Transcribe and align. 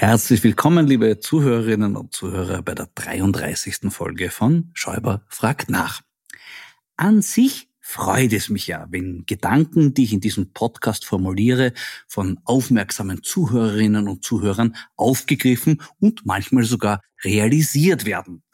Herzlich 0.00 0.44
willkommen, 0.44 0.86
liebe 0.86 1.18
Zuhörerinnen 1.18 1.96
und 1.96 2.14
Zuhörer, 2.14 2.62
bei 2.62 2.72
der 2.72 2.88
33. 2.94 3.90
Folge 3.90 4.30
von 4.30 4.70
Schäuber 4.72 5.24
fragt 5.26 5.70
nach. 5.70 6.02
An 6.96 7.20
sich 7.20 7.68
freut 7.80 8.32
es 8.32 8.48
mich 8.48 8.68
ja, 8.68 8.86
wenn 8.90 9.24
Gedanken, 9.26 9.94
die 9.94 10.04
ich 10.04 10.12
in 10.12 10.20
diesem 10.20 10.52
Podcast 10.52 11.04
formuliere, 11.04 11.72
von 12.06 12.38
aufmerksamen 12.44 13.24
Zuhörerinnen 13.24 14.06
und 14.06 14.22
Zuhörern 14.22 14.76
aufgegriffen 14.94 15.82
und 15.98 16.24
manchmal 16.24 16.62
sogar 16.62 17.02
realisiert 17.24 18.04
werden. 18.04 18.44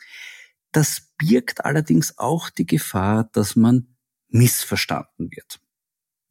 Das 0.73 1.13
birgt 1.19 1.67
allerdings 1.67 2.17
auch 2.17 2.49
die 2.49 2.65
Gefahr, 2.65 3.29
dass 3.35 3.55
man 3.55 3.95
missverstanden 4.31 5.29
wird. 5.31 5.61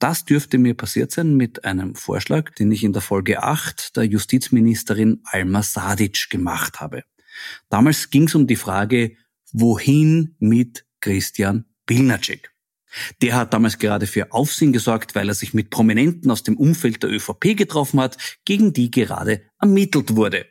Das 0.03 0.25
dürfte 0.25 0.57
mir 0.57 0.73
passiert 0.73 1.13
sein 1.13 1.37
mit 1.37 1.63
einem 1.63 1.95
Vorschlag, 1.95 2.53
den 2.55 2.73
ich 2.73 2.83
in 2.83 2.91
der 2.91 3.01
Folge 3.01 3.41
8 3.41 3.95
der 3.95 4.03
Justizministerin 4.03 5.21
Alma 5.23 5.63
Sadic 5.63 6.29
gemacht 6.29 6.81
habe. 6.81 7.05
Damals 7.69 8.09
ging 8.09 8.23
es 8.23 8.35
um 8.35 8.45
die 8.45 8.57
Frage, 8.57 9.15
wohin 9.53 10.35
mit 10.39 10.85
Christian 10.99 11.63
Pilnacek. 11.85 12.51
Der 13.21 13.35
hat 13.35 13.53
damals 13.53 13.77
gerade 13.77 14.05
für 14.05 14.33
Aufsehen 14.33 14.73
gesorgt, 14.73 15.15
weil 15.15 15.29
er 15.29 15.35
sich 15.35 15.53
mit 15.53 15.69
Prominenten 15.69 16.29
aus 16.31 16.43
dem 16.43 16.57
Umfeld 16.57 17.01
der 17.01 17.09
ÖVP 17.09 17.55
getroffen 17.55 18.01
hat, 18.01 18.17
gegen 18.43 18.73
die 18.73 18.91
gerade 18.91 19.43
ermittelt 19.61 20.17
wurde. 20.17 20.47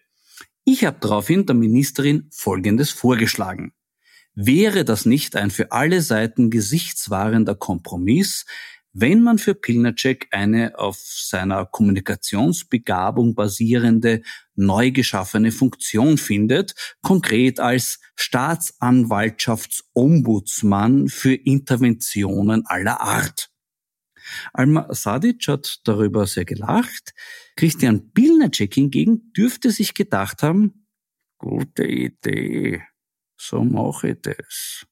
Ich 0.65 0.87
habe 0.87 0.97
daraufhin 0.99 1.45
der 1.45 1.57
Ministerin 1.57 2.27
Folgendes 2.33 2.91
vorgeschlagen. 2.91 3.75
Wäre 4.35 4.87
das 4.87 5.05
nicht 5.05 5.37
ein 5.37 5.51
für 5.51 5.73
alle 5.73 6.01
Seiten 6.01 6.51
gesichtswahrender 6.51 7.55
Kompromiss, 7.55 8.47
wenn 8.93 9.23
man 9.23 9.39
für 9.39 9.55
Pilnacek 9.55 10.29
eine 10.33 10.79
auf 10.79 10.99
seiner 10.99 11.65
Kommunikationsbegabung 11.67 13.35
basierende, 13.35 14.21
neu 14.55 14.91
geschaffene 14.91 15.51
Funktion 15.51 16.19
findet, 16.19 16.75
konkret 17.01 17.59
als 17.59 18.01
Staatsanwaltschaftsombudsmann 18.17 21.09
für 21.09 21.33
Interventionen 21.35 22.67
aller 22.67 23.01
Art. 23.01 23.49
Alma 24.53 24.93
Sadic 24.95 25.49
hat 25.49 25.81
darüber 25.85 26.27
sehr 26.27 26.45
gelacht. 26.45 27.15
Christian 27.57 28.13
Pilnacek 28.13 28.75
hingegen 28.75 29.33
dürfte 29.33 29.71
sich 29.71 29.95
gedacht 29.95 30.43
haben, 30.43 30.87
gute 31.39 31.85
Idee, 31.85 32.83
so 33.37 33.65
mache 33.65 34.11
ich 34.11 34.21
das. 34.23 34.87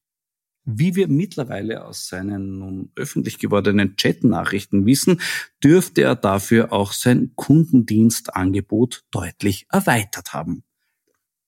Wie 0.63 0.95
wir 0.95 1.07
mittlerweile 1.07 1.85
aus 1.85 2.07
seinen 2.07 2.59
nun 2.59 2.91
öffentlich 2.95 3.39
gewordenen 3.39 3.95
Chat-Nachrichten 3.95 4.85
wissen, 4.85 5.19
dürfte 5.63 6.01
er 6.03 6.15
dafür 6.15 6.71
auch 6.71 6.93
sein 6.93 7.31
Kundendienstangebot 7.35 9.03
deutlich 9.09 9.65
erweitert 9.69 10.33
haben. 10.33 10.63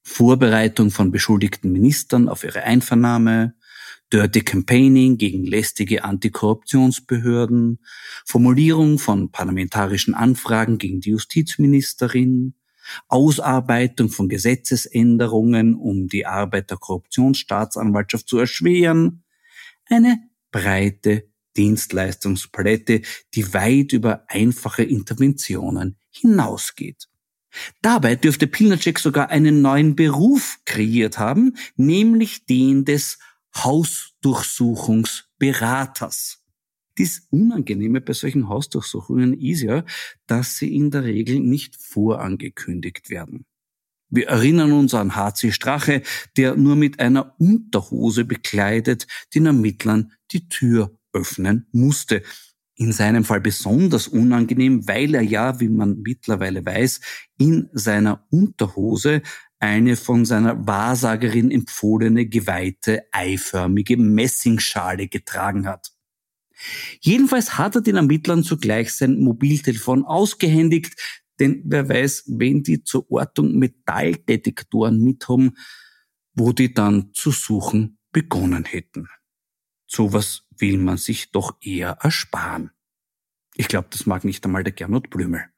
Vorbereitung 0.04 0.90
von 0.90 1.12
beschuldigten 1.12 1.72
Ministern 1.72 2.28
auf 2.28 2.44
ihre 2.44 2.64
Einvernahme, 2.64 3.54
Dirty 4.12 4.42
Campaigning 4.42 5.18
gegen 5.18 5.46
lästige 5.46 6.04
Antikorruptionsbehörden, 6.04 7.80
Formulierung 8.26 9.00
von 9.00 9.32
parlamentarischen 9.32 10.14
Anfragen 10.14 10.78
gegen 10.78 11.02
die 11.02 11.12
Justizministerin, 11.12 12.56
Ausarbeitung 13.08 14.10
von 14.10 14.30
Gesetzesänderungen, 14.30 15.76
um 15.76 16.08
die 16.08 16.26
Arbeit 16.26 16.70
der 16.70 16.78
Korruptionsstaatsanwaltschaft 16.78 18.28
zu 18.28 18.40
erschweren, 18.40 19.24
eine 19.86 20.20
breite 20.52 21.30
Dienstleistungspalette, 21.58 23.02
die 23.34 23.54
weit 23.54 23.94
über 23.94 24.26
einfache 24.28 24.84
Interventionen 24.84 25.98
hinausgeht. 26.10 27.08
Dabei 27.82 28.16
dürfte 28.16 28.48
Pilnacek 28.48 29.00
sogar 29.00 29.30
einen 29.30 29.62
neuen 29.62 29.96
Beruf 29.96 30.60
kreiert 30.66 31.20
haben, 31.20 31.56
nämlich 31.76 32.46
den 32.46 32.86
des 32.86 33.20
Hausdurchsuchungsberaters. 33.56 36.43
Dies 36.98 37.28
Unangenehme 37.32 38.02
bei 38.02 38.14
solchen 38.14 38.50
Hausdurchsuchungen 38.50 39.34
ist 39.34 39.62
ja, 39.62 39.84
dass 40.28 40.58
sie 40.58 40.76
in 40.76 40.92
der 40.92 41.04
Regel 41.04 41.40
nicht 41.40 41.76
vorangekündigt 41.76 43.10
werden. 43.10 43.46
Wir 44.10 44.28
erinnern 44.28 44.74
uns 44.74 44.94
an 44.94 45.16
HC 45.16 45.52
Strache, 45.52 46.04
der 46.38 46.56
nur 46.56 46.76
mit 46.76 47.00
einer 47.00 47.34
Unterhose 47.40 48.26
bekleidet 48.26 49.08
den 49.34 49.48
Ermittlern 49.48 50.12
die 50.32 50.48
Tür 50.50 50.96
öffnen 51.14 51.66
musste. 51.72 52.22
In 52.76 52.92
seinem 52.92 53.24
Fall 53.24 53.42
besonders 53.42 54.08
unangenehm, 54.08 54.88
weil 54.88 55.16
er 55.16 55.22
ja, 55.22 55.60
wie 55.60 55.70
man 55.70 56.02
mittlerweile 56.02 56.64
weiß, 56.64 57.02
in 57.40 57.70
seiner 57.74 58.28
Unterhose 58.30 59.24
eine 59.58 59.96
von 59.96 60.26
seiner 60.26 60.68
Wahrsagerin 60.68 61.50
empfohlene 61.50 62.28
geweihte 62.28 63.04
eiförmige 63.12 63.98
Messingschale 63.98 65.08
getragen 65.08 65.66
hat. 65.66 65.93
Jedenfalls 67.02 67.58
hat 67.58 67.76
er 67.76 67.82
den 67.82 67.96
Ermittlern 67.96 68.44
zugleich 68.44 68.94
sein 68.94 69.20
Mobiltelefon 69.20 70.06
ausgehändigt, 70.06 70.96
denn 71.40 71.64
wer 71.66 71.90
weiß, 71.90 72.26
wenn 72.28 72.64
die 72.64 72.84
zur 72.84 73.10
Ortung 73.12 73.58
Metalldetektoren 73.58 75.02
mithaben, 75.02 75.58
wo 76.34 76.52
die 76.52 76.74
dann 76.74 77.12
zu 77.14 77.32
suchen 77.32 77.98
begonnen 78.12 78.66
hätten. 78.66 79.08
Sowas 79.88 80.46
will 80.58 80.78
man 80.78 80.98
sich 80.98 81.32
doch 81.32 81.58
eher 81.62 81.98
ersparen. 82.02 82.72
Ich 83.56 83.68
glaube, 83.68 83.88
das 83.92 84.06
mag 84.06 84.24
nicht 84.24 84.44
einmal 84.46 84.64
der 84.64 84.74
Gernot 84.74 85.10
Blümel. 85.10 85.53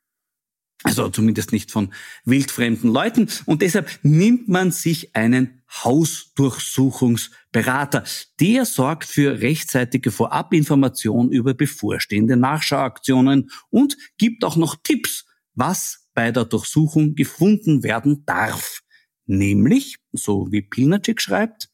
Also 0.84 1.10
zumindest 1.10 1.52
nicht 1.52 1.72
von 1.72 1.92
wildfremden 2.26 2.92
Leuten. 2.92 3.28
Und 3.46 3.64
deshalb 3.64 3.90
nimmt 4.04 4.48
man 4.48 4.70
sich 4.72 5.16
einen 5.16 5.64
Hausdurchsuchungsberater. 5.84 8.04
Der 8.40 8.66
sorgt 8.66 9.06
für 9.06 9.42
rechtzeitige 9.42 10.12
Vorabinformation 10.12 11.32
über 11.32 11.56
bevorstehende 11.56 12.38
Nachschauaktionen 12.38 13.50
und 13.70 13.98
gibt 14.18 14.44
auch 14.44 14.58
noch 14.58 14.76
Tipps, 14.84 15.26
was 15.54 16.08
bei 16.14 16.32
der 16.32 16.46
Durchsuchung 16.46 17.16
gefunden 17.16 17.82
werden 17.84 18.24
darf. 18.26 18.82
Nämlich, 19.26 19.98
so 20.12 20.52
wie 20.52 20.62
Pilnacek 20.62 21.20
schreibt, 21.20 21.70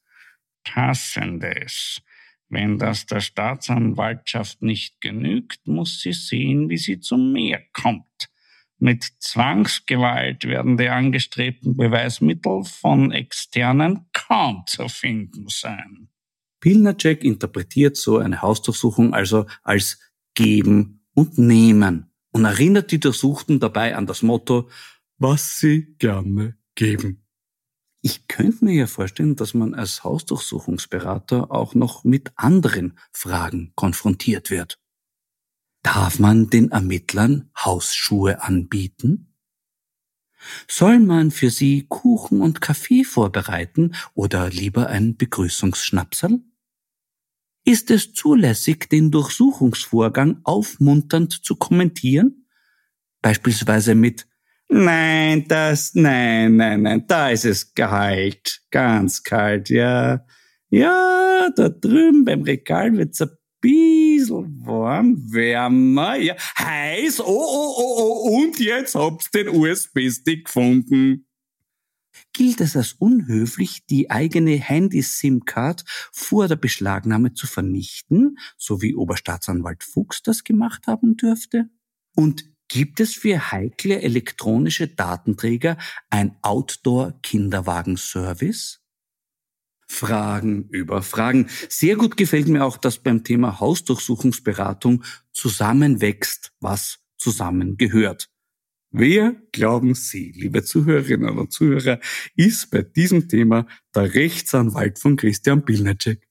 passendes. 0.64 2.02
Wenn 2.48 2.78
das 2.78 3.06
der 3.06 3.20
Staatsanwaltschaft 3.22 4.62
nicht 4.62 5.02
genügt, 5.02 5.68
muss 5.68 6.00
sie 6.02 6.14
sehen, 6.14 6.70
wie 6.70 6.78
sie 6.78 7.00
zum 7.00 7.34
Meer 7.34 7.62
kommt. 7.74 8.31
Mit 8.84 9.14
Zwangsgewalt 9.20 10.44
werden 10.46 10.76
die 10.76 10.90
angestrebten 10.90 11.78
Beweismittel 11.78 12.64
von 12.64 13.12
Externen 13.12 14.08
kaum 14.12 14.64
zu 14.66 14.88
finden 14.88 15.46
sein. 15.50 16.10
Pilnacek 16.62 17.24
interpretiert 17.24 17.96
so 17.96 18.18
eine 18.18 18.42
Hausdurchsuchung 18.42 19.14
also 19.14 19.46
als 19.62 20.00
Geben 20.34 21.06
und 21.14 21.38
Nehmen 21.38 22.12
und 22.32 22.46
erinnert 22.46 22.92
die 22.92 23.00
Durchsuchten 23.00 23.60
dabei 23.60 23.96
an 23.96 24.08
das 24.08 24.24
Motto, 24.24 24.68
was 25.20 25.60
sie 25.60 25.96
gerne 26.00 26.58
geben. 26.74 27.24
Ich 28.02 28.28
könnte 28.28 28.66
mir 28.66 28.74
ja 28.74 28.88
vorstellen, 28.88 29.36
dass 29.36 29.54
man 29.54 29.76
als 29.76 30.04
Hausdurchsuchungsberater 30.04 31.52
auch 31.52 31.76
noch 31.76 32.04
mit 32.04 32.32
anderen 32.36 32.98
Fragen 33.14 33.74
konfrontiert 33.76 34.50
wird. 34.50 34.80
Darf 35.84 36.20
man 36.20 36.50
den 36.50 36.72
Ermittlern 36.72 37.50
Hausschuhe 37.58 38.44
anbieten? 38.44 39.34
Soll 40.68 41.00
man 41.00 41.32
für 41.32 41.50
sie 41.50 41.86
Kuchen 41.88 42.42
und 42.42 42.62
Kaffee 42.62 43.04
vorbereiten 43.04 43.96
oder 44.14 44.50
lieber 44.50 44.88
ein 44.88 45.16
Begrüßungsschnapsel? 45.16 46.42
Ist 47.64 47.92
es 47.92 48.14
zulässig, 48.14 48.90
den 48.90 49.12
Durchsuchungsvorgang 49.12 50.42
aufmunternd 50.44 51.44
zu 51.44 51.56
kommentieren? 51.56 52.48
Beispielsweise 53.22 53.94
mit 53.94 54.28
Nein, 54.74 55.46
das, 55.50 55.96
nein, 55.96 56.56
nein, 56.56 56.82
nein, 56.82 57.06
da 57.06 57.30
ist 57.30 57.44
es 57.44 57.74
kalt, 57.74 58.62
ganz 58.72 59.22
kalt, 59.22 59.70
ja. 59.70 60.26
Ja, 60.70 61.50
da 61.54 61.68
drüben 61.68 62.24
beim 62.24 62.44
Regal 62.44 62.94
wird's 62.94 63.22
ein 63.22 63.32
bisschen 63.62 64.66
warm, 64.66 65.32
wärmer, 65.32 66.16
ja, 66.16 66.36
heiß, 66.58 67.22
oh, 67.22 67.26
oh, 67.26 67.76
oh, 67.78 67.96
oh, 67.98 68.42
und 68.42 68.60
jetzt 68.60 68.96
habt's 68.96 69.30
den 69.32 69.48
USB-Stick 69.50 70.46
gefunden. 70.46 71.28
Gilt 72.34 72.62
es 72.62 72.76
als 72.76 72.94
unhöflich, 72.94 73.86
die 73.86 74.10
eigene 74.10 74.56
Handy-SIM-Card 74.56 75.84
vor 76.12 76.48
der 76.48 76.56
Beschlagnahme 76.56 77.34
zu 77.34 77.46
vernichten, 77.48 78.38
so 78.58 78.82
wie 78.82 78.96
Oberstaatsanwalt 78.96 79.84
Fuchs 79.84 80.24
das 80.24 80.44
gemacht 80.44 80.88
haben 80.88 81.18
dürfte? 81.18 81.70
Und 82.16 82.46
gibt 82.68 83.00
es 83.00 83.14
für 83.14 83.52
heikle 83.52 84.02
elektronische 84.02 84.88
Datenträger 84.88 85.78
ein 86.10 86.36
Outdoor-Kinderwagen-Service? 86.42 88.81
Fragen 89.92 90.70
über 90.70 91.04
Fragen. 91.04 91.48
Sehr 91.70 91.96
gut 91.98 92.16
gefällt 92.18 92.48
mir 92.48 92.64
auch, 92.64 92.78
dass 92.78 92.98
beim 92.98 93.24
Thema 93.24 93.60
Hausdurchsuchungsberatung 93.60 95.04
zusammenwächst, 95.34 96.54
was 96.60 97.00
zusammengehört. 97.18 98.30
Wer, 98.92 99.36
glauben 99.52 99.94
Sie, 99.94 100.32
liebe 100.36 100.64
Zuhörerinnen 100.64 101.38
und 101.38 101.52
Zuhörer, 101.52 102.00
ist 102.36 102.72
bei 102.72 102.82
diesem 102.82 103.28
Thema 103.30 103.68
der 103.94 104.14
Rechtsanwalt 104.14 104.98
von 104.98 105.18
Christian 105.18 105.64
Pilnacek? 105.64 106.28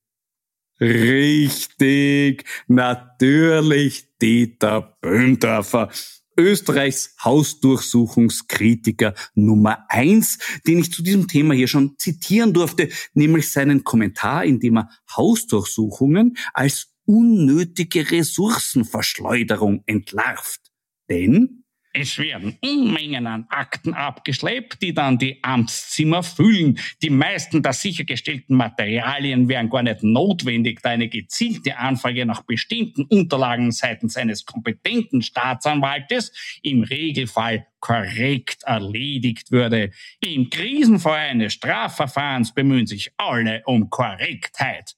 Richtig, 0.81 2.45
natürlich 2.67 4.17
Dieter 4.21 4.99
Böhndorfer. 5.01 5.91
Österreichs 6.41 7.15
Hausdurchsuchungskritiker 7.23 9.15
Nummer 9.35 9.85
eins, 9.89 10.39
den 10.67 10.79
ich 10.79 10.93
zu 10.93 11.03
diesem 11.03 11.29
Thema 11.29 11.55
hier 11.55 11.69
schon 11.69 11.97
zitieren 11.99 12.53
durfte, 12.53 12.89
nämlich 13.15 13.51
seinen 13.51 13.85
Kommentar, 13.85 14.45
in 14.45 14.61
dem 14.61 14.79
er 14.79 14.91
Hausdurchsuchungen 15.17 16.37
als 16.53 16.89
unnötige 17.05 18.11
Ressourcenverschleuderung 18.11 19.83
entlarvt. 19.87 20.61
Denn 21.09 21.60
es 21.93 22.19
werden 22.19 22.57
Unmengen 22.63 23.27
an 23.27 23.47
Akten 23.49 23.95
abgeschleppt, 23.95 24.81
die 24.81 24.95
dann 24.95 25.19
die 25.19 25.43
Amtszimmer 25.43 26.23
füllen. 26.23 26.79
Die 27.03 27.11
meisten 27.11 27.63
der 27.63 27.73
sichergestellten 27.73 28.57
Materialien 28.57 29.49
wären 29.49 29.71
gar 29.71 29.83
nicht 29.83 30.03
notwendig, 30.03 30.81
da 30.83 30.91
eine 30.91 31.09
gezielte 31.09 31.79
Anfrage 31.79 32.25
nach 32.27 32.43
bestimmten 32.43 33.05
Unterlagen 33.05 33.73
seitens 33.73 34.17
eines 34.17 34.47
kompetenten 34.47 35.23
Staatsanwaltes 35.23 36.33
im 36.63 36.85
Regelfall 36.85 37.67
korrekt 37.81 38.63
erledigt 38.65 39.51
würde. 39.51 39.91
Im 40.21 40.49
Krisenfall 40.51 41.31
eines 41.31 41.55
Strafverfahrens 41.55 42.55
bemühen 42.55 42.87
sich 42.87 43.13
alle 43.17 43.63
um 43.67 43.91
Korrektheit. 43.91 44.95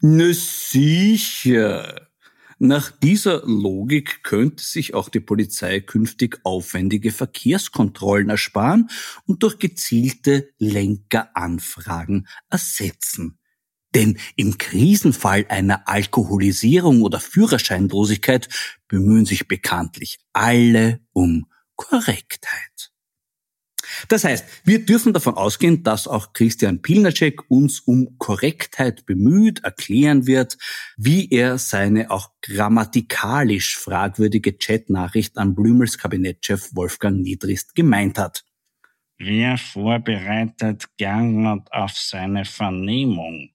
Na 0.00 0.32
sicher. 0.32 2.11
Nach 2.64 2.92
dieser 2.92 3.44
Logik 3.44 4.22
könnte 4.22 4.62
sich 4.62 4.94
auch 4.94 5.08
die 5.08 5.18
Polizei 5.18 5.80
künftig 5.80 6.38
aufwendige 6.44 7.10
Verkehrskontrollen 7.10 8.30
ersparen 8.30 8.88
und 9.26 9.42
durch 9.42 9.58
gezielte 9.58 10.48
Lenkeranfragen 10.58 12.28
ersetzen. 12.50 13.40
Denn 13.96 14.16
im 14.36 14.58
Krisenfall 14.58 15.44
einer 15.48 15.88
Alkoholisierung 15.88 17.02
oder 17.02 17.18
Führerscheinlosigkeit 17.18 18.48
bemühen 18.86 19.26
sich 19.26 19.48
bekanntlich 19.48 20.20
alle 20.32 21.00
um 21.12 21.46
Korrektheit. 21.74 22.91
Das 24.08 24.24
heißt, 24.24 24.44
wir 24.64 24.84
dürfen 24.84 25.12
davon 25.12 25.34
ausgehen, 25.34 25.82
dass 25.82 26.06
auch 26.08 26.32
Christian 26.32 26.82
Pilnacek 26.82 27.50
uns 27.50 27.80
um 27.80 28.16
Korrektheit 28.18 29.06
bemüht, 29.06 29.64
erklären 29.64 30.26
wird, 30.26 30.58
wie 30.96 31.30
er 31.30 31.58
seine 31.58 32.10
auch 32.10 32.30
grammatikalisch 32.42 33.76
fragwürdige 33.76 34.56
Chatnachricht 34.56 35.38
an 35.38 35.54
Blümels 35.54 35.98
Kabinettchef 35.98 36.70
Wolfgang 36.74 37.20
Niedrist 37.20 37.74
gemeint 37.74 38.18
hat. 38.18 38.44
Wer 39.18 39.56
vorbereitet 39.56 40.86
Gernot 40.96 41.70
auf 41.70 41.92
seine 41.92 42.44
Vernehmung? 42.44 43.50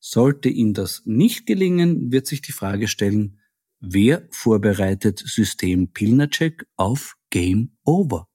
Sollte 0.00 0.48
ihm 0.48 0.74
das 0.74 1.02
nicht 1.04 1.46
gelingen, 1.46 2.10
wird 2.10 2.26
sich 2.26 2.42
die 2.42 2.50
Frage 2.50 2.88
stellen, 2.88 3.38
wer 3.78 4.26
vorbereitet 4.30 5.20
System 5.20 5.92
Pilnacek 5.92 6.66
auf 6.76 7.14
Game 7.30 7.76
Over? 7.84 8.31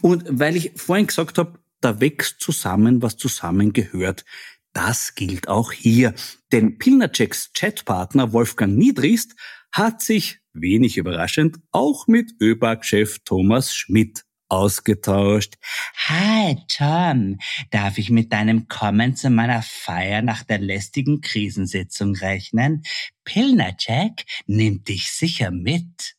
Und 0.00 0.24
weil 0.28 0.56
ich 0.56 0.72
vorhin 0.76 1.06
gesagt 1.06 1.38
habe, 1.38 1.58
da 1.80 2.00
wächst 2.00 2.40
zusammen, 2.40 3.02
was 3.02 3.16
zusammengehört. 3.16 4.24
Das 4.72 5.14
gilt 5.14 5.48
auch 5.48 5.72
hier. 5.72 6.14
Denn 6.50 6.78
Pilnaceks 6.78 7.52
Chatpartner 7.52 8.32
Wolfgang 8.32 8.76
Niedrist 8.76 9.34
hat 9.72 10.00
sich, 10.00 10.40
wenig 10.52 10.96
überraschend, 10.96 11.58
auch 11.70 12.06
mit 12.06 12.32
ÖBAG-Chef 12.40 13.18
Thomas 13.24 13.74
Schmidt 13.74 14.24
ausgetauscht. 14.48 15.54
Hi 15.96 16.58
Tom, 16.68 17.38
darf 17.70 17.96
ich 17.96 18.10
mit 18.10 18.32
deinem 18.32 18.68
Kommen 18.68 19.16
zu 19.16 19.30
meiner 19.30 19.62
Feier 19.62 20.20
nach 20.20 20.44
der 20.44 20.58
lästigen 20.58 21.22
Krisensitzung 21.22 22.14
rechnen? 22.16 22.82
Pilnacek 23.24 24.26
nimmt 24.46 24.88
dich 24.88 25.10
sicher 25.10 25.50
mit. 25.50 26.16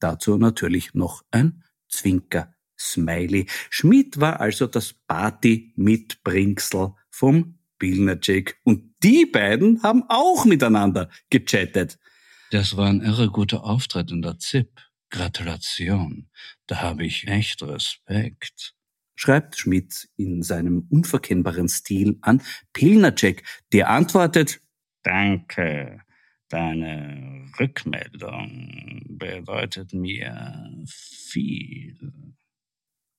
Dazu 0.00 0.38
natürlich 0.38 0.94
noch 0.94 1.22
ein 1.30 1.62
Zwinker 1.92 2.54
Smiley. 2.78 3.46
Schmidt 3.70 4.20
war 4.20 4.40
also 4.40 4.66
das 4.66 4.94
Party-Mitbringsel 5.06 6.94
vom 7.10 7.58
Pilnacek. 7.78 8.58
Und 8.64 8.94
die 9.02 9.26
beiden 9.26 9.82
haben 9.82 10.04
auch 10.08 10.44
miteinander 10.44 11.08
gechattet. 11.30 11.98
Das 12.50 12.76
war 12.76 12.88
ein 12.88 13.00
irre 13.00 13.28
guter 13.28 13.64
Auftritt 13.64 14.10
in 14.10 14.22
der 14.22 14.38
ZIP. 14.38 14.70
Gratulation. 15.10 16.28
Da 16.66 16.80
habe 16.80 17.04
ich 17.04 17.28
echt 17.28 17.62
Respekt. 17.62 18.74
Schreibt 19.14 19.58
Schmidt 19.58 20.08
in 20.16 20.42
seinem 20.42 20.86
unverkennbaren 20.88 21.68
Stil 21.68 22.18
an 22.22 22.42
Pilnacek, 22.72 23.44
der 23.72 23.90
antwortet, 23.90 24.60
Danke. 25.02 26.00
Deine 26.52 27.46
Rückmeldung 27.58 29.00
bedeutet 29.08 29.94
mir 29.94 30.84
viel. 30.86 31.96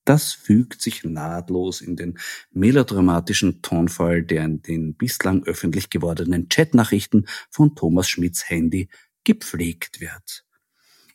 Das 0.04 0.32
fügt 0.32 0.80
sich 0.80 1.02
nahtlos 1.02 1.80
in 1.80 1.96
den 1.96 2.16
melodramatischen 2.52 3.60
Tonfall, 3.60 4.22
der 4.22 4.44
in 4.44 4.62
den 4.62 4.94
bislang 4.94 5.42
öffentlich 5.46 5.90
gewordenen 5.90 6.48
Chatnachrichten 6.48 7.26
von 7.50 7.74
Thomas 7.74 8.08
Schmidts 8.08 8.48
Handy 8.48 8.88
gepflegt 9.24 10.00
wird. 10.00 10.46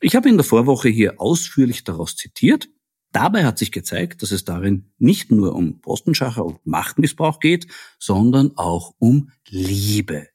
Ich 0.01 0.13
habe 0.13 0.27
in 0.27 0.35
der 0.35 0.43
Vorwoche 0.43 0.89
hier 0.89 1.21
ausführlich 1.21 1.85
daraus 1.85 2.17
zitiert. 2.17 2.67
Dabei 3.13 3.45
hat 3.45 3.57
sich 3.57 3.71
gezeigt, 3.71 4.23
dass 4.23 4.31
es 4.31 4.43
darin 4.43 4.91
nicht 4.97 5.31
nur 5.31 5.55
um 5.55 5.79
Postenschacher 5.79 6.43
und 6.43 6.67
Machtmissbrauch 6.67 7.39
geht, 7.39 7.67
sondern 7.97 8.57
auch 8.57 8.93
um 8.99 9.31
Liebe. 9.47 10.27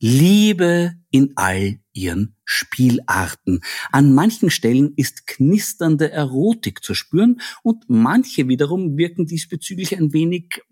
Liebe 0.00 0.94
in 1.10 1.32
all 1.36 1.78
ihren 1.92 2.34
Spielarten. 2.44 3.60
An 3.92 4.14
manchen 4.14 4.50
Stellen 4.50 4.94
ist 4.96 5.26
knisternde 5.26 6.10
Erotik 6.10 6.82
zu 6.82 6.94
spüren 6.94 7.40
und 7.62 7.84
manche 7.88 8.48
wiederum 8.48 8.96
wirken 8.96 9.26
diesbezüglich 9.26 9.96
ein 9.96 10.12
wenig 10.14 10.62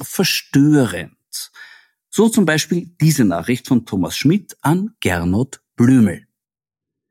verstörend. 0.00 1.12
So 2.08 2.28
zum 2.28 2.46
Beispiel 2.46 2.90
diese 3.00 3.24
Nachricht 3.24 3.68
von 3.68 3.84
Thomas 3.84 4.16
Schmidt 4.16 4.56
an 4.62 4.94
Gernot 5.00 5.60
Blümel. 5.76 6.27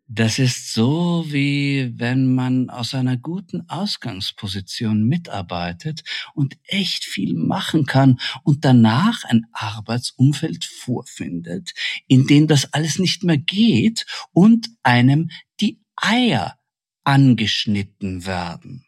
Das 0.09 0.39
ist 0.39 0.71
so, 0.71 1.25
wie 1.27 1.91
wenn 1.97 2.33
man 2.33 2.69
aus 2.69 2.93
einer 2.93 3.17
guten 3.17 3.69
Ausgangsposition 3.69 5.03
mitarbeitet 5.03 6.03
und 6.33 6.57
echt 6.63 7.03
viel 7.03 7.33
machen 7.33 7.85
kann 7.85 8.17
und 8.43 8.63
danach 8.63 9.25
ein 9.25 9.47
Arbeitsumfeld 9.51 10.63
vorfindet, 10.63 11.73
in 12.07 12.25
dem 12.25 12.47
das 12.47 12.73
alles 12.73 12.99
nicht 12.99 13.25
mehr 13.25 13.37
geht 13.37 14.05
und 14.31 14.69
einem 14.81 15.29
die 15.59 15.81
Eier 15.97 16.57
angeschnitten 17.03 18.25
werden. 18.25 18.85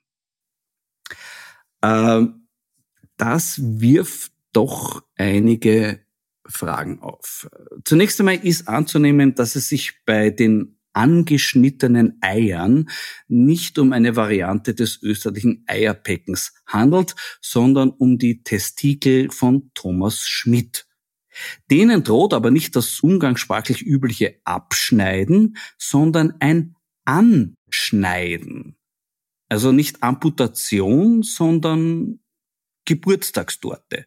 Ähm, 1.81 2.47
das 3.17 3.59
wirft 3.61 4.31
doch 4.53 5.03
einige 5.17 5.99
Fragen 6.45 7.01
auf. 7.01 7.49
Zunächst 7.83 8.21
einmal 8.21 8.35
ist 8.35 8.69
anzunehmen, 8.69 9.35
dass 9.35 9.57
es 9.57 9.67
sich 9.67 10.05
bei 10.05 10.29
den 10.29 10.78
angeschnittenen 11.00 12.18
Eiern 12.20 12.89
nicht 13.29 13.79
um 13.79 13.94
eine 13.94 14.18
Variante 14.18 14.75
des 14.75 15.01
österlichen 15.01 15.63
Eierpeckens 15.65 16.53
handelt, 16.68 17.15
sondern 17.41 17.89
um 17.89 18.18
die 18.18 18.44
Testikel 18.44 19.32
von 19.32 19.72
Thomas 19.74 20.27
Schmidt. 20.27 20.88
Denen 21.72 22.03
droht 22.03 22.34
aber 22.34 22.51
nicht 22.51 22.75
das 22.75 23.00
umgangssprachlich 23.00 23.82
übliche 23.82 24.41
Abschneiden, 24.44 25.56
sondern 25.77 26.34
ein 26.41 26.75
Anschneiden. 27.06 28.75
Also 29.48 29.72
nicht 29.72 30.03
Amputation, 30.03 31.24
sondern 31.24 32.20
Geburtstagstorte. 32.84 34.06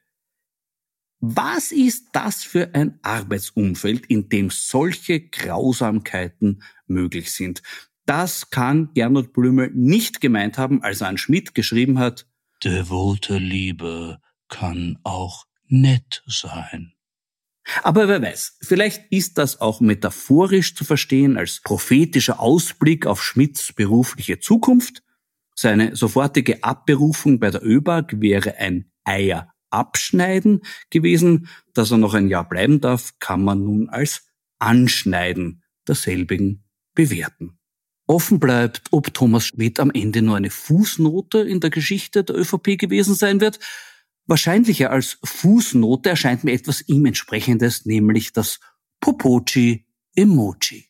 Was 1.25 1.71
ist 1.71 2.09
das 2.15 2.43
für 2.43 2.75
ein 2.75 2.99
Arbeitsumfeld, 3.03 4.07
in 4.07 4.29
dem 4.29 4.51
solche 4.51 5.21
Grausamkeiten 5.21 6.65
möglich 6.89 7.31
sind? 7.31 7.63
Das 8.07 8.51
kann 8.51 8.91
Gernot 8.95 9.33
Blümel 9.33 9.71
nicht 9.73 10.21
gemeint 10.21 10.59
haben, 10.59 10.83
als 10.83 11.01
er 11.01 11.07
an 11.07 11.19
Schmidt 11.19 11.55
geschrieben 11.55 12.01
hat, 12.01 12.27
Devote 12.65 13.39
Liebe 13.39 14.21
kann 14.49 14.99
auch 15.05 15.47
nett 15.69 16.25
sein. 16.27 16.93
Aber 17.85 18.09
wer 18.09 18.21
weiß, 18.21 18.59
vielleicht 18.61 19.11
ist 19.13 19.39
das 19.39 19.61
auch 19.61 19.81
metaphorisch 19.81 20.75
zu 20.75 20.85
verstehen 20.85 21.37
als 21.37 21.61
prophetischer 21.61 22.41
Ausblick 22.41 23.07
auf 23.07 23.23
Schmidts 23.23 23.73
berufliche 23.73 24.41
Zukunft. 24.41 25.05
Seine 25.55 25.95
sofortige 25.95 26.65
Abberufung 26.65 27.39
bei 27.39 27.51
der 27.51 27.65
ÖBAG 27.65 28.21
wäre 28.21 28.57
ein 28.57 28.91
Eier 29.05 29.52
Abschneiden 29.73 30.63
gewesen. 30.91 31.49
Dass 31.75 31.91
er 31.91 31.99
noch 31.99 32.15
ein 32.15 32.29
Jahr 32.29 32.49
bleiben 32.49 32.81
darf, 32.81 33.15
kann 33.19 33.43
man 33.43 33.65
nun 33.65 33.89
als 33.89 34.27
Anschneiden 34.59 35.63
derselbigen 35.87 36.65
bewerten. 36.95 37.59
Offen 38.07 38.41
bleibt, 38.41 38.83
ob 38.91 39.15
Thomas 39.15 39.47
Schmidt 39.47 39.81
am 39.81 39.91
Ende 39.91 40.23
nur 40.23 40.37
eine 40.37 40.51
Fußnote 40.51 41.39
in 41.39 41.61
der 41.61 41.71
Geschichte 41.71 42.25
der 42.25 42.37
ÖVP 42.37 42.79
gewesen 42.79 43.15
sein 43.15 43.41
wird. 43.41 43.59
Wahrscheinlicher 44.27 44.91
als 44.91 45.19
Fußnote 45.25 46.11
erscheint 46.11 46.45
mir 46.45 46.53
etwas 46.53 46.87
ihm 46.89 47.07
entsprechendes, 47.07 47.87
nämlich 47.87 48.33
das 48.33 48.61
Popochi-Emoji. 49.01 50.89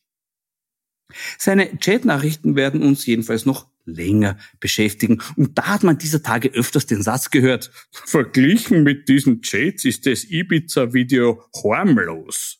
Seine 1.37 1.77
Chatnachrichten 1.77 2.55
werden 2.55 2.81
uns 2.81 3.05
jedenfalls 3.05 3.45
noch 3.45 3.67
länger 3.85 4.37
beschäftigen. 4.59 5.21
Und 5.35 5.57
da 5.57 5.67
hat 5.67 5.83
man 5.83 5.97
dieser 5.97 6.23
Tage 6.23 6.49
öfters 6.49 6.85
den 6.85 7.01
Satz 7.01 7.29
gehört, 7.29 7.71
verglichen 7.91 8.83
mit 8.83 9.09
diesen 9.09 9.41
Chats 9.41 9.85
ist 9.85 10.05
das 10.05 10.23
Ibiza-Video 10.23 11.43
harmlos. 11.63 12.59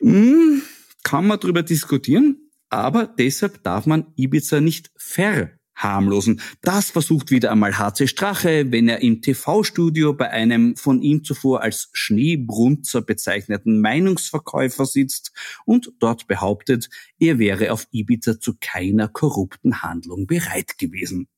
Hm, 0.00 0.62
kann 1.02 1.26
man 1.26 1.38
drüber 1.38 1.62
diskutieren, 1.62 2.50
aber 2.68 3.06
deshalb 3.06 3.62
darf 3.62 3.86
man 3.86 4.12
Ibiza 4.16 4.60
nicht 4.60 4.90
ver 4.96 5.50
harmlosen. 5.74 6.40
Das 6.60 6.90
versucht 6.90 7.30
wieder 7.30 7.50
einmal 7.50 7.78
HC 7.78 8.06
Strache, 8.06 8.70
wenn 8.70 8.88
er 8.88 9.02
im 9.02 9.22
TV-Studio 9.22 10.14
bei 10.14 10.30
einem 10.30 10.76
von 10.76 11.02
ihm 11.02 11.24
zuvor 11.24 11.62
als 11.62 11.90
Schneebrunzer 11.92 13.02
bezeichneten 13.02 13.80
Meinungsverkäufer 13.80 14.86
sitzt 14.86 15.32
und 15.64 15.92
dort 15.98 16.26
behauptet, 16.26 16.88
er 17.18 17.38
wäre 17.38 17.72
auf 17.72 17.86
Ibiza 17.90 18.40
zu 18.40 18.54
keiner 18.60 19.08
korrupten 19.08 19.82
Handlung 19.82 20.26
bereit 20.26 20.78
gewesen. 20.78 21.28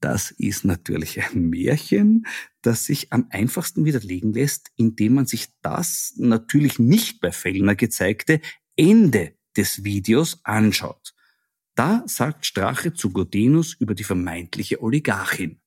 Das 0.00 0.32
ist 0.32 0.64
natürlich 0.64 1.22
ein 1.22 1.48
Märchen, 1.48 2.26
das 2.60 2.86
sich 2.86 3.12
am 3.12 3.28
einfachsten 3.30 3.84
widerlegen 3.84 4.32
lässt, 4.32 4.68
indem 4.76 5.14
man 5.14 5.26
sich 5.26 5.46
das 5.62 6.14
natürlich 6.16 6.80
nicht 6.80 7.20
bei 7.20 7.30
Fellner 7.30 7.76
gezeigte 7.76 8.40
Ende 8.76 9.34
des 9.56 9.84
Videos 9.84 10.40
anschaut. 10.42 11.14
Da 11.74 12.02
sagt 12.06 12.46
Strache 12.46 12.92
zu 12.92 13.10
Godinus 13.10 13.74
über 13.74 13.94
die 13.94 14.04
vermeintliche 14.04 14.82
Oligarchin. 14.82 15.60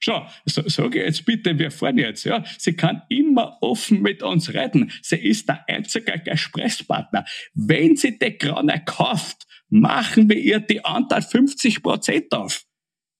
Schau, 0.00 0.26
so, 0.46 0.66
sage 0.66 1.04
jetzt 1.04 1.24
bitte, 1.26 1.58
wir 1.58 1.70
fahren 1.70 1.98
jetzt, 1.98 2.24
ja. 2.24 2.42
Sie 2.56 2.74
kann 2.74 3.02
immer 3.08 3.58
offen 3.60 4.00
mit 4.00 4.22
uns 4.22 4.54
reden. 4.54 4.90
Sie 5.02 5.16
ist 5.16 5.48
der 5.48 5.68
einzige 5.68 6.18
Gesprächspartner. 6.18 7.26
Wenn 7.54 7.96
sie 7.96 8.18
die 8.18 8.38
Krone 8.38 8.82
kauft, 8.84 9.46
machen 9.68 10.28
wir 10.30 10.38
ihr 10.38 10.60
die 10.60 10.84
Anteil 10.84 11.22
50 11.22 11.82
Prozent 11.82 12.32
auf. 12.32 12.64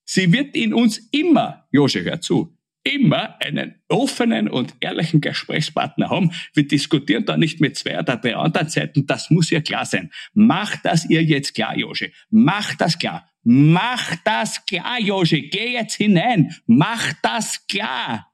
Sie 0.05 0.31
wird 0.33 0.55
in 0.55 0.73
uns 0.73 0.97
immer, 1.11 1.67
Josche, 1.71 2.03
hör 2.03 2.19
zu, 2.19 2.57
immer 2.83 3.41
einen 3.41 3.81
offenen 3.87 4.49
und 4.49 4.75
ehrlichen 4.79 5.21
Gesprächspartner 5.21 6.09
haben. 6.09 6.31
Wir 6.53 6.67
diskutieren 6.67 7.25
da 7.25 7.37
nicht 7.37 7.59
mit 7.59 7.77
zwei 7.77 7.99
oder 7.99 8.17
drei 8.17 8.35
anderen 8.35 8.69
Seiten. 8.69 9.05
Das 9.05 9.29
muss 9.29 9.51
ihr 9.51 9.61
klar 9.61 9.85
sein. 9.85 10.11
Macht 10.33 10.79
das 10.83 11.09
ihr 11.09 11.23
jetzt 11.23 11.53
klar, 11.53 11.77
Josche. 11.77 12.11
Macht 12.29 12.81
das 12.81 12.97
klar. 12.97 13.29
Macht 13.43 14.19
das 14.25 14.65
klar, 14.65 14.99
Josche. 14.99 15.41
Geh 15.41 15.73
jetzt 15.73 15.95
hinein. 15.95 16.55
Macht 16.65 17.17
das 17.21 17.65
klar. 17.67 18.31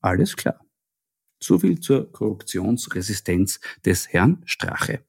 Alles 0.00 0.36
klar. 0.36 0.60
So 1.40 1.58
viel 1.58 1.80
zur 1.80 2.12
Korruptionsresistenz 2.12 3.60
des 3.84 4.12
Herrn 4.12 4.42
Strache. 4.44 5.04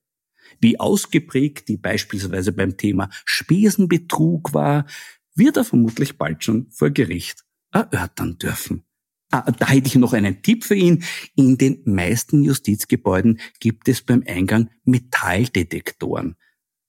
Wie 0.59 0.79
ausgeprägt 0.79 1.67
die 1.67 1.77
beispielsweise 1.77 2.53
beim 2.53 2.77
Thema 2.77 3.09
Spesenbetrug 3.25 4.53
war, 4.53 4.85
wird 5.35 5.57
er 5.57 5.63
vermutlich 5.63 6.17
bald 6.17 6.43
schon 6.43 6.69
vor 6.71 6.91
Gericht 6.91 7.43
erörtern 7.73 8.37
dürfen. 8.37 8.83
Ah, 9.31 9.51
da 9.51 9.69
hätte 9.69 9.87
ich 9.87 9.95
noch 9.95 10.13
einen 10.13 10.43
Tipp 10.43 10.63
für 10.63 10.75
ihn. 10.75 11.03
In 11.35 11.57
den 11.57 11.81
meisten 11.85 12.43
Justizgebäuden 12.43 13.39
gibt 13.59 13.87
es 13.87 14.03
beim 14.03 14.23
Eingang 14.27 14.69
Metalldetektoren. 14.85 16.35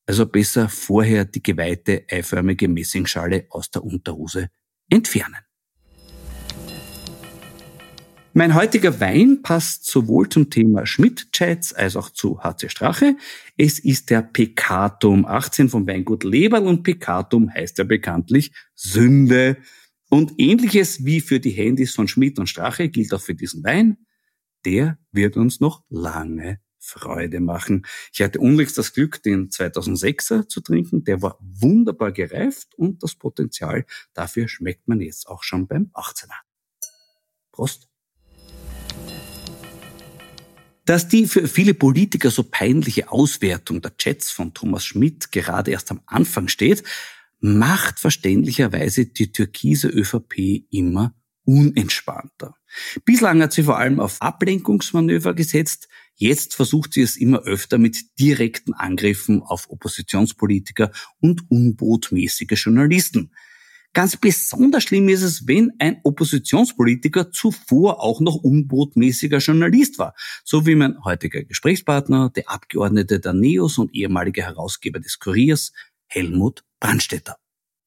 Also 0.06 0.26
besser 0.26 0.68
vorher 0.68 1.24
die 1.24 1.42
geweihte 1.42 2.04
eiförmige 2.10 2.68
Messingschale 2.68 3.46
aus 3.48 3.70
der 3.70 3.82
Unterhose 3.82 4.50
entfernen. 4.90 5.38
Mein 8.36 8.54
heutiger 8.54 9.00
Wein 9.00 9.42
passt 9.42 9.86
sowohl 9.86 10.28
zum 10.28 10.50
Thema 10.50 10.86
Schmidt-Chats 10.86 11.72
als 11.72 11.94
auch 11.94 12.10
zu 12.10 12.42
HC 12.42 12.68
Strache. 12.68 13.16
Es 13.56 13.78
ist 13.78 14.10
der 14.10 14.22
Peccatum 14.22 15.24
18 15.24 15.68
vom 15.68 15.86
Weingut 15.86 16.24
Leberl 16.24 16.66
und 16.66 16.82
Peccatum 16.82 17.48
heißt 17.54 17.78
ja 17.78 17.84
bekanntlich 17.84 18.52
Sünde. 18.74 19.56
Und 20.10 20.34
ähnliches 20.38 21.04
wie 21.04 21.20
für 21.20 21.40
die 21.40 21.50
Handys 21.50 21.94
von 21.94 22.08
Schmidt 22.08 22.38
und 22.38 22.48
Strache 22.48 22.88
gilt 22.88 23.12
auch 23.14 23.20
für 23.20 23.34
diesen 23.34 23.64
Wein. 23.64 23.98
Der 24.64 24.98
wird 25.12 25.36
uns 25.36 25.60
noch 25.60 25.84
lange 25.88 26.60
Freude 26.84 27.40
machen. 27.40 27.86
Ich 28.12 28.20
hatte 28.20 28.38
unlängst 28.38 28.76
das 28.76 28.92
Glück, 28.92 29.22
den 29.22 29.48
2006er 29.48 30.48
zu 30.48 30.60
trinken. 30.60 31.04
Der 31.04 31.22
war 31.22 31.38
wunderbar 31.40 32.12
gereift 32.12 32.74
und 32.76 33.02
das 33.02 33.14
Potenzial 33.14 33.86
dafür 34.12 34.48
schmeckt 34.48 34.86
man 34.86 35.00
jetzt 35.00 35.26
auch 35.26 35.42
schon 35.42 35.66
beim 35.66 35.90
18er. 35.94 36.40
Prost! 37.52 37.88
Dass 40.86 41.08
die 41.08 41.26
für 41.26 41.48
viele 41.48 41.72
Politiker 41.72 42.30
so 42.30 42.42
peinliche 42.42 43.10
Auswertung 43.10 43.80
der 43.80 43.96
Chats 43.96 44.30
von 44.30 44.52
Thomas 44.52 44.84
Schmidt 44.84 45.32
gerade 45.32 45.70
erst 45.70 45.90
am 45.90 46.02
Anfang 46.04 46.48
steht, 46.48 46.82
macht 47.44 48.00
verständlicherweise 48.00 49.04
die 49.04 49.30
türkise 49.30 49.88
ÖVP 49.88 50.64
immer 50.70 51.14
unentspannter. 51.44 52.56
Bislang 53.04 53.42
hat 53.42 53.52
sie 53.52 53.64
vor 53.64 53.76
allem 53.76 54.00
auf 54.00 54.22
Ablenkungsmanöver 54.22 55.34
gesetzt, 55.34 55.88
Jetzt 56.16 56.54
versucht 56.54 56.92
sie 56.92 57.02
es 57.02 57.16
immer 57.16 57.40
öfter 57.40 57.76
mit 57.76 58.20
direkten 58.20 58.72
Angriffen 58.72 59.42
auf 59.42 59.68
Oppositionspolitiker 59.68 60.92
und 61.20 61.50
unbotmäßige 61.50 62.64
Journalisten. 62.64 63.32
Ganz 63.94 64.16
besonders 64.16 64.84
schlimm 64.84 65.08
ist 65.08 65.22
es, 65.22 65.46
wenn 65.46 65.72
ein 65.78 66.00
Oppositionspolitiker 66.04 67.30
zuvor 67.30 68.00
auch 68.00 68.20
noch 68.20 68.36
unbotmäßiger 68.36 69.38
Journalist 69.38 69.98
war, 69.98 70.14
so 70.44 70.66
wie 70.66 70.74
mein 70.76 71.02
heutiger 71.04 71.42
Gesprächspartner, 71.44 72.30
der 72.30 72.48
Abgeordnete 72.48 73.20
der 73.20 73.32
NEOS 73.32 73.78
und 73.78 73.94
ehemalige 73.94 74.42
Herausgeber 74.42 75.00
des 75.00 75.18
Kuriers, 75.18 75.72
Helmut 76.06 76.64
Brandstetter. 76.80 77.36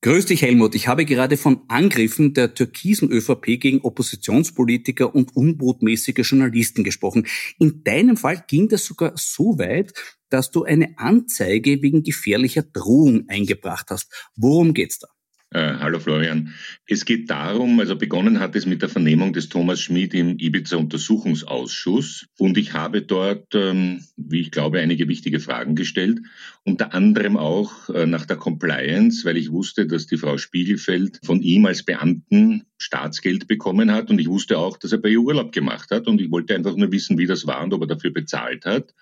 Grüß 0.01 0.27
dich, 0.27 0.43
Helmut. 0.43 0.75
Ich 0.75 0.87
habe 0.87 1.05
gerade 1.05 1.37
von 1.37 1.61
Angriffen 1.69 2.33
der 2.33 2.53
türkisen 2.53 3.11
ÖVP 3.11 3.59
gegen 3.59 3.81
Oppositionspolitiker 3.81 5.13
und 5.13 5.35
unbotmäßige 5.35 6.19
Journalisten 6.29 6.83
gesprochen. 6.83 7.25
In 7.57 7.83
deinem 7.83 8.15
Fall 8.15 8.43
ging 8.47 8.69
das 8.69 8.85
sogar 8.85 9.13
so 9.15 9.57
weit, 9.57 9.93
dass 10.29 10.51
du 10.51 10.63
eine 10.63 10.97
Anzeige 10.99 11.81
wegen 11.81 12.03
gefährlicher 12.03 12.61
Drohung 12.61 13.27
eingebracht 13.27 13.87
hast. 13.89 14.29
Worum 14.35 14.75
geht's 14.75 14.99
da? 14.99 15.07
Äh, 15.51 15.75
hallo 15.79 15.97
Florian. 16.01 16.53
Es 16.87 17.05
geht 17.05 17.29
darum, 17.29 17.79
also 17.79 17.95
begonnen 17.95 18.41
hat 18.41 18.53
es 18.57 18.65
mit 18.65 18.81
der 18.81 18.89
Vernehmung 18.89 19.31
des 19.31 19.47
Thomas 19.47 19.79
Schmid 19.79 20.13
im 20.13 20.37
Ibiza-Untersuchungsausschuss. 20.37 22.27
Und 22.37 22.57
ich 22.57 22.73
habe 22.73 23.01
dort, 23.01 23.55
ähm, 23.55 24.03
wie 24.17 24.41
ich 24.41 24.51
glaube, 24.51 24.81
einige 24.81 25.07
wichtige 25.07 25.39
Fragen 25.39 25.75
gestellt, 25.75 26.19
unter 26.65 26.93
anderem 26.93 27.37
auch 27.37 27.87
äh, 27.89 28.05
nach 28.05 28.25
der 28.25 28.35
Compliance, 28.35 29.23
weil 29.23 29.37
ich 29.37 29.49
wusste, 29.49 29.87
dass 29.87 30.05
die 30.05 30.17
Frau 30.17 30.37
Spiegelfeld 30.37 31.21
von 31.23 31.41
ihm 31.41 31.65
als 31.65 31.83
Beamten 31.83 32.65
Staatsgeld 32.77 33.47
bekommen 33.47 33.93
hat. 33.93 34.09
Und 34.09 34.19
ich 34.19 34.27
wusste 34.27 34.57
auch, 34.57 34.75
dass 34.75 34.91
er 34.91 34.97
bei 34.97 35.09
ihr 35.09 35.21
Urlaub 35.21 35.53
gemacht 35.53 35.91
hat. 35.91 36.07
Und 36.07 36.19
ich 36.19 36.29
wollte 36.29 36.55
einfach 36.55 36.75
nur 36.75 36.91
wissen, 36.91 37.17
wie 37.17 37.25
das 37.25 37.47
war 37.47 37.63
und 37.63 37.73
ob 37.73 37.83
er 37.83 37.87
dafür 37.87 38.11
bezahlt 38.11 38.65
hat. 38.65 38.93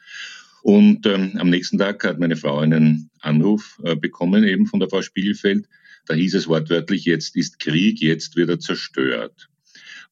Und 0.62 1.08
ähm, 1.08 1.38
am 1.40 1.50
nächsten 1.50 1.80
Tag 1.80 2.04
hat 2.04 2.20
meine 2.20 2.36
Frau 2.36 2.60
einen 2.60 3.10
Anruf 3.20 3.80
äh, 3.84 3.96
bekommen, 3.96 4.44
eben 4.44 4.68
von 4.68 4.80
der 4.80 4.90
Frau 4.90 5.02
Spiegelfeld, 5.02 5.68
da 6.06 6.14
hieß 6.14 6.36
es 6.36 6.48
wortwörtlich, 6.48 7.06
jetzt 7.06 7.36
ist 7.36 7.60
Krieg, 7.60 8.02
jetzt 8.02 8.36
wird 8.36 8.50
er 8.50 8.60
zerstört. 8.60 9.50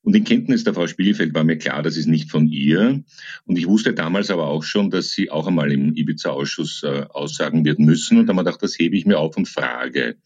Und 0.04 0.16
in 0.16 0.26
Kenntnis 0.26 0.66
der 0.66 0.74
Frau 0.74 0.86
Spielfeld 0.86 1.34
war 1.34 1.46
mir 1.46 1.58
klar, 1.58 1.82
das 1.82 1.96
ist 1.96 2.08
nicht 2.08 2.30
von 2.30 2.48
ihr. 2.48 3.02
Und 3.46 3.58
ich 3.58 3.68
wusste 3.68 3.94
damals 3.94 4.30
aber 4.32 4.48
auch 4.48 4.64
schon, 4.64 4.90
dass 4.90 5.12
sie 5.12 5.32
auch 5.32 5.48
einmal 5.48 5.72
im 5.72 5.96
Ibiza-Ausschuss 5.96 6.84
äh, 6.84 7.06
aussagen 7.10 7.64
wird 7.64 7.80
müssen. 7.80 8.18
Und 8.18 8.26
da 8.26 8.34
habe 8.34 8.42
ich 8.42 8.46
gedacht, 8.46 8.64
das 8.64 8.78
hebe 8.78 8.98
ich 8.98 9.06
mir 9.06 9.18
auf 9.18 9.38
und 9.38 9.48
frage. 9.48 10.18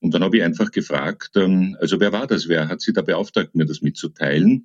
Und 0.00 0.14
dann 0.14 0.22
habe 0.22 0.38
ich 0.38 0.42
einfach 0.42 0.70
gefragt, 0.70 1.32
ähm, 1.36 1.76
also 1.78 2.00
wer 2.00 2.12
war 2.12 2.26
das? 2.26 2.48
Wer 2.48 2.68
hat 2.68 2.80
sie 2.80 2.94
da 2.94 3.02
beauftragt, 3.02 3.54
mir 3.54 3.66
das 3.66 3.82
mitzuteilen? 3.82 4.64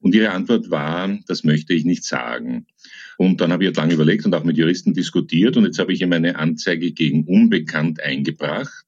Und 0.00 0.14
ihre 0.14 0.30
Antwort 0.30 0.70
war, 0.70 1.18
das 1.26 1.44
möchte 1.44 1.74
ich 1.74 1.84
nicht 1.84 2.04
sagen. 2.04 2.66
Und 3.18 3.40
dann 3.40 3.52
habe 3.52 3.66
ich 3.66 3.76
lange 3.76 3.94
überlegt 3.94 4.24
und 4.24 4.34
auch 4.34 4.44
mit 4.44 4.56
Juristen 4.56 4.94
diskutiert 4.94 5.56
und 5.56 5.64
jetzt 5.64 5.80
habe 5.80 5.92
ich 5.92 6.00
ihm 6.00 6.12
eine 6.12 6.36
Anzeige 6.36 6.92
gegen 6.92 7.24
Unbekannt 7.24 8.00
eingebracht 8.00 8.87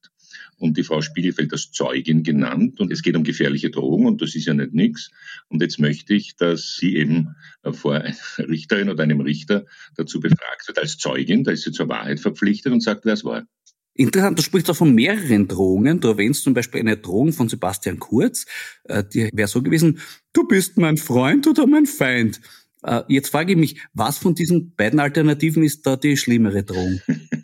und 0.61 0.77
die 0.77 0.85
Frau 0.85 1.01
Spiegelfeld 1.01 1.53
als 1.53 1.73
Zeugin 1.73 2.23
genannt. 2.23 2.81
Und 2.81 2.93
es 2.93 3.03
geht 3.03 3.17
um 3.17 3.25
gefährliche 3.25 3.71
Drohungen 3.71 4.07
und 4.07 4.23
das 4.23 4.35
ist 4.35 4.47
ja 4.47 4.55
nicht 4.55 4.75
nichts. 4.75 5.11
Und 5.49 5.63
jetzt 5.63 5.81
möchte 5.81 6.15
ich, 6.15 6.37
dass 6.37 6.77
sie 6.77 6.97
eben 6.97 7.35
vor 7.73 7.95
einer 7.95 8.15
Richterin 8.39 8.91
oder 8.91 9.03
einem 9.03 9.21
Richter 9.21 9.65
dazu 9.97 10.21
befragt 10.21 10.69
wird 10.69 10.79
als 10.79 10.99
Zeugin. 10.99 11.45
Da 11.45 11.51
ist 11.51 11.63
sie 11.63 11.73
zur 11.73 11.89
Wahrheit 11.89 12.21
verpflichtet 12.21 12.73
und 12.73 12.83
sagt, 12.83 13.05
wer 13.05 13.15
es 13.15 13.25
war. 13.25 13.47
Interessant, 13.95 14.39
du 14.39 14.43
sprichst 14.43 14.71
auch 14.71 14.77
von 14.77 14.95
mehreren 14.95 15.49
Drohungen. 15.49 16.01
Du 16.01 16.09
erwähnst 16.09 16.45
zum 16.45 16.55
Beispiel 16.55 16.81
eine 16.81 16.97
Drohung 16.97 17.33
von 17.33 17.49
Sebastian 17.49 17.99
Kurz. 17.99 18.47
Äh, 18.85 19.03
die 19.05 19.31
wäre 19.33 19.49
so 19.49 19.63
gewesen, 19.63 19.99
du 20.33 20.47
bist 20.47 20.79
mein 20.79 20.97
Freund 20.97 21.47
oder 21.47 21.67
mein 21.67 21.87
Feind. 21.87 22.41
Äh, 22.83 23.03
jetzt 23.09 23.31
frage 23.31 23.53
ich 23.53 23.59
mich, 23.59 23.81
was 23.93 24.19
von 24.19 24.35
diesen 24.35 24.75
beiden 24.75 25.01
Alternativen 25.01 25.63
ist 25.63 25.87
da 25.87 25.97
die 25.97 26.17
schlimmere 26.17 26.63
Drohung? 26.63 27.01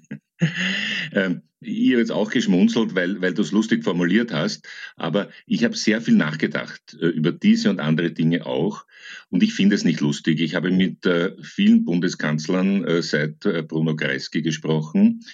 ähm, 1.16 1.42
ich 1.60 1.90
habe 1.90 2.00
jetzt 2.00 2.12
auch 2.12 2.30
geschmunzelt, 2.30 2.94
weil, 2.94 3.22
weil 3.22 3.32
du 3.32 3.40
es 3.40 3.50
lustig 3.50 3.82
formuliert 3.82 4.30
hast, 4.30 4.68
aber 4.96 5.30
ich 5.46 5.64
habe 5.64 5.74
sehr 5.74 6.02
viel 6.02 6.14
nachgedacht 6.14 6.96
äh, 7.00 7.06
über 7.06 7.32
diese 7.32 7.70
und 7.70 7.80
andere 7.80 8.12
Dinge 8.12 8.44
auch 8.44 8.84
und 9.30 9.42
ich 9.42 9.54
finde 9.54 9.74
es 9.74 9.82
nicht 9.82 10.00
lustig. 10.00 10.40
Ich 10.40 10.54
habe 10.54 10.70
mit 10.70 11.06
äh, 11.06 11.32
vielen 11.42 11.86
Bundeskanzlern 11.86 12.84
äh, 12.84 13.02
seit 13.02 13.40
Bruno 13.68 13.96
Kreisky 13.96 14.42
gesprochen, 14.42 15.24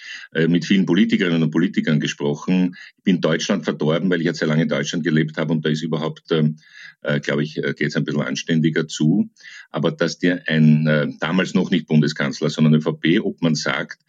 mit 0.47 0.65
vielen 0.65 0.85
Politikerinnen 0.85 1.43
und 1.43 1.51
Politikern 1.51 1.99
gesprochen. 1.99 2.75
Ich 2.97 3.03
bin 3.03 3.21
Deutschland 3.21 3.65
verdorben, 3.65 4.09
weil 4.09 4.19
ich 4.19 4.25
jetzt 4.25 4.39
sehr 4.39 4.47
lange 4.47 4.63
in 4.63 4.69
Deutschland 4.69 5.03
gelebt 5.03 5.37
habe 5.37 5.53
und 5.53 5.65
da 5.65 5.69
ist 5.69 5.83
überhaupt, 5.83 6.31
ähm, 6.31 6.57
äh, 7.01 7.19
glaube 7.19 7.43
ich, 7.43 7.55
geht 7.55 7.81
es 7.81 7.95
ein 7.95 8.05
bisschen 8.05 8.21
anständiger 8.21 8.87
zu. 8.87 9.29
Aber 9.69 9.91
dass 9.91 10.19
dir 10.19 10.43
ein 10.47 11.17
damals 11.19 11.53
noch 11.53 11.71
nicht 11.71 11.87
Bundeskanzler, 11.87 12.49
sondern 12.49 12.75
ÖVP, 12.75 13.19
ob 13.23 13.41
man 13.41 13.55
sagt, 13.55 14.02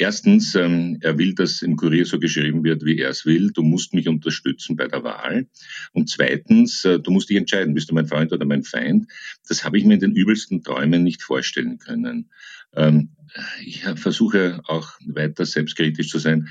Erstens, 0.00 0.54
ähm, 0.54 0.98
er 1.00 1.18
will, 1.18 1.34
dass 1.34 1.60
im 1.60 1.76
Kurier 1.76 2.06
so 2.06 2.20
geschrieben 2.20 2.62
wird, 2.62 2.84
wie 2.84 2.98
er 2.98 3.10
es 3.10 3.26
will. 3.26 3.50
Du 3.50 3.62
musst 3.62 3.94
mich 3.94 4.06
unterstützen 4.06 4.76
bei 4.76 4.86
der 4.86 5.02
Wahl. 5.02 5.48
Und 5.92 6.08
zweitens, 6.08 6.84
äh, 6.84 7.00
du 7.00 7.10
musst 7.10 7.28
dich 7.28 7.36
entscheiden, 7.36 7.74
bist 7.74 7.90
du 7.90 7.94
mein 7.94 8.06
Freund 8.06 8.32
oder 8.32 8.46
mein 8.46 8.62
Feind. 8.62 9.10
Das 9.48 9.64
habe 9.64 9.76
ich 9.76 9.84
mir 9.84 9.94
in 9.94 10.00
den 10.00 10.14
übelsten 10.14 10.62
Träumen 10.62 11.02
nicht 11.02 11.22
vorstellen 11.22 11.78
können. 11.78 12.30
Ähm, 12.74 13.10
ich 13.60 13.82
versuche 13.96 14.60
auch 14.64 14.92
weiter 15.04 15.44
selbstkritisch 15.44 16.08
zu 16.08 16.18
sein. 16.18 16.48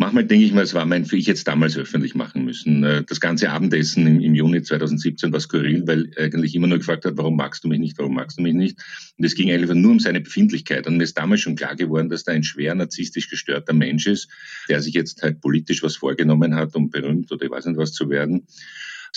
Manchmal 0.00 0.24
denke 0.24 0.46
ich 0.46 0.54
mal, 0.54 0.62
es 0.62 0.72
war 0.72 0.86
mein, 0.86 1.04
für 1.04 1.18
ich 1.18 1.26
jetzt 1.26 1.46
damals 1.46 1.76
öffentlich 1.76 2.14
machen 2.14 2.46
müssen. 2.46 2.82
Äh, 2.84 3.04
das 3.04 3.20
ganze 3.20 3.50
Abendessen 3.50 4.06
im, 4.06 4.34
Juni 4.34 4.62
2017 4.62 5.30
war 5.30 5.40
skurril, 5.40 5.86
weil 5.86 6.10
eigentlich 6.16 6.54
immer 6.54 6.68
nur 6.68 6.78
gefragt 6.78 7.04
hat, 7.04 7.18
warum 7.18 7.36
magst 7.36 7.64
du 7.64 7.68
mich 7.68 7.80
nicht, 7.80 7.98
warum 7.98 8.14
magst 8.14 8.38
du 8.38 8.42
mich 8.42 8.54
nicht? 8.54 8.78
Und 9.18 9.26
es 9.26 9.34
ging 9.34 9.50
eigentlich 9.50 9.70
nur 9.74 9.90
um 9.90 10.00
seine 10.00 10.22
Befindlichkeit. 10.22 10.86
Und 10.86 10.96
mir 10.96 11.04
ist 11.04 11.18
damals 11.18 11.42
schon 11.42 11.54
klar 11.54 11.76
geworden, 11.76 12.08
dass 12.08 12.24
da 12.24 12.32
ein 12.32 12.44
schwer 12.44 12.74
narzisstisch 12.74 13.28
gestörter 13.28 13.74
Mensch 13.74 14.06
ist, 14.06 14.30
der 14.70 14.80
sich 14.80 14.94
jetzt 14.94 15.20
halt 15.20 15.42
politisch 15.42 15.82
was 15.82 15.96
vorgenommen 15.96 16.54
hat, 16.54 16.74
um 16.74 16.88
berühmt 16.88 17.30
oder 17.30 17.44
ich 17.44 17.50
weiß 17.50 17.66
nicht 17.66 17.76
was 17.76 17.92
zu 17.92 18.08
werden. 18.08 18.46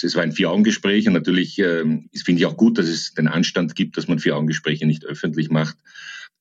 Es 0.01 0.15
war 0.15 0.23
ein 0.23 0.33
Vier-Augen-Gespräch 0.33 1.07
und 1.07 1.13
natürlich 1.13 1.59
äh, 1.59 1.83
finde 2.13 2.39
ich 2.41 2.45
auch 2.45 2.57
gut, 2.57 2.77
dass 2.77 2.87
es 2.87 3.13
den 3.13 3.29
Anstand 3.29 3.77
gibt, 3.77 3.95
dass 3.95 4.09
man 4.09 4.19
Vier-Augen-Gespräche 4.19 4.85
nicht 4.85 5.05
öffentlich 5.05 5.49
macht. 5.49 5.77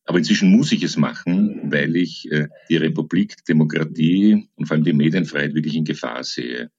Aber 0.04 0.18
inzwischen 0.18 0.50
muss 0.50 0.72
ich 0.72 0.82
es 0.82 0.96
machen, 0.96 1.70
weil 1.70 1.94
ich 1.96 2.30
äh, 2.30 2.48
die 2.68 2.76
Republik, 2.76 3.44
Demokratie 3.46 4.48
und 4.56 4.66
vor 4.66 4.76
allem 4.76 4.84
die 4.84 4.92
Medienfreiheit 4.92 5.54
wirklich 5.54 5.76
in 5.76 5.84
Gefahr 5.84 6.24
sehe. 6.24 6.70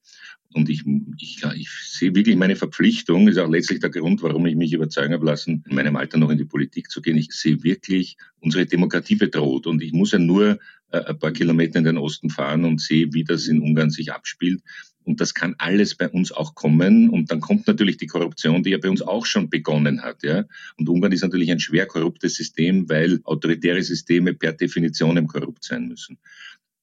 Und 0.54 0.68
ich, 0.68 0.84
ich, 1.18 1.42
ich 1.56 1.68
sehe 1.68 2.14
wirklich 2.14 2.36
meine 2.36 2.54
Verpflichtung, 2.54 3.26
ist 3.26 3.38
auch 3.38 3.50
letztlich 3.50 3.80
der 3.80 3.90
Grund, 3.90 4.22
warum 4.22 4.46
ich 4.46 4.54
mich 4.54 4.72
überzeugen 4.72 5.12
habe 5.12 5.26
lassen, 5.26 5.64
in 5.68 5.74
meinem 5.74 5.96
Alter 5.96 6.16
noch 6.16 6.30
in 6.30 6.38
die 6.38 6.44
Politik 6.44 6.90
zu 6.90 7.02
gehen. 7.02 7.16
Ich 7.16 7.32
sehe 7.32 7.64
wirklich 7.64 8.16
unsere 8.38 8.64
Demokratie 8.64 9.16
bedroht. 9.16 9.66
Und 9.66 9.82
ich 9.82 9.92
muss 9.92 10.12
ja 10.12 10.20
nur 10.20 10.60
äh, 10.92 10.98
ein 10.98 11.18
paar 11.18 11.32
Kilometer 11.32 11.80
in 11.80 11.84
den 11.84 11.98
Osten 11.98 12.30
fahren 12.30 12.64
und 12.64 12.80
sehe, 12.80 13.12
wie 13.12 13.24
das 13.24 13.48
in 13.48 13.60
Ungarn 13.60 13.90
sich 13.90 14.12
abspielt. 14.12 14.62
Und 15.04 15.20
das 15.20 15.34
kann 15.34 15.54
alles 15.58 15.94
bei 15.94 16.08
uns 16.08 16.32
auch 16.32 16.54
kommen. 16.54 17.10
Und 17.10 17.30
dann 17.30 17.40
kommt 17.40 17.66
natürlich 17.66 17.98
die 17.98 18.06
Korruption, 18.06 18.62
die 18.62 18.70
ja 18.70 18.78
bei 18.78 18.88
uns 18.88 19.02
auch 19.02 19.26
schon 19.26 19.50
begonnen 19.50 20.02
hat. 20.02 20.22
Ja? 20.22 20.44
Und 20.76 20.88
Ungarn 20.88 21.12
ist 21.12 21.22
natürlich 21.22 21.50
ein 21.50 21.60
schwer 21.60 21.86
korruptes 21.86 22.34
System, 22.34 22.88
weil 22.88 23.20
autoritäre 23.24 23.82
Systeme 23.82 24.34
per 24.34 24.52
Definition 24.52 25.26
korrupt 25.26 25.64
sein 25.64 25.88
müssen. 25.88 26.18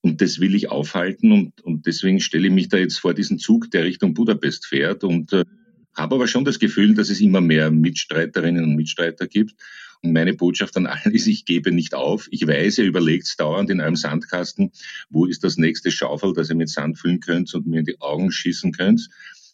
Und 0.01 0.21
das 0.21 0.39
will 0.39 0.55
ich 0.55 0.69
aufhalten 0.69 1.31
und, 1.31 1.61
und 1.61 1.85
deswegen 1.85 2.19
stelle 2.19 2.47
ich 2.47 2.53
mich 2.53 2.69
da 2.69 2.77
jetzt 2.77 2.97
vor 2.97 3.13
diesen 3.13 3.37
Zug, 3.37 3.69
der 3.69 3.83
Richtung 3.83 4.15
Budapest 4.15 4.65
fährt 4.65 5.03
und 5.03 5.31
äh, 5.31 5.45
habe 5.93 6.15
aber 6.15 6.27
schon 6.27 6.43
das 6.43 6.57
Gefühl, 6.57 6.95
dass 6.95 7.09
es 7.09 7.21
immer 7.21 7.41
mehr 7.41 7.69
Mitstreiterinnen 7.69 8.63
und 8.63 8.75
Mitstreiter 8.75 9.27
gibt. 9.27 9.55
Meine 10.03 10.33
Botschaft 10.33 10.75
an 10.77 10.87
alle 10.87 11.13
ist, 11.13 11.27
ich 11.27 11.45
gebe 11.45 11.71
nicht 11.71 11.93
auf. 11.93 12.27
Ich 12.31 12.47
weiß, 12.47 12.79
ihr 12.79 12.85
überlegt 12.85 13.39
dauernd 13.39 13.69
in 13.69 13.81
eurem 13.81 13.95
Sandkasten, 13.95 14.71
wo 15.09 15.25
ist 15.25 15.43
das 15.43 15.57
nächste 15.57 15.91
Schaufel, 15.91 16.33
das 16.33 16.49
ihr 16.49 16.55
mit 16.55 16.69
Sand 16.69 16.97
füllen 16.97 17.19
könnt 17.19 17.53
und 17.53 17.67
mir 17.67 17.79
in 17.79 17.85
die 17.85 18.01
Augen 18.01 18.31
schießen 18.31 18.71
könnt. 18.71 19.09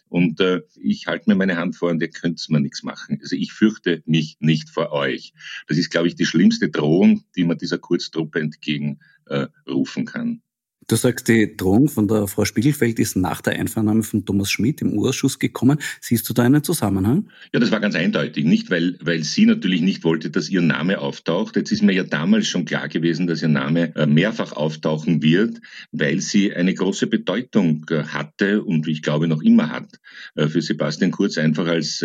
Und 0.09 0.39
äh, 0.39 0.61
ich 0.81 1.07
halte 1.07 1.29
mir 1.29 1.35
meine 1.35 1.57
Hand 1.57 1.75
vor 1.75 1.89
und 1.89 2.01
ihr 2.01 2.09
könnt 2.09 2.47
mir 2.49 2.61
nichts 2.61 2.81
machen. 2.83 3.19
Also 3.21 3.35
ich 3.35 3.51
fürchte 3.51 4.03
mich 4.05 4.37
nicht 4.39 4.69
vor 4.69 4.93
euch. 4.93 5.33
Das 5.67 5.77
ist, 5.77 5.89
glaube 5.89 6.07
ich, 6.07 6.15
die 6.15 6.25
schlimmste 6.25 6.69
Drohung, 6.69 7.23
die 7.35 7.43
man 7.43 7.57
dieser 7.57 7.77
Kurztruppe 7.77 8.39
entgegenrufen 8.39 10.03
äh, 10.03 10.05
kann. 10.05 10.41
Du 10.89 10.95
sagst, 10.95 11.27
die 11.27 11.57
Drohung 11.57 11.89
von 11.89 12.07
der 12.07 12.27
Frau 12.27 12.45
Spiegelfeld 12.45 12.97
ist 12.97 13.17
nach 13.17 13.41
der 13.41 13.59
Einvernahme 13.59 14.03
von 14.03 14.23
Thomas 14.23 14.49
Schmidt 14.49 14.81
im 14.81 14.93
Urschuss 14.93 15.37
gekommen. 15.37 15.79
Siehst 15.99 16.29
du 16.29 16.33
da 16.33 16.43
einen 16.43 16.63
Zusammenhang? 16.63 17.27
Ja, 17.51 17.59
das 17.59 17.71
war 17.71 17.81
ganz 17.81 17.95
eindeutig. 17.95 18.45
Nicht, 18.45 18.71
weil, 18.71 18.97
weil 19.01 19.21
sie 19.25 19.45
natürlich 19.45 19.81
nicht 19.81 20.05
wollte, 20.05 20.29
dass 20.29 20.47
ihr 20.47 20.61
Name 20.61 20.99
auftaucht. 20.99 21.57
Jetzt 21.57 21.73
ist 21.73 21.83
mir 21.83 21.91
ja 21.91 22.03
damals 22.03 22.47
schon 22.47 22.63
klar 22.63 22.87
gewesen, 22.87 23.27
dass 23.27 23.41
ihr 23.41 23.49
Name 23.49 23.93
äh, 23.97 24.05
mehrfach 24.05 24.53
auftauchen 24.53 25.21
wird, 25.21 25.59
weil 25.91 26.21
sie 26.21 26.53
eine 26.53 26.73
große 26.73 27.07
Bedeutung 27.07 27.85
äh, 27.89 28.03
hatte 28.03 28.63
und 28.63 28.87
ich 28.87 29.01
glaube 29.01 29.27
noch 29.27 29.41
immer 29.41 29.69
hat 29.69 29.99
äh, 30.35 30.47
für 30.47 30.61
Sebastian 30.61 31.11
Kurz 31.11 31.37
einfach 31.37 31.67
als 31.67 32.01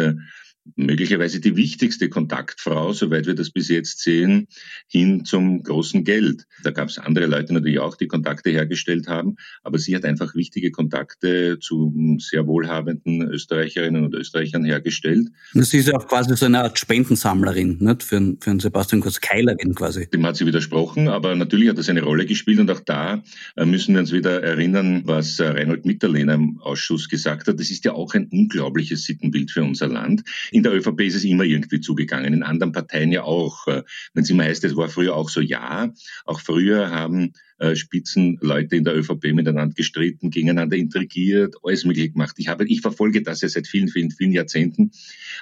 möglicherweise 0.76 1.40
die 1.40 1.56
wichtigste 1.56 2.08
Kontaktfrau, 2.08 2.92
soweit 2.92 3.26
wir 3.26 3.34
das 3.34 3.50
bis 3.50 3.68
jetzt 3.68 4.00
sehen, 4.00 4.46
hin 4.88 5.24
zum 5.24 5.62
großen 5.62 6.04
Geld. 6.04 6.46
Da 6.62 6.70
gab 6.70 6.88
es 6.88 6.98
andere 6.98 7.26
Leute 7.26 7.52
natürlich 7.52 7.80
auch, 7.80 7.96
die 7.96 8.06
Kontakte 8.06 8.50
hergestellt 8.50 9.08
haben, 9.08 9.36
aber 9.62 9.78
sie 9.78 9.94
hat 9.96 10.04
einfach 10.04 10.34
wichtige 10.34 10.70
Kontakte 10.70 11.58
zu 11.58 12.16
sehr 12.18 12.46
wohlhabenden 12.46 13.22
Österreicherinnen 13.22 14.04
und 14.04 14.14
Österreichern 14.14 14.64
hergestellt. 14.64 15.28
Sie 15.52 15.78
ist 15.78 15.88
ja 15.88 15.96
auch 15.96 16.06
quasi 16.06 16.36
so 16.36 16.46
eine 16.46 16.60
Art 16.60 16.78
Spendensammlerin 16.78 17.78
nicht? 17.80 18.02
Für, 18.02 18.16
einen, 18.16 18.40
für 18.40 18.50
einen 18.50 18.60
Sebastian 18.60 19.00
Kurz 19.00 19.20
Keilerin 19.20 19.74
quasi. 19.74 20.08
Dem 20.08 20.24
hat 20.24 20.36
sie 20.36 20.46
widersprochen, 20.46 21.08
aber 21.08 21.34
natürlich 21.34 21.68
hat 21.68 21.78
das 21.78 21.88
eine 21.88 22.02
Rolle 22.02 22.26
gespielt 22.26 22.60
und 22.60 22.70
auch 22.70 22.80
da 22.80 23.22
äh, 23.56 23.64
müssen 23.64 23.94
wir 23.94 24.00
uns 24.00 24.12
wieder 24.12 24.42
erinnern, 24.42 25.02
was 25.04 25.38
äh, 25.38 25.48
Reinhold 25.48 25.84
Mitterlehner 25.84 26.34
im 26.34 26.60
Ausschuss 26.60 27.08
gesagt 27.08 27.48
hat. 27.48 27.58
Das 27.58 27.70
ist 27.70 27.84
ja 27.84 27.92
auch 27.92 28.14
ein 28.14 28.28
unglaubliches 28.28 29.04
Sittenbild 29.04 29.50
für 29.50 29.62
unser 29.62 29.88
Land. 29.88 30.22
In 30.52 30.62
der 30.62 30.74
ÖVP 30.74 31.00
ist 31.00 31.14
es 31.14 31.24
immer 31.24 31.44
irgendwie 31.44 31.80
zugegangen, 31.80 32.34
in 32.34 32.42
anderen 32.42 32.72
Parteien 32.72 33.10
ja 33.10 33.22
auch. 33.22 33.66
Äh, 33.66 33.82
wenn 34.12 34.22
es 34.22 34.30
immer 34.30 34.44
heißt, 34.44 34.62
es 34.64 34.76
war 34.76 34.88
früher 34.88 35.16
auch 35.16 35.30
so, 35.30 35.40
ja, 35.40 35.92
auch 36.26 36.40
früher 36.40 36.90
haben 36.90 37.32
äh, 37.58 37.74
Spitzenleute 37.74 38.76
in 38.76 38.84
der 38.84 38.94
ÖVP 38.94 39.32
miteinander 39.32 39.74
gestritten, 39.74 40.30
gegeneinander 40.30 40.76
intrigiert, 40.76 41.56
alles 41.62 41.84
mögliche 41.84 42.10
gemacht. 42.10 42.36
Ich 42.38 42.48
habe, 42.48 42.66
ich 42.66 42.82
verfolge 42.82 43.22
das 43.22 43.40
ja 43.40 43.48
seit 43.48 43.66
vielen, 43.66 43.88
vielen, 43.88 44.10
vielen 44.10 44.32
Jahrzehnten. 44.32 44.90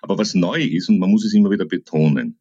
Aber 0.01 0.17
was 0.17 0.35
neu 0.35 0.63
ist, 0.63 0.89
und 0.89 0.99
man 0.99 1.11
muss 1.11 1.25
es 1.25 1.35
immer 1.35 1.51
wieder 1.51 1.67
betonen, 1.67 2.39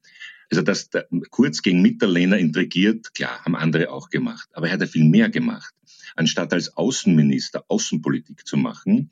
also, 0.51 0.63
dass 0.63 0.89
der 0.89 1.07
Kurz 1.29 1.61
gegen 1.61 1.81
Mitterlehner 1.81 2.37
intrigiert, 2.37 3.13
klar, 3.13 3.43
haben 3.45 3.55
andere 3.55 3.91
auch 3.91 4.09
gemacht. 4.09 4.49
Aber 4.53 4.67
er 4.67 4.73
hat 4.73 4.81
ja 4.81 4.87
viel 4.87 5.05
mehr 5.05 5.29
gemacht 5.29 5.73
anstatt 6.15 6.53
als 6.53 6.75
Außenminister 6.77 7.63
Außenpolitik 7.67 8.45
zu 8.45 8.57
machen, 8.57 9.09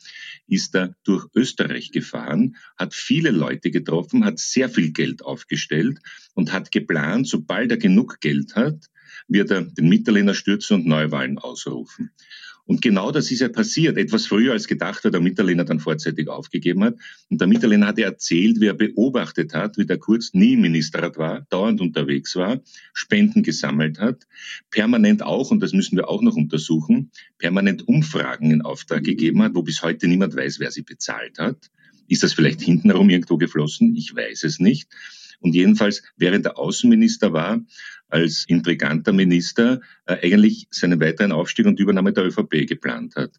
ist 0.48 0.76
er 0.76 0.96
durch 1.04 1.28
Österreich 1.36 1.92
gefahren, 1.92 2.56
hat 2.78 2.94
viele 2.94 3.32
Leute 3.32 3.72
getroffen, 3.72 4.26
hat 4.26 4.40
sehr 4.40 4.70
viel 4.70 4.92
Geld 4.92 5.24
aufgestellt 5.24 6.00
und 6.34 6.54
hat 6.54 6.72
geplant, 6.72 7.28
sobald 7.28 7.72
er 7.72 7.78
genug 7.78 8.20
Geld 8.20 8.56
hat, 8.56 8.90
wird 9.28 9.52
er 9.52 9.62
den 9.62 9.90
Mitterlehner 9.90 10.34
stürzen 10.34 10.76
und 10.76 10.88
Neuwahlen 10.88 11.38
ausrufen. 11.38 12.12
Und 12.68 12.82
genau 12.82 13.12
das 13.12 13.32
ist 13.32 13.40
ja 13.40 13.48
passiert. 13.48 13.98
Etwas 13.98 14.26
früher 14.26 14.52
als 14.52 14.68
gedacht 14.68 15.04
hat, 15.06 15.14
der 15.14 15.22
Mitterlehner 15.22 15.64
dann 15.64 15.80
vorzeitig 15.80 16.28
aufgegeben 16.28 16.84
hat. 16.84 16.96
Und 17.30 17.40
der 17.40 17.48
Mitterlehner 17.48 17.88
hatte 17.88 18.04
erzählt, 18.04 18.60
wie 18.60 18.68
er 18.68 18.74
beobachtet 18.74 19.54
hat, 19.54 19.78
wie 19.78 19.86
der 19.86 19.98
Kurz 19.98 20.34
nie 20.34 20.58
Ministerrat 20.58 21.18
war, 21.18 21.48
dauernd 21.50 21.80
unterwegs 21.80 22.36
war, 22.36 22.60
Spenden 22.94 23.42
gesammelt 23.42 24.00
hat, 24.00 24.28
permanent 24.70 25.24
auch, 25.24 25.50
und 25.50 25.62
das 25.62 25.72
müssen 25.72 25.96
wir 25.96 26.10
auch 26.10 26.22
noch 26.22 26.36
untersuchen, 26.36 27.12
permanent 27.38 27.88
Umfragen 27.88 28.52
in 28.52 28.62
Auftrag 28.62 29.04
gegeben 29.04 29.42
hat, 29.42 29.56
wo 29.56 29.64
bis 29.64 29.82
heute 29.82 30.08
niemand 30.08 30.36
weiß, 30.36 30.60
wer 30.60 30.72
sie 30.72 30.84
bezahlt 30.84 31.40
hat. 31.40 31.72
Ist 32.10 32.24
das 32.24 32.34
vielleicht 32.34 32.62
hintenherum 32.62 33.10
irgendwo 33.10 33.38
geflossen? 33.38 33.96
Ich 33.96 34.14
weiß 34.14 34.44
es 34.44 34.60
nicht. 34.60 34.90
Und 35.40 35.56
jedenfalls, 35.56 36.04
während 36.18 36.46
der 36.46 36.58
Außenminister 36.58 37.32
war, 37.32 37.62
als 38.10 38.46
intriganter 38.48 39.14
Minister 39.14 39.82
äh, 40.06 40.18
eigentlich 40.24 40.68
seinen 40.72 41.00
weiteren 41.00 41.32
Aufstieg 41.32 41.66
und 41.66 41.80
Übernahme 41.80 42.14
der 42.14 42.26
ÖVP 42.26 42.68
geplant 42.68 43.16
hat. 43.16 43.32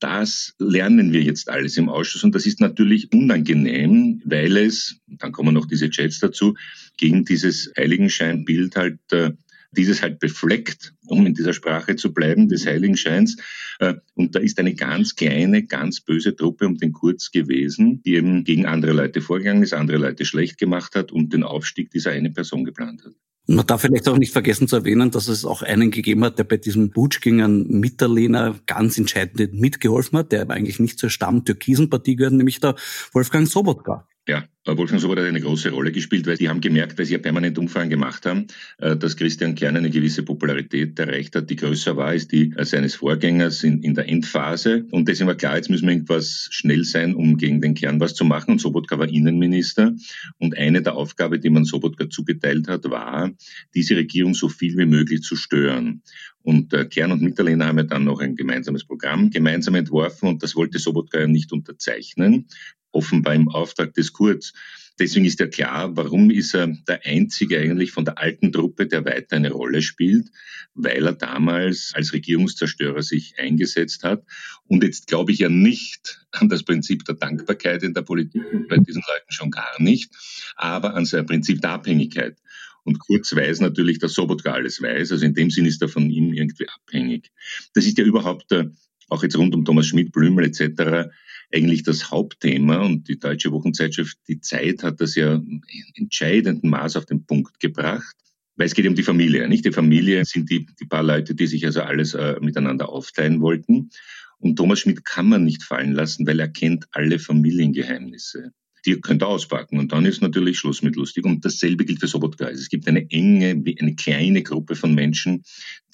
Das 0.00 0.54
lernen 0.58 1.12
wir 1.12 1.22
jetzt 1.22 1.50
alles 1.50 1.76
im 1.76 1.90
Ausschuss 1.90 2.24
und 2.24 2.34
das 2.34 2.46
ist 2.46 2.60
natürlich 2.60 3.12
unangenehm, 3.12 4.22
weil 4.24 4.56
es, 4.56 4.98
dann 5.06 5.32
kommen 5.32 5.54
noch 5.54 5.66
diese 5.66 5.90
Chats 5.90 6.20
dazu, 6.20 6.56
gegen 6.96 7.26
dieses 7.26 7.70
Heiligenscheinbild 7.76 8.76
halt 8.76 8.98
äh, 9.12 9.32
dieses 9.72 10.02
halt 10.02 10.18
befleckt, 10.18 10.94
um 11.06 11.26
in 11.26 11.34
dieser 11.34 11.52
Sprache 11.52 11.96
zu 11.96 12.12
bleiben, 12.12 12.48
des 12.48 12.66
Heiligenscheins. 12.66 13.36
Äh, 13.78 13.94
und 14.14 14.34
da 14.34 14.40
ist 14.40 14.58
eine 14.58 14.74
ganz 14.74 15.14
kleine, 15.14 15.64
ganz 15.64 16.00
böse 16.00 16.34
Truppe 16.34 16.66
um 16.66 16.76
den 16.76 16.92
Kurz 16.92 17.30
gewesen, 17.30 18.02
die 18.02 18.14
eben 18.14 18.44
gegen 18.44 18.66
andere 18.66 18.92
Leute 18.92 19.20
vorgegangen 19.20 19.62
ist, 19.62 19.74
andere 19.74 19.98
Leute 19.98 20.24
schlecht 20.24 20.58
gemacht 20.58 20.94
hat 20.94 21.12
und 21.12 21.32
den 21.32 21.44
Aufstieg 21.44 21.90
dieser 21.90 22.10
eine 22.10 22.30
Person 22.30 22.64
geplant 22.64 23.04
hat. 23.04 23.14
Man 23.52 23.66
darf 23.66 23.80
vielleicht 23.80 24.08
auch 24.08 24.16
nicht 24.16 24.32
vergessen 24.32 24.68
zu 24.68 24.76
erwähnen, 24.76 25.10
dass 25.10 25.26
es 25.26 25.44
auch 25.44 25.62
einen 25.62 25.90
gegeben 25.90 26.22
hat, 26.22 26.38
der 26.38 26.44
bei 26.44 26.56
diesem 26.56 26.92
Putsch 26.92 27.20
gegen 27.20 27.42
einen 27.42 27.80
Mitterlehner 27.80 28.54
ganz 28.66 28.96
entscheidend 28.96 29.54
mitgeholfen 29.54 30.20
hat, 30.20 30.30
der 30.30 30.48
eigentlich 30.50 30.78
nicht 30.78 31.00
zur 31.00 31.10
Stamm-Türkisen-Partie 31.10 32.14
gehört, 32.14 32.34
nämlich 32.34 32.60
der 32.60 32.76
Wolfgang 33.12 33.48
Sobotka. 33.48 34.06
Ja, 34.30 34.44
Wolfgang 34.64 35.00
Sobotka 35.00 35.22
hat 35.22 35.28
eine 35.28 35.40
große 35.40 35.70
Rolle 35.70 35.90
gespielt, 35.90 36.24
weil 36.28 36.36
die 36.36 36.48
haben 36.48 36.60
gemerkt, 36.60 36.96
weil 36.96 37.04
sie 37.04 37.14
ja 37.14 37.18
permanent 37.18 37.58
Umfragen 37.58 37.90
gemacht 37.90 38.26
haben, 38.26 38.46
äh, 38.78 38.96
dass 38.96 39.16
Christian 39.16 39.56
Kern 39.56 39.76
eine 39.76 39.90
gewisse 39.90 40.22
Popularität 40.22 40.96
erreicht 41.00 41.34
hat, 41.34 41.50
die 41.50 41.56
größer 41.56 41.96
war 41.96 42.06
als 42.06 42.28
die 42.28 42.54
seines 42.60 42.94
Vorgängers 42.94 43.64
in, 43.64 43.82
in 43.82 43.94
der 43.94 44.08
Endphase. 44.08 44.86
Und 44.92 45.08
deswegen 45.08 45.26
war 45.26 45.34
klar, 45.34 45.56
jetzt 45.56 45.68
müssen 45.68 45.88
wir 45.88 45.94
irgendwas 45.94 46.46
schnell 46.52 46.84
sein, 46.84 47.16
um 47.16 47.38
gegen 47.38 47.60
den 47.60 47.74
Kern 47.74 47.98
was 47.98 48.14
zu 48.14 48.24
machen. 48.24 48.52
Und 48.52 48.60
Sobotka 48.60 49.00
war 49.00 49.08
Innenminister. 49.08 49.96
Und 50.38 50.56
eine 50.56 50.80
der 50.80 50.94
Aufgaben, 50.94 51.40
die 51.40 51.50
man 51.50 51.64
Sobotka 51.64 52.08
zugeteilt 52.08 52.68
hat, 52.68 52.88
war, 52.88 53.32
diese 53.74 53.96
Regierung 53.96 54.34
so 54.34 54.48
viel 54.48 54.78
wie 54.78 54.86
möglich 54.86 55.22
zu 55.22 55.34
stören. 55.34 56.02
Und 56.42 56.72
äh, 56.72 56.84
Kern 56.84 57.10
und 57.10 57.20
Mitterlehner 57.20 57.66
haben 57.66 57.78
ja 57.78 57.84
dann 57.84 58.04
noch 58.04 58.20
ein 58.20 58.36
gemeinsames 58.36 58.84
Programm 58.84 59.30
gemeinsam 59.30 59.74
entworfen 59.74 60.28
und 60.28 60.42
das 60.42 60.56
wollte 60.56 60.78
Sobotka 60.78 61.20
ja 61.20 61.26
nicht 61.26 61.52
unterzeichnen 61.52 62.46
offenbar 62.92 63.34
im 63.34 63.48
Auftrag 63.48 63.94
des 63.94 64.12
Kurz. 64.12 64.52
Deswegen 65.00 65.24
ist 65.24 65.40
ja 65.40 65.46
klar, 65.46 65.96
warum 65.96 66.30
ist 66.30 66.54
er 66.54 66.66
der 66.66 67.06
Einzige 67.06 67.58
eigentlich 67.58 67.90
von 67.90 68.04
der 68.04 68.18
alten 68.18 68.52
Truppe, 68.52 68.86
der 68.86 69.06
weiter 69.06 69.36
eine 69.36 69.50
Rolle 69.50 69.80
spielt, 69.80 70.28
weil 70.74 71.06
er 71.06 71.14
damals 71.14 71.92
als 71.94 72.12
Regierungszerstörer 72.12 73.02
sich 73.02 73.34
eingesetzt 73.38 74.02
hat. 74.04 74.22
Und 74.64 74.84
jetzt 74.84 75.06
glaube 75.06 75.32
ich 75.32 75.38
ja 75.38 75.48
nicht 75.48 76.26
an 76.32 76.50
das 76.50 76.64
Prinzip 76.64 77.06
der 77.06 77.14
Dankbarkeit 77.14 77.82
in 77.82 77.94
der 77.94 78.02
Politik, 78.02 78.42
bei 78.68 78.76
diesen 78.76 79.02
Leuten 79.08 79.32
schon 79.32 79.50
gar 79.50 79.80
nicht, 79.80 80.12
aber 80.56 80.94
an 80.94 81.06
sein 81.06 81.24
Prinzip 81.24 81.62
der 81.62 81.70
Abhängigkeit. 81.70 82.36
Und 82.84 82.98
Kurz 82.98 83.34
weiß 83.34 83.60
natürlich, 83.60 84.00
dass 84.00 84.12
Sobotka 84.12 84.52
alles 84.52 84.82
weiß. 84.82 85.12
Also 85.12 85.24
in 85.24 85.34
dem 85.34 85.50
Sinn 85.50 85.64
ist 85.64 85.80
er 85.80 85.88
von 85.88 86.10
ihm 86.10 86.34
irgendwie 86.34 86.68
abhängig. 86.68 87.30
Das 87.74 87.86
ist 87.86 87.96
ja 87.96 88.04
überhaupt, 88.04 88.52
äh, 88.52 88.66
auch 89.08 89.22
jetzt 89.22 89.36
rund 89.36 89.54
um 89.54 89.64
Thomas 89.64 89.86
Schmidt, 89.86 90.12
Blümel 90.12 90.44
etc., 90.44 91.10
eigentlich 91.52 91.82
das 91.82 92.10
Hauptthema 92.10 92.78
und 92.78 93.08
die 93.08 93.18
deutsche 93.18 93.50
Wochenzeitschrift 93.50 94.18
Die 94.28 94.40
Zeit 94.40 94.82
hat 94.82 95.00
das 95.00 95.14
ja 95.14 95.34
in 95.34 95.62
entscheidendem 95.94 96.70
Maß 96.70 96.96
auf 96.96 97.06
den 97.06 97.24
Punkt 97.24 97.58
gebracht. 97.60 98.14
Weil 98.56 98.66
es 98.66 98.74
geht 98.74 98.86
um 98.86 98.94
die 98.94 99.02
Familie. 99.02 99.48
Nicht 99.48 99.64
die 99.64 99.72
Familie 99.72 100.24
sind 100.24 100.50
die, 100.50 100.66
die 100.66 100.84
paar 100.84 101.02
Leute, 101.02 101.34
die 101.34 101.46
sich 101.46 101.64
also 101.64 101.82
alles 101.82 102.14
äh, 102.14 102.36
miteinander 102.40 102.90
aufteilen 102.90 103.40
wollten. 103.40 103.90
Und 104.38 104.56
Thomas 104.56 104.80
Schmidt 104.80 105.04
kann 105.04 105.28
man 105.28 105.44
nicht 105.44 105.62
fallen 105.62 105.92
lassen, 105.92 106.26
weil 106.26 106.40
er 106.40 106.48
kennt 106.48 106.86
alle 106.92 107.18
Familiengeheimnisse 107.18 108.52
die 108.86 109.00
könnt 109.00 109.22
ihr 109.22 109.28
auspacken. 109.28 109.78
Und 109.78 109.92
dann 109.92 110.04
ist 110.04 110.22
natürlich 110.22 110.58
Schluss 110.58 110.82
mit 110.82 110.96
lustig. 110.96 111.24
Und 111.24 111.44
dasselbe 111.44 111.84
gilt 111.84 112.00
für 112.00 112.06
Sobotka. 112.06 112.46
Also 112.46 112.60
es 112.60 112.68
gibt 112.68 112.88
eine 112.88 113.10
enge, 113.10 113.50
eine 113.50 113.94
kleine 113.94 114.42
Gruppe 114.42 114.74
von 114.76 114.94
Menschen, 114.94 115.44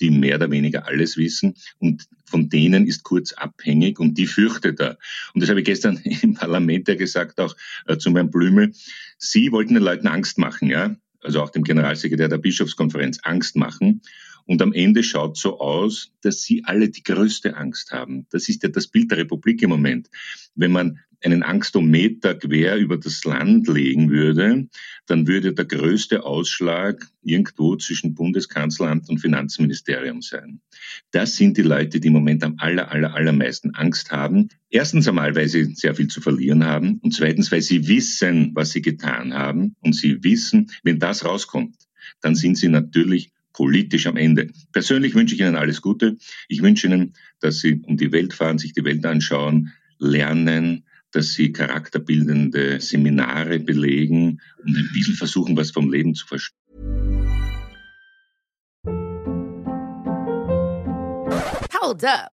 die 0.01 0.11
mehr 0.11 0.37
oder 0.37 0.51
weniger 0.51 0.87
alles 0.87 1.17
wissen. 1.17 1.55
Und 1.79 2.07
von 2.25 2.49
denen 2.49 2.87
ist 2.87 3.03
Kurz 3.03 3.33
abhängig 3.33 3.99
und 3.99 4.19
die 4.19 4.27
fürchtet 4.27 4.81
er. 4.81 4.99
Und 5.35 5.43
das 5.43 5.51
habe 5.51 5.61
ich 5.61 5.67
gestern 5.67 5.97
im 6.23 6.35
Parlament 6.35 6.89
ja 6.89 6.95
gesagt, 6.95 7.41
auch 7.41 7.57
äh, 7.87 7.97
zu 7.97 8.11
meinem 8.11 8.31
Blümel. 8.31 8.73
Sie 9.19 9.53
wollten 9.53 9.75
den 9.75 9.83
Leuten 9.83 10.09
Angst 10.09 10.39
machen, 10.39 10.69
ja. 10.69 10.97
Also 11.21 11.43
auch 11.43 11.51
dem 11.51 11.65
Generalsekretär 11.65 12.29
der 12.29 12.39
Bischofskonferenz 12.39 13.19
Angst 13.23 13.57
machen. 13.57 14.03
Und 14.47 14.63
am 14.63 14.73
Ende 14.73 15.03
schaut 15.03 15.37
so 15.37 15.59
aus, 15.59 16.13
dass 16.23 16.43
sie 16.43 16.65
alle 16.65 16.89
die 16.89 17.03
größte 17.03 17.57
Angst 17.57 17.91
haben. 17.91 18.27
Das 18.31 18.49
ist 18.49 18.63
ja 18.63 18.69
das 18.69 18.87
Bild 18.87 19.11
der 19.11 19.19
Republik 19.19 19.61
im 19.63 19.71
Moment. 19.71 20.09
Wenn 20.55 20.73
man 20.73 21.01
einen 21.25 21.43
Angstometer 21.43 22.35
quer 22.35 22.77
über 22.77 22.99
das 22.99 23.25
Land 23.25 23.67
legen 23.69 24.11
würde, 24.11 24.69
dann 25.07 25.27
würde 25.27 25.55
der 25.55 25.65
größte 25.65 26.25
Ausschlag 26.25 27.09
irgendwo 27.23 27.77
zwischen 27.77 28.15
Bundeskanzleramt 28.15 29.09
und 29.09 29.19
Finanzministerium 29.19 30.23
sein. 30.23 30.61
Das 31.11 31.37
sind 31.37 31.57
die 31.57 31.63
Leute, 31.63 32.01
die 32.01 32.09
im 32.09 32.15
Moment 32.15 32.45
am 32.45 32.57
aller, 32.59 32.91
aller, 32.93 33.15
allermeisten 33.15 33.75
Angst 33.75 34.13
haben. 34.13 34.49
Erstens 34.71 35.09
einmal, 35.09 35.35
weil 35.35 35.49
sie 35.49 35.75
sehr 35.75 35.95
viel 35.95 36.09
zu 36.09 36.21
verlieren 36.21 36.65
haben 36.65 36.99
und 37.03 37.13
zweitens, 37.13 37.51
weil 37.51 37.63
sie 37.63 37.89
wissen, 37.89 38.53
was 38.55 38.71
sie 38.71 38.83
getan 38.83 39.35
haben 39.35 39.75
und 39.81 39.95
sie 39.95 40.23
wissen, 40.23 40.71
wenn 40.83 40.99
das 40.99 41.25
rauskommt, 41.25 41.77
dann 42.21 42.35
sind 42.35 42.57
sie 42.57 42.69
natürlich 42.69 43.33
politisch 43.57 44.07
am 44.07 44.17
Ende. 44.17 44.51
Persönlich 44.73 45.15
wünsche 45.15 45.35
ich 45.35 45.41
Ihnen 45.41 45.57
alles 45.57 45.81
Gute. 45.81 46.19
Ich 46.47 46.63
wünsche 46.63 46.87
Ihnen, 46.87 47.15
dass 47.41 47.61
Sie 47.61 47.81
um 47.87 47.97
die 47.97 48.13
Welt 48.13 48.35
fahren, 48.35 48.59
sich 48.59 48.75
die 48.75 48.85
Welt 48.85 49.05
anschauen, 49.05 49.73
lernen, 49.99 50.85
dass 51.13 51.33
sie 51.33 51.51
charakterbildende 51.51 52.79
Seminare 52.81 53.59
belegen 53.59 54.41
und 54.59 54.77
ein 54.77 54.91
bisschen 54.93 55.15
versuchen, 55.15 55.57
was 55.57 55.71
vom 55.71 55.91
Leben 55.91 56.15
zu 56.15 56.27
verstehen. 56.27 56.55
Hold 61.81 62.05
up. 62.05 62.36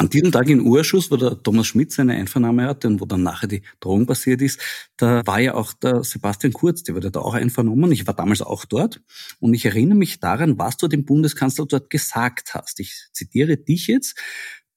An 0.00 0.08
diesem 0.08 0.32
Tag 0.32 0.48
im 0.48 0.66
Urschuss, 0.66 1.10
wo 1.10 1.16
der 1.18 1.42
Thomas 1.42 1.66
Schmidt 1.66 1.92
seine 1.92 2.14
Einvernahme 2.14 2.64
hatte 2.64 2.88
und 2.88 3.02
wo 3.02 3.04
dann 3.04 3.22
nachher 3.22 3.48
die 3.48 3.60
Drohung 3.80 4.06
passiert 4.06 4.40
ist, 4.40 4.58
da 4.96 5.20
war 5.26 5.40
ja 5.40 5.52
auch 5.52 5.74
der 5.74 6.04
Sebastian 6.04 6.54
Kurz, 6.54 6.82
der 6.82 6.94
wurde 6.94 7.10
da 7.10 7.20
auch 7.20 7.34
einvernommen. 7.34 7.92
Ich 7.92 8.06
war 8.06 8.14
damals 8.14 8.40
auch 8.40 8.64
dort 8.64 9.02
und 9.40 9.52
ich 9.52 9.66
erinnere 9.66 9.98
mich 9.98 10.18
daran, 10.18 10.56
was 10.56 10.78
du 10.78 10.88
dem 10.88 11.04
Bundeskanzler 11.04 11.66
dort 11.66 11.90
gesagt 11.90 12.54
hast. 12.54 12.80
Ich 12.80 13.08
zitiere 13.12 13.58
dich 13.58 13.88
jetzt. 13.88 14.18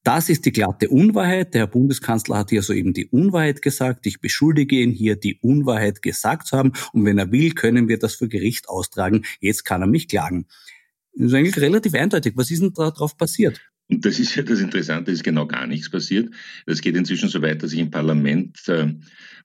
Das 0.04 0.28
ist 0.28 0.46
die 0.46 0.52
glatte 0.52 0.90
Unwahrheit. 0.90 1.54
Der 1.54 1.62
Herr 1.62 1.68
Bundeskanzler 1.68 2.40
hat 2.40 2.50
hier 2.50 2.62
soeben 2.62 2.92
die 2.92 3.08
Unwahrheit 3.08 3.62
gesagt. 3.62 4.06
Ich 4.06 4.20
beschuldige 4.20 4.82
ihn 4.82 4.92
hier, 4.92 5.16
die 5.16 5.40
Unwahrheit 5.40 6.02
gesagt 6.02 6.48
zu 6.48 6.58
haben. 6.58 6.74
Und 6.92 7.06
wenn 7.06 7.18
er 7.18 7.32
will, 7.32 7.52
können 7.54 7.88
wir 7.88 7.98
das 7.98 8.16
vor 8.16 8.28
Gericht 8.28 8.68
austragen. 8.68 9.24
Jetzt 9.40 9.64
kann 9.64 9.80
er 9.80 9.88
mich 9.88 10.10
klagen. 10.10 10.48
Das 11.16 11.28
ist 11.28 11.34
eigentlich 11.34 11.58
relativ 11.60 11.94
eindeutig. 11.94 12.34
Was 12.36 12.52
ist 12.52 12.62
denn 12.62 12.74
da 12.74 12.92
drauf 12.92 13.16
passiert? 13.16 13.62
Und 13.90 14.06
das 14.06 14.20
ist 14.20 14.36
ja 14.36 14.44
das 14.44 14.60
Interessante, 14.60 15.12
es 15.12 15.20
ist 15.20 15.24
genau 15.24 15.46
gar 15.46 15.68
nichts 15.68 15.90
passiert. 15.90 16.34
Es 16.66 16.82
geht 16.82 16.96
inzwischen 16.96 17.30
so 17.30 17.42
weit, 17.42 17.64
dass 17.64 17.74
ich 17.74 17.80
im 17.80 17.92
Parlament, 17.92 18.68
äh, 18.68 18.94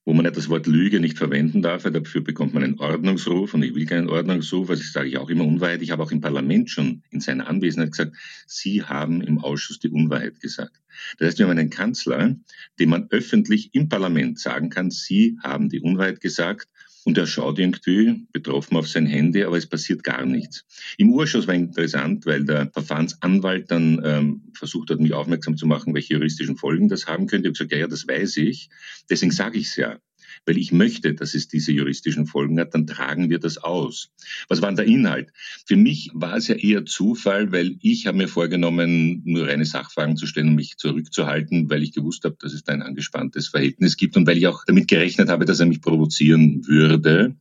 wo 0.05 0.14
man 0.14 0.24
ja 0.24 0.31
das 0.31 0.48
Wort 0.48 0.66
Lüge 0.66 1.01
nicht 1.01 1.18
verwenden 1.18 1.61
darf, 1.61 1.85
weil 1.85 1.92
dafür 1.92 2.22
bekommt 2.22 2.55
man 2.55 2.62
einen 2.62 2.79
Ordnungsruf 2.79 3.53
und 3.53 3.62
ich 3.62 3.74
will 3.74 3.85
keinen 3.85 4.09
Ordnungsruf, 4.09 4.70
also 4.70 4.81
ich 4.81 4.92
sage 4.92 5.09
ich 5.09 5.18
auch 5.18 5.29
immer 5.29 5.44
Unwahrheit. 5.44 5.83
Ich 5.83 5.90
habe 5.90 6.03
auch 6.03 6.12
im 6.12 6.20
Parlament 6.20 6.70
schon 6.70 7.03
in 7.11 7.20
seiner 7.20 7.48
Anwesenheit 7.48 7.90
gesagt, 7.90 8.16
Sie 8.46 8.83
haben 8.83 9.20
im 9.20 9.38
Ausschuss 9.38 9.81
die 9.81 9.90
Unwahrheit 9.90 10.40
gesagt. 10.40 10.81
Das 11.18 11.29
heißt, 11.29 11.38
wir 11.38 11.46
haben 11.46 11.59
einen 11.59 11.70
Kanzler, 11.70 12.37
dem 12.79 12.88
man 12.88 13.09
öffentlich 13.11 13.74
im 13.74 13.88
Parlament 13.88 14.38
sagen 14.38 14.70
kann, 14.70 14.90
Sie 14.90 15.37
haben 15.42 15.68
die 15.68 15.81
Unwahrheit 15.81 16.20
gesagt 16.20 16.68
und 17.09 17.16
er 17.16 17.27
schaut 17.27 17.59
irgendwie 17.59 18.27
betroffen 18.35 18.77
auf 18.77 18.87
sein 18.87 19.07
Handy, 19.07 19.42
aber 19.42 19.57
es 19.57 19.66
passiert 19.66 20.05
gar 20.05 20.27
nichts. 20.27 20.66
Im 20.99 21.11
Urschuss 21.11 21.47
war 21.47 21.55
interessant, 21.55 22.27
weil 22.27 22.44
der 22.44 22.71
Verfahrensanwalt 22.71 23.71
dann 23.71 24.03
ähm, 24.05 24.42
versucht 24.53 24.90
hat, 24.90 25.01
mich 25.01 25.14
aufmerksam 25.14 25.57
zu 25.57 25.64
machen, 25.66 25.94
welche 25.94 26.12
juristischen 26.12 26.59
Folgen 26.59 26.90
das 26.90 27.07
haben 27.07 27.27
könnte. 27.27 27.49
Ich 27.49 27.59
habe 27.59 27.66
gesagt, 27.66 27.73
ja, 27.73 27.79
ja, 27.79 27.87
das 27.87 28.07
weiß 28.07 28.37
ich. 28.37 28.68
Deswegen 29.09 29.33
sage 29.33 29.57
ich 29.59 29.68
es 29.68 29.77
ja 29.77 29.97
weil 30.46 30.59
ich 30.59 30.72
möchte, 30.72 31.14
dass 31.14 31.35
es 31.35 31.48
diese 31.48 31.72
juristischen 31.72 32.27
Folgen 32.27 32.59
hat, 32.59 32.74
dann 32.74 32.87
tragen 32.87 33.31
wir 33.31 33.38
das 33.38 33.59
aus. 33.59 34.11
Was 34.48 34.62
war 34.62 34.68
denn 34.68 34.77
der 34.77 34.87
Inhalt? 34.87 35.33
Für 35.66 35.77
mich 35.77 36.11
war 36.14 36.37
es 36.37 36.48
ja 36.48 36.55
eher 36.55 36.85
Zufall, 36.85 37.53
weil 37.53 37.77
ich 37.81 38.07
habe 38.07 38.18
mir 38.18 38.29
vorgenommen, 38.29 39.22
nur 39.24 39.48
reine 39.48 39.64
Sachfragen 39.64 40.16
zu 40.16 40.27
stellen 40.27 40.48
und 40.48 40.55
mich 40.55 40.77
zurückzuhalten, 40.77 41.70
weil 41.70 41.83
ich 41.83 41.92
gewusst 41.92 42.24
habe, 42.24 42.37
dass 42.40 42.53
es 42.53 42.64
da 42.64 42.72
ein 42.72 42.83
angespanntes 42.83 43.48
Verhältnis 43.48 43.96
gibt 43.96 44.16
und 44.16 44.27
weil 44.27 44.38
ich 44.38 44.46
auch 44.46 44.64
damit 44.66 44.88
gerechnet 44.88 45.29
habe, 45.29 45.44
dass 45.44 45.61
er 45.61 45.66
mich 45.66 45.81
provozieren 45.81 46.66
würde. 46.66 47.37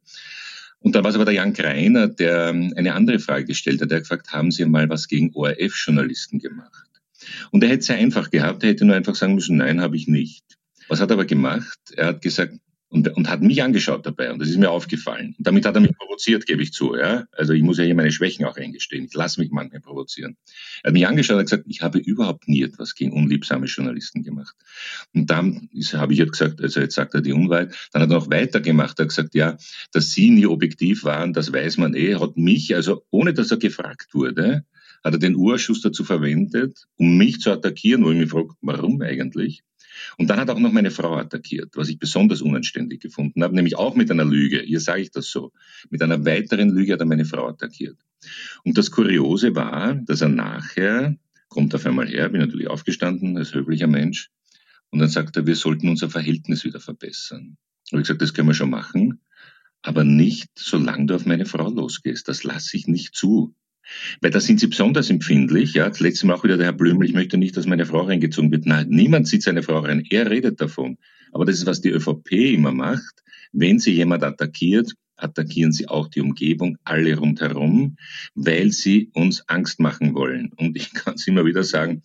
Und 0.80 0.96
dann 0.96 1.04
war 1.04 1.10
es 1.10 1.16
aber 1.16 1.26
der 1.26 1.34
Jan 1.34 1.54
Greiner, 1.54 2.08
der 2.08 2.50
eine 2.50 2.94
andere 2.94 3.20
Frage 3.20 3.46
gestellt 3.46 3.82
hat. 3.82 3.92
Er 3.92 3.98
hat 3.98 4.04
gefragt, 4.04 4.32
haben 4.32 4.52
Sie 4.52 4.66
mal 4.66 4.90
was 4.90 5.08
gegen 5.08 5.34
ORF-Journalisten 5.34 6.40
gemacht? 6.40 6.88
Und 7.52 7.64
er 7.64 7.70
hätte 7.70 7.80
es 7.80 7.86
sehr 7.88 7.98
einfach 7.98 8.30
gehabt. 8.30 8.64
Er 8.64 8.70
hätte 8.70 8.86
nur 8.86 8.96
einfach 8.96 9.16
sagen 9.16 9.36
müssen, 9.36 9.58
nein, 9.58 9.82
habe 9.82 9.98
ich 9.98 10.08
nicht. 10.08 10.46
Was 10.88 11.02
hat 11.02 11.10
er 11.10 11.16
aber 11.16 11.26
gemacht? 11.26 11.78
Er 11.96 12.08
hat 12.08 12.22
gesagt, 12.22 12.54
und, 12.90 13.16
und 13.16 13.30
hat 13.30 13.42
mich 13.42 13.62
angeschaut 13.62 14.06
dabei 14.06 14.32
und 14.32 14.40
das 14.40 14.50
ist 14.50 14.58
mir 14.58 14.72
aufgefallen. 14.72 15.36
Und 15.38 15.46
damit 15.46 15.66
hat 15.66 15.76
er 15.76 15.82
mich 15.82 15.98
provoziert, 15.98 16.46
gebe 16.46 16.64
ich 16.64 16.72
zu. 16.72 16.96
Ja? 16.96 17.26
Also 17.34 17.54
ich 17.54 17.62
muss 17.62 17.78
ja 17.78 17.84
hier 17.84 17.96
meine 17.96 18.12
Schwächen 18.12 18.46
auch 18.46 18.56
eingestehen. 18.56 19.06
Ich 19.06 19.14
lasse 19.14 19.42
mich 19.42 19.52
manchmal 19.52 19.82
provozieren. 19.82 20.38
Er 20.84 20.90
hat 20.90 20.94
mich 20.94 21.08
angeschaut 21.08 21.38
und 21.38 21.44
gesagt, 21.44 21.66
ich 21.68 21.82
habe 21.82 22.00
überhaupt 22.00 22.48
nie 22.48 22.64
etwas 22.64 22.96
gegen 22.96 23.12
unliebsame 23.12 23.66
Journalisten 23.66 24.24
gemacht. 24.24 24.56
Und 25.14 25.30
dann 25.30 25.70
habe 25.94 26.14
ich 26.14 26.20
jetzt 26.20 26.32
gesagt, 26.32 26.62
also 26.62 26.80
jetzt 26.80 26.96
sagt 26.96 27.14
er 27.14 27.22
die 27.22 27.34
Unwahrheit. 27.34 27.76
Dann 27.92 28.02
hat 28.02 28.10
er 28.10 28.16
noch 28.16 28.30
weitergemacht. 28.30 29.00
Er 29.00 29.04
hat 29.04 29.10
gesagt, 29.10 29.36
ja, 29.36 29.58
dass 29.92 30.12
Sie 30.12 30.30
nie 30.30 30.46
objektiv 30.46 31.04
waren, 31.04 31.34
das 31.34 31.52
weiß 31.52 31.78
man 31.78 31.94
eh. 31.94 32.16
Hat 32.16 32.38
mich, 32.38 32.74
also 32.74 33.04
ohne 33.12 33.34
dass 33.34 33.52
er 33.52 33.58
gefragt 33.58 34.14
wurde, 34.14 34.64
hat 35.04 35.14
er 35.14 35.20
den 35.20 35.36
Urschuss 35.36 35.82
dazu 35.82 36.04
verwendet, 36.04 36.86
um 36.98 37.18
mich 37.18 37.40
zu 37.40 37.52
attackieren, 37.52 38.04
wo 38.04 38.12
ich 38.12 38.18
mich 38.18 38.30
frage, 38.30 38.50
warum 38.62 39.02
eigentlich? 39.02 39.64
Und 40.18 40.30
dann 40.30 40.40
hat 40.40 40.50
auch 40.50 40.60
noch 40.60 40.72
meine 40.72 40.92
Frau 40.92 41.16
attackiert, 41.16 41.76
was 41.76 41.90
ich 41.90 42.00
besonders 42.00 42.42
unanständig 42.42 43.02
gefunden 43.02 43.44
habe, 43.44 43.56
nämlich 43.56 43.78
auch 43.78 43.96
mit 43.96 44.12
einer 44.12 44.26
Lüge. 44.26 44.62
Hier 44.62 44.80
sage 44.80 45.02
ich 45.02 45.12
das 45.12 45.30
so. 45.30 45.52
Mit 45.90 46.02
einer 46.02 46.26
weiteren 46.26 46.70
Lüge 46.70 46.94
hat 46.94 47.00
er 47.00 47.06
meine 47.06 47.26
Frau 47.26 47.48
attackiert. 47.48 47.98
Und 48.64 48.78
das 48.78 48.92
Kuriose 48.92 49.56
war, 49.56 49.96
dass 49.96 50.22
er 50.22 50.30
nachher, 50.30 51.16
kommt 51.50 51.74
auf 51.76 51.86
einmal 51.86 52.08
her, 52.08 52.30
bin 52.30 52.42
natürlich 52.42 52.68
aufgestanden 52.68 53.38
als 53.38 53.54
höflicher 53.54 53.88
Mensch, 53.88 54.30
und 54.90 55.00
dann 55.00 55.10
sagt 55.10 55.36
er, 55.36 55.46
wir 55.46 55.56
sollten 55.56 55.90
unser 55.90 56.10
Verhältnis 56.10 56.64
wieder 56.64 56.80
verbessern. 56.80 57.58
Und 57.92 58.00
ich 58.00 58.04
gesagt, 58.04 58.22
das 58.22 58.34
können 58.34 58.48
wir 58.48 58.54
schon 58.54 58.70
machen, 58.70 59.22
aber 59.82 60.04
nicht, 60.04 60.50
solange 60.56 61.06
du 61.06 61.16
auf 61.16 61.26
meine 61.26 61.46
Frau 61.46 61.70
losgehst. 61.70 62.28
Das 62.28 62.44
lasse 62.44 62.78
ich 62.78 62.88
nicht 62.88 63.16
zu. 63.16 63.54
Weil 64.22 64.32
da 64.32 64.40
sind 64.40 64.60
sie 64.60 64.68
besonders 64.68 65.10
empfindlich. 65.10 65.74
Ja, 65.74 65.88
das 65.90 66.00
letzte 66.00 66.28
Mal 66.28 66.36
auch 66.36 66.44
wieder 66.44 66.58
der 66.58 66.68
Herr 66.68 66.74
Blümel, 66.74 67.08
ich 67.08 67.14
möchte 67.14 67.38
nicht, 67.38 67.56
dass 67.58 67.66
meine 67.66 67.86
Frau 67.86 68.02
reingezogen 68.02 68.52
wird. 68.52 68.66
Nein, 68.66 68.88
niemand 68.90 69.28
zieht 69.28 69.44
seine 69.44 69.64
Frau 69.64 69.80
rein. 69.80 70.04
Er 70.10 70.30
redet 70.30 70.60
davon. 70.62 70.98
Aber 71.32 71.46
das 71.46 71.56
ist, 71.56 71.66
was 71.66 71.82
die 71.82 71.90
ÖVP 71.90 72.32
immer 72.32 72.72
macht. 72.72 73.24
Wenn 73.52 73.80
sie 73.80 73.92
jemand 73.92 74.24
attackiert, 74.24 74.94
attackieren 75.16 75.72
sie 75.72 75.88
auch 75.88 76.08
die 76.08 76.22
Umgebung, 76.22 76.78
alle 76.84 77.18
rundherum, 77.18 77.98
weil 78.36 78.72
sie 78.72 79.10
uns 79.14 79.48
Angst 79.48 79.80
machen 79.80 80.14
wollen. 80.14 80.52
Und 80.56 80.76
ich 80.78 80.94
kann 80.94 81.16
es 81.16 81.28
immer 81.28 81.46
wieder 81.46 81.64
sagen, 81.64 82.02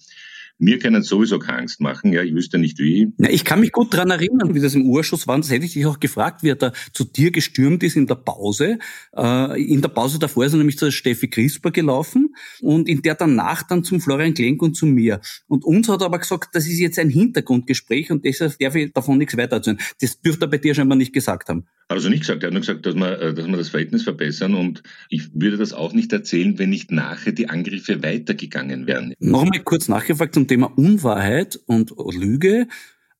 mir 0.63 0.79
können 0.79 1.03
sowieso 1.03 1.41
keine 1.41 1.59
Angst 1.59 1.81
machen, 1.81 2.13
ja, 2.13 2.23
ich 2.23 2.33
wüsste 2.35 2.57
nicht 2.57 2.79
wie. 2.79 3.13
Ja, 3.19 3.29
ich 3.29 3.45
kann 3.45 3.59
mich 3.59 3.73
gut 3.73 3.93
daran 3.93 4.11
erinnern, 4.11 4.55
wie 4.55 4.61
das 4.61 4.77
im 4.77 4.87
Urschuss 4.87 5.27
war. 5.27 5.37
Das 5.37 5.51
hätte 5.51 5.65
ich 5.65 5.73
dich 5.73 5.87
auch 5.87 5.99
gefragt, 5.99 6.45
wie 6.45 6.51
er 6.51 6.55
da 6.55 6.73
zu 6.93 7.05
dir 7.05 7.33
gestürmt 7.33 7.83
ist 7.83 7.97
in 7.97 8.07
der 8.07 8.15
Pause. 8.15 8.79
Äh, 9.17 9.61
in 9.61 9.83
der 9.83 9.89
Pause 9.89 10.21
davor 10.21 10.45
ist 10.45 10.53
er 10.53 10.59
nämlich 10.59 10.79
zur 10.79 10.93
Steffi 10.93 11.27
Crisper 11.29 11.73
gelaufen 11.73 12.35
und 12.61 12.89
in 12.89 13.03
der 13.03 13.17
danach 13.17 13.65
dann 13.65 13.83
zum 13.83 14.01
Florian 14.01 14.35
Klenk 14.35 14.63
und 14.63 14.77
zu 14.77 14.87
mir. 14.87 15.21
Und 15.49 15.65
uns 15.65 15.89
hat 15.89 16.01
er 16.01 16.07
aber 16.07 16.21
gesagt, 16.21 16.55
das 16.55 16.69
ist 16.69 16.79
jetzt 16.79 16.99
ein 17.01 17.11
Hintergrundgespräch 17.11 18.13
und 18.13 18.25
deshalb 18.25 18.57
darf 18.61 18.77
ich 18.77 18.93
davon 18.93 19.19
nichts 19.19 19.37
weiter 19.37 19.57
erzählen. 19.57 19.79
Das 20.01 20.21
dürfte 20.21 20.45
er 20.45 20.49
bei 20.49 20.59
dir 20.59 20.77
scheinbar 20.77 20.97
nicht 20.97 21.13
gesagt 21.13 21.49
haben. 21.49 21.67
Hat 21.93 21.99
also 21.99 22.09
nicht 22.09 22.21
gesagt. 22.21 22.43
Er 22.43 22.47
hat 22.47 22.55
nur 22.55 22.61
gesagt, 22.61 22.87
dass 22.87 22.95
wir, 22.95 23.21
äh, 23.21 23.35
dass 23.35 23.47
wir 23.47 23.57
das 23.59 23.69
Verhältnis 23.69 24.03
verbessern 24.03 24.55
und 24.55 24.83
ich 25.11 25.29
würde 25.35 25.59
das 25.59 25.75
auch 25.75 25.93
nicht 25.93 26.11
erzählen, 26.11 26.59
wenn 26.59 26.71
nicht 26.71 26.91
nachher 26.91 27.33
die 27.33 27.51
Angriffe 27.51 28.03
weitergegangen 28.03 28.87
wären. 28.87 29.13
Nochmal 29.19 29.61
kurz 29.61 29.89
nachgefragt 29.89 30.33
zum 30.33 30.49
Thema 30.49 30.73
Unwahrheit 30.79 31.61
und 31.67 31.93
Lüge. 32.15 32.67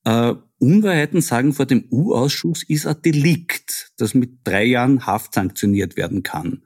Uh, 0.09 0.37
Unwahrheiten 0.59 1.21
sagen 1.21 1.53
vor 1.53 1.67
dem 1.67 1.85
U-Ausschuss 1.91 2.63
ist 2.63 2.87
ein 2.87 2.97
Delikt, 3.05 3.93
das 3.99 4.15
mit 4.15 4.39
drei 4.43 4.65
Jahren 4.65 5.07
Haft 5.07 5.35
sanktioniert 5.35 5.99
werden 5.99 6.23
kann. 6.23 6.63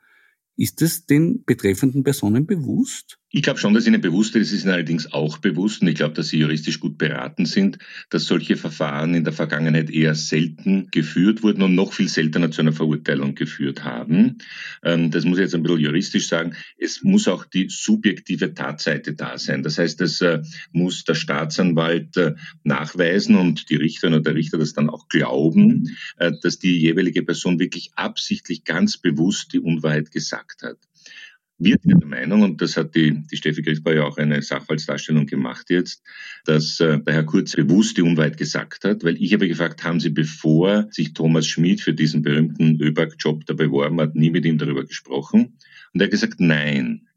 Ist 0.56 0.82
es 0.82 1.06
den 1.06 1.44
betreffenden 1.44 2.04
Personen 2.04 2.46
bewusst? 2.46 3.18
Ich 3.30 3.42
glaube 3.42 3.58
schon, 3.58 3.74
dass 3.74 3.88
ihnen 3.88 4.00
bewusst 4.00 4.36
ist, 4.36 4.48
es 4.48 4.52
ist 4.52 4.64
ihnen 4.64 4.74
allerdings 4.74 5.12
auch 5.12 5.38
bewusst, 5.38 5.82
und 5.82 5.88
ich 5.88 5.96
glaube, 5.96 6.14
dass 6.14 6.28
sie 6.28 6.38
juristisch 6.38 6.78
gut 6.78 6.96
beraten 6.96 7.44
sind, 7.44 7.78
dass 8.08 8.24
solche 8.24 8.56
Verfahren 8.56 9.14
in 9.14 9.24
der 9.24 9.32
Vergangenheit 9.32 9.90
eher 9.90 10.14
selten 10.14 10.88
geführt 10.92 11.42
wurden 11.42 11.62
und 11.62 11.74
noch 11.74 11.92
viel 11.92 12.08
seltener 12.08 12.52
zu 12.52 12.60
einer 12.60 12.72
Verurteilung 12.72 13.34
geführt 13.34 13.82
haben. 13.82 14.38
Ähm, 14.84 15.10
das 15.10 15.24
muss 15.24 15.38
ich 15.38 15.42
jetzt 15.42 15.56
ein 15.56 15.64
bisschen 15.64 15.80
juristisch 15.80 16.28
sagen. 16.28 16.54
Es 16.78 17.02
muss 17.02 17.26
auch 17.26 17.44
die 17.44 17.66
subjektive 17.68 18.54
Tatseite 18.54 19.14
da 19.14 19.38
sein. 19.38 19.64
Das 19.64 19.78
heißt, 19.78 20.00
das 20.00 20.20
äh, 20.20 20.42
muss 20.70 21.02
der 21.02 21.14
Staatsanwalt 21.14 22.16
äh, 22.16 22.34
nachweisen 22.62 23.34
und 23.34 23.70
die 23.70 23.76
Richterin 23.76 24.14
oder 24.14 24.22
der 24.22 24.34
Richter 24.36 24.58
das 24.58 24.72
dann 24.72 24.88
auch 24.88 25.08
glauben, 25.08 25.96
äh, 26.18 26.30
dass 26.42 26.60
die 26.60 26.78
jeweilige 26.78 27.24
Person 27.24 27.58
wirklich 27.58 27.90
absichtlich 27.96 28.62
ganz 28.62 28.96
bewusst 28.98 29.52
die 29.52 29.60
Unwahrheit 29.60 30.12
gesagt 30.12 30.62
hat. 30.62 30.78
Wir 31.58 31.78
sind 31.82 32.02
der 32.02 32.08
Meinung, 32.08 32.42
und 32.42 32.60
das 32.60 32.76
hat 32.76 32.94
die, 32.94 33.22
die 33.30 33.36
Steffi 33.38 33.62
Griffbauer 33.62 33.94
ja 33.94 34.04
auch 34.04 34.18
eine 34.18 34.42
Sachverhaltsdarstellung 34.42 35.24
gemacht 35.24 35.70
jetzt, 35.70 36.02
dass 36.44 36.80
äh, 36.80 37.00
der 37.00 37.14
Herr 37.14 37.24
Kurz 37.24 37.56
bewusst 37.56 37.96
die 37.96 38.02
Unwahrheit 38.02 38.36
gesagt 38.36 38.84
hat, 38.84 39.04
weil 39.04 39.16
ich 39.22 39.32
habe 39.32 39.48
gefragt, 39.48 39.82
haben 39.82 39.98
Sie, 39.98 40.10
bevor 40.10 40.86
sich 40.90 41.14
Thomas 41.14 41.46
Schmid 41.46 41.80
für 41.80 41.94
diesen 41.94 42.20
berühmten 42.20 42.78
ÖBAG-Job 42.78 43.46
da 43.46 43.54
beworben 43.54 43.98
hat, 44.02 44.14
nie 44.14 44.28
mit 44.28 44.44
ihm 44.44 44.58
darüber 44.58 44.84
gesprochen? 44.84 45.56
Und 45.94 46.00
er 46.00 46.04
hat 46.04 46.10
gesagt, 46.10 46.40
nein. 46.40 47.08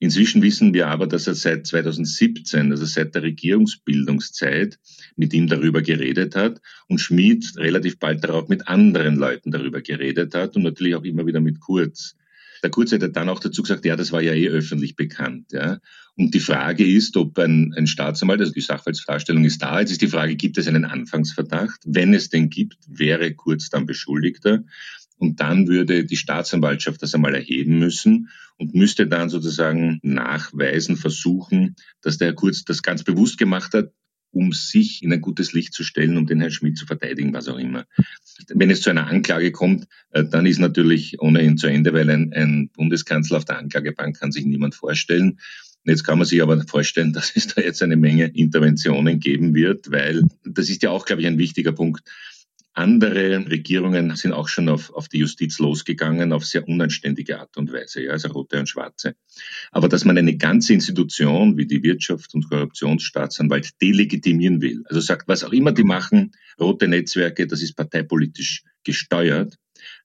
Inzwischen 0.00 0.42
wissen 0.42 0.74
wir 0.74 0.88
aber, 0.88 1.06
dass 1.06 1.26
er 1.26 1.34
seit 1.34 1.66
2017, 1.66 2.70
also 2.70 2.84
seit 2.84 3.14
der 3.14 3.22
Regierungsbildungszeit, 3.22 4.78
mit 5.16 5.32
ihm 5.32 5.46
darüber 5.48 5.80
geredet 5.80 6.36
hat 6.36 6.60
und 6.88 7.00
Schmid 7.00 7.54
relativ 7.56 7.98
bald 7.98 8.22
darauf 8.22 8.50
mit 8.50 8.68
anderen 8.68 9.16
Leuten 9.16 9.50
darüber 9.50 9.80
geredet 9.80 10.34
hat 10.34 10.56
und 10.56 10.62
natürlich 10.62 10.94
auch 10.94 11.04
immer 11.04 11.26
wieder 11.26 11.40
mit 11.40 11.58
Kurz. 11.58 12.18
Der 12.62 12.70
Kurz 12.70 12.92
hat 12.92 13.16
dann 13.16 13.28
auch 13.28 13.40
dazu 13.40 13.62
gesagt, 13.62 13.84
ja, 13.84 13.96
das 13.96 14.12
war 14.12 14.22
ja 14.22 14.32
eh 14.32 14.48
öffentlich 14.48 14.96
bekannt. 14.96 15.52
Ja. 15.52 15.78
Und 16.16 16.34
die 16.34 16.40
Frage 16.40 16.84
ist, 16.84 17.16
ob 17.16 17.38
ein, 17.38 17.72
ein 17.76 17.86
Staatsanwalt, 17.86 18.40
also 18.40 18.52
die 18.52 18.60
Sachverhaltsdarstellung 18.60 19.44
ist 19.44 19.62
da, 19.62 19.80
jetzt 19.80 19.92
ist 19.92 20.02
die 20.02 20.08
Frage, 20.08 20.36
gibt 20.36 20.58
es 20.58 20.66
einen 20.66 20.84
Anfangsverdacht? 20.84 21.80
Wenn 21.84 22.14
es 22.14 22.28
den 22.28 22.50
gibt, 22.50 22.76
wäre 22.88 23.34
Kurz 23.34 23.70
dann 23.70 23.86
Beschuldigter. 23.86 24.64
Und 25.18 25.40
dann 25.40 25.66
würde 25.66 26.04
die 26.04 26.16
Staatsanwaltschaft 26.16 27.02
das 27.02 27.14
einmal 27.14 27.34
erheben 27.34 27.78
müssen 27.78 28.28
und 28.56 28.74
müsste 28.74 29.06
dann 29.06 29.28
sozusagen 29.28 29.98
nachweisen, 30.02 30.96
versuchen, 30.96 31.76
dass 32.02 32.18
der 32.18 32.34
Kurz 32.34 32.64
das 32.64 32.82
ganz 32.82 33.02
bewusst 33.02 33.38
gemacht 33.38 33.74
hat, 33.74 33.92
um 34.30 34.52
sich 34.52 35.02
in 35.02 35.12
ein 35.12 35.20
gutes 35.20 35.52
Licht 35.52 35.74
zu 35.74 35.84
stellen, 35.84 36.16
um 36.16 36.26
den 36.26 36.40
Herrn 36.40 36.50
Schmidt 36.50 36.76
zu 36.76 36.86
verteidigen, 36.86 37.32
was 37.32 37.48
auch 37.48 37.58
immer. 37.58 37.86
Wenn 38.48 38.70
es 38.70 38.82
zu 38.82 38.90
einer 38.90 39.06
Anklage 39.06 39.52
kommt, 39.52 39.86
äh, 40.10 40.24
dann 40.24 40.46
ist 40.46 40.58
natürlich 40.58 41.20
ohnehin 41.20 41.56
zu 41.56 41.66
Ende, 41.66 41.92
weil 41.92 42.10
ein, 42.10 42.32
ein 42.32 42.70
Bundeskanzler 42.70 43.38
auf 43.38 43.44
der 43.44 43.58
Anklagebank 43.58 44.18
kann 44.18 44.32
sich 44.32 44.44
niemand 44.44 44.74
vorstellen. 44.74 45.38
Jetzt 45.84 46.04
kann 46.04 46.18
man 46.18 46.26
sich 46.26 46.42
aber 46.42 46.60
vorstellen, 46.66 47.12
dass 47.14 47.32
es 47.34 47.48
da 47.48 47.62
jetzt 47.62 47.82
eine 47.82 47.96
Menge 47.96 48.26
Interventionen 48.26 49.20
geben 49.20 49.54
wird, 49.54 49.90
weil 49.90 50.22
das 50.44 50.68
ist 50.68 50.82
ja 50.82 50.90
auch, 50.90 51.06
glaube 51.06 51.22
ich, 51.22 51.28
ein 51.28 51.38
wichtiger 51.38 51.72
Punkt. 51.72 52.02
Andere 52.78 53.44
Regierungen 53.50 54.14
sind 54.14 54.32
auch 54.32 54.46
schon 54.46 54.68
auf, 54.68 54.94
auf 54.94 55.08
die 55.08 55.18
Justiz 55.18 55.58
losgegangen, 55.58 56.32
auf 56.32 56.44
sehr 56.44 56.68
unanständige 56.68 57.40
Art 57.40 57.56
und 57.56 57.72
Weise, 57.72 58.04
ja, 58.04 58.12
also 58.12 58.28
rote 58.28 58.56
und 58.60 58.68
schwarze. 58.68 59.16
Aber 59.72 59.88
dass 59.88 60.04
man 60.04 60.16
eine 60.16 60.36
ganze 60.36 60.74
Institution 60.74 61.56
wie 61.56 61.66
die 61.66 61.82
Wirtschaft 61.82 62.32
und 62.34 62.48
Korruptionsstaatsanwalt 62.48 63.82
delegitimieren 63.82 64.60
will, 64.60 64.84
also 64.86 65.00
sagt, 65.00 65.26
was 65.26 65.42
auch 65.42 65.50
immer 65.52 65.72
die 65.72 65.82
machen, 65.82 66.36
rote 66.60 66.86
Netzwerke, 66.86 67.48
das 67.48 67.62
ist 67.62 67.74
parteipolitisch 67.74 68.62
gesteuert, 68.84 69.56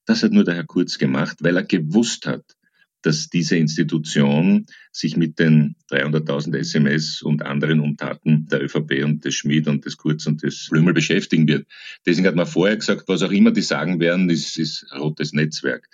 das 0.06 0.24
hat 0.24 0.32
nur 0.32 0.44
der 0.44 0.56
Herr 0.56 0.66
Kurz 0.66 0.98
gemacht, 0.98 1.38
weil 1.42 1.58
er 1.58 1.64
gewusst 1.66 2.26
hat, 2.26 2.56
dass 3.04 3.30
diese 3.30 3.58
Institution 3.58 4.66
sich 4.92 5.16
mit 5.18 5.38
den 5.38 5.76
300.000 5.92 6.56
SMS 6.58 7.22
und 7.22 7.44
anderen 7.44 7.80
Untaten 7.80 8.48
der 8.48 8.64
ÖVP 8.64 9.04
und 9.04 9.24
des 9.24 9.36
Schmid 9.36 9.68
und 9.68 9.86
des 9.86 9.98
Kurz 9.98 10.26
und 10.26 10.42
des 10.42 10.70
Blümel 10.72 10.94
beschäftigen 10.94 11.48
wird. 11.48 11.68
Deswegen 12.06 12.28
hat 12.28 12.36
man 12.36 12.48
vorher 12.48 12.78
gesagt, 12.78 13.04
was 13.08 13.22
auch 13.22 13.32
immer 13.32 13.52
die 13.52 13.62
sagen 13.62 14.00
werden, 14.00 14.30
ist, 14.30 14.58
ist 14.58 14.86
rotes 14.98 15.34
Netzwerk. 15.34 15.88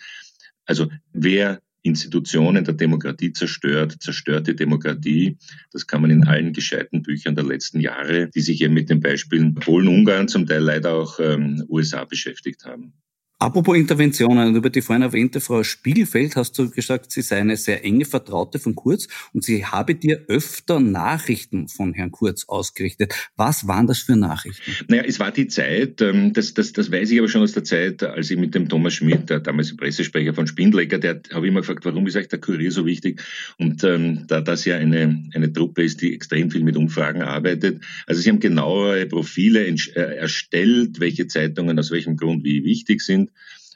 Also 0.66 0.88
wer 1.12 1.62
Institutionen 1.82 2.64
der 2.64 2.74
Demokratie 2.74 3.32
zerstört, 3.32 3.98
zerstört 4.00 4.48
die 4.48 4.56
Demokratie. 4.56 5.38
Das 5.72 5.88
kann 5.88 6.02
man 6.02 6.12
in 6.12 6.26
allen 6.26 6.54
gescheiten 6.54 7.02
Büchern 7.02 7.36
der 7.36 7.46
letzten 7.46 7.80
Jahre, 7.80 8.30
die 8.30 8.42
sich 8.42 8.62
eben 8.62 8.74
mit 8.74 8.90
den 8.90 9.00
Beispielen 9.00 9.56
Polen, 9.56 9.88
Ungarn, 9.88 10.28
zum 10.28 10.46
Teil 10.46 10.62
leider 10.62 10.94
auch 10.94 11.20
ähm, 11.20 11.64
USA 11.70 12.04
beschäftigt 12.04 12.66
haben. 12.66 12.94
Apropos 13.42 13.78
Interventionen, 13.78 14.54
über 14.54 14.70
die 14.70 14.82
vorhin 14.82 15.02
erwähnte 15.02 15.40
Frau 15.40 15.64
Spiegelfeld 15.64 16.36
hast 16.36 16.60
du 16.60 16.70
gesagt, 16.70 17.10
sie 17.10 17.22
sei 17.22 17.38
eine 17.38 17.56
sehr 17.56 17.86
enge 17.86 18.04
Vertraute 18.04 18.60
von 18.60 18.76
Kurz 18.76 19.08
und 19.32 19.46
sie 19.46 19.66
habe 19.66 19.96
dir 19.96 20.26
öfter 20.28 20.82
Nachrichten 20.82 21.70
von 21.70 21.94
Herrn 21.94 22.12
Kurz 22.12 22.44
ausgerichtet. 22.50 23.14
Was 23.38 23.66
waren 23.66 23.88
das 23.88 24.00
für 24.00 24.18
Nachrichten? 24.18 24.74
Naja, 24.90 25.04
es 25.08 25.22
war 25.22 25.32
die 25.32 25.48
Zeit, 25.48 26.02
ähm, 26.02 26.34
das, 26.34 26.54
das, 26.54 26.74
das 26.74 26.92
weiß 26.92 27.12
ich 27.12 27.20
aber 27.20 27.30
schon 27.30 27.42
aus 27.42 27.54
der 27.54 27.64
Zeit, 27.64 28.04
als 28.04 28.30
ich 28.30 28.38
mit 28.38 28.56
dem 28.56 28.68
Thomas 28.68 28.96
Schmidt, 28.96 29.30
der 29.30 29.40
damals 29.40 29.74
Pressesprecher 29.74 30.34
von 30.34 30.46
Spindlecker, 30.46 30.98
der 31.00 31.22
habe 31.32 31.46
ich 31.46 31.52
immer 31.52 31.62
gefragt, 31.62 31.86
warum 31.86 32.08
ist 32.08 32.18
euch 32.18 32.28
der 32.28 32.42
Kurier 32.42 32.74
so 32.74 32.86
wichtig? 32.86 33.22
Und 33.58 33.86
ähm, 33.86 34.26
da 34.28 34.42
das 34.42 34.66
ja 34.66 34.76
eine, 34.76 35.24
eine 35.34 35.54
Truppe 35.54 35.84
ist, 35.84 36.02
die 36.02 36.14
extrem 36.14 36.52
viel 36.52 36.66
mit 36.66 36.76
Umfragen 36.76 37.22
arbeitet, 37.22 37.86
also 38.06 38.20
sie 38.20 38.30
haben 38.32 38.42
genauere 38.42 39.06
Profile 39.06 39.66
äh, 39.66 40.18
erstellt, 40.18 41.00
welche 41.00 41.28
Zeitungen 41.28 41.80
aus 41.80 41.90
welchem 41.90 42.18
Grund 42.18 42.44
wie 42.44 42.66
wichtig 42.66 43.00
sind 43.00 43.29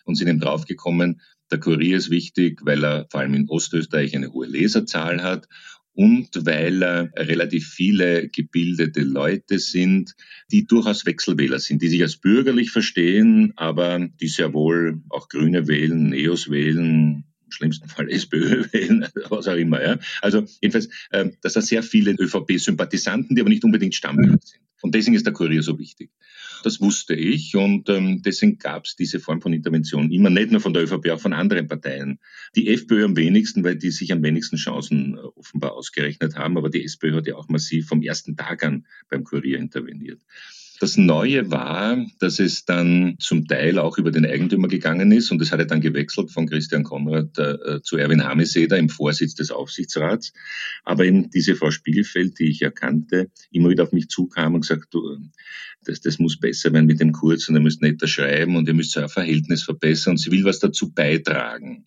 und 0.05 0.15
sind 0.15 0.27
eben 0.27 0.39
draufgekommen, 0.39 1.21
der 1.51 1.59
Kurier 1.59 1.97
ist 1.97 2.09
wichtig, 2.09 2.61
weil 2.63 2.83
er 2.83 3.07
vor 3.11 3.21
allem 3.21 3.35
in 3.35 3.49
Ostösterreich 3.49 4.15
eine 4.15 4.31
hohe 4.31 4.47
Leserzahl 4.47 5.21
hat 5.21 5.47
und 5.93 6.29
weil 6.45 6.81
er 6.81 7.11
relativ 7.15 7.69
viele 7.69 8.29
gebildete 8.29 9.01
Leute 9.01 9.59
sind, 9.59 10.15
die 10.51 10.65
durchaus 10.65 11.05
Wechselwähler 11.05 11.59
sind, 11.59 11.81
die 11.81 11.89
sich 11.89 12.01
als 12.01 12.17
bürgerlich 12.17 12.71
verstehen, 12.71 13.53
aber 13.55 14.07
die 14.19 14.27
sehr 14.27 14.53
wohl 14.53 15.01
auch 15.09 15.29
Grüne 15.29 15.67
wählen, 15.67 16.09
Neos 16.09 16.49
wählen, 16.49 17.25
schlimmsten 17.53 17.89
Fall 17.89 18.09
SPÖ 18.09 18.65
wählen, 18.71 19.07
was 19.29 19.47
auch 19.47 19.55
immer. 19.55 19.81
Ja. 19.81 19.99
Also 20.21 20.45
jedenfalls, 20.61 20.89
äh, 21.11 21.29
dass 21.41 21.53
da 21.53 21.61
sehr 21.61 21.83
viele 21.83 22.11
ÖVP-Sympathisanten, 22.11 23.35
die 23.35 23.41
aber 23.41 23.49
nicht 23.49 23.63
unbedingt 23.63 23.95
Stammwähler 23.95 24.39
sind. 24.43 24.61
Und 24.83 24.93
deswegen 24.95 25.15
ist 25.15 25.25
der 25.25 25.31
Kurier 25.33 25.63
so 25.63 25.79
wichtig. 25.79 26.11
Das 26.63 26.81
wusste 26.81 27.15
ich 27.15 27.55
und 27.55 27.87
ähm, 27.89 28.21
deswegen 28.21 28.57
gab 28.57 28.85
es 28.85 28.97
diese 28.97 29.21
Form 29.21 29.41
von 29.41 29.53
Intervention 29.53 30.11
immer, 30.11 30.29
nicht 30.29 30.51
nur 30.51 30.59
von 30.59 30.73
der 30.73 30.83
ÖVP, 30.83 31.09
auch 31.09 31.21
von 31.21 31.31
anderen 31.31 31.67
Parteien. 31.67 32.19
Die 32.55 32.67
FPÖ 32.69 33.05
am 33.05 33.15
wenigsten, 33.15 33.63
weil 33.63 33.77
die 33.77 33.91
sich 33.91 34.11
am 34.11 34.21
wenigsten 34.23 34.57
Chancen 34.57 35.15
äh, 35.15 35.19
offenbar 35.35 35.73
ausgerechnet 35.73 36.35
haben, 36.35 36.57
aber 36.57 36.69
die 36.69 36.83
SPÖ 36.83 37.15
hat 37.15 37.27
ja 37.27 37.35
auch 37.35 37.47
massiv 37.47 37.87
vom 37.87 38.01
ersten 38.01 38.35
Tag 38.35 38.63
an 38.63 38.85
beim 39.09 39.23
Kurier 39.23 39.57
interveniert. 39.57 40.21
Das 40.83 40.97
Neue 40.97 41.49
war, 41.49 42.05
dass 42.19 42.41
es 42.41 42.65
dann 42.65 43.15
zum 43.17 43.47
Teil 43.47 43.79
auch 43.79 43.97
über 43.97 44.11
den 44.11 44.25
Eigentümer 44.25 44.67
gegangen 44.67 45.13
ist 45.13 45.31
und 45.31 45.41
es 45.41 45.53
hatte 45.53 45.65
dann 45.65 45.79
gewechselt 45.79 46.29
von 46.29 46.45
Christian 46.45 46.83
Konrad 46.83 47.39
äh, 47.39 47.81
zu 47.81 47.95
Erwin 47.95 48.25
Hameseder 48.25 48.77
im 48.77 48.89
Vorsitz 48.89 49.33
des 49.33 49.49
Aufsichtsrats. 49.49 50.33
Aber 50.83 51.05
eben 51.05 51.29
diese 51.29 51.55
Frau 51.55 51.71
Spiegelfeld, 51.71 52.37
die 52.37 52.49
ich 52.49 52.61
erkannte, 52.63 53.31
immer 53.49 53.69
wieder 53.69 53.83
auf 53.83 53.93
mich 53.93 54.09
zukam 54.09 54.55
und 54.55 54.61
gesagt, 54.67 54.93
du, 54.93 55.19
das, 55.85 56.01
das 56.01 56.19
muss 56.19 56.37
besser 56.37 56.73
werden 56.73 56.87
mit 56.87 56.99
dem 56.99 57.13
Kurz 57.13 57.47
und 57.47 57.55
ihr 57.55 57.61
müsst 57.61 57.81
netter 57.81 58.07
schreiben 58.07 58.57
und 58.57 58.67
ihr 58.67 58.73
müsst 58.73 58.97
euer 58.97 59.07
Verhältnis 59.07 59.63
verbessern 59.63 60.11
und 60.11 60.17
sie 60.17 60.31
will 60.31 60.43
was 60.43 60.59
dazu 60.59 60.91
beitragen. 60.91 61.85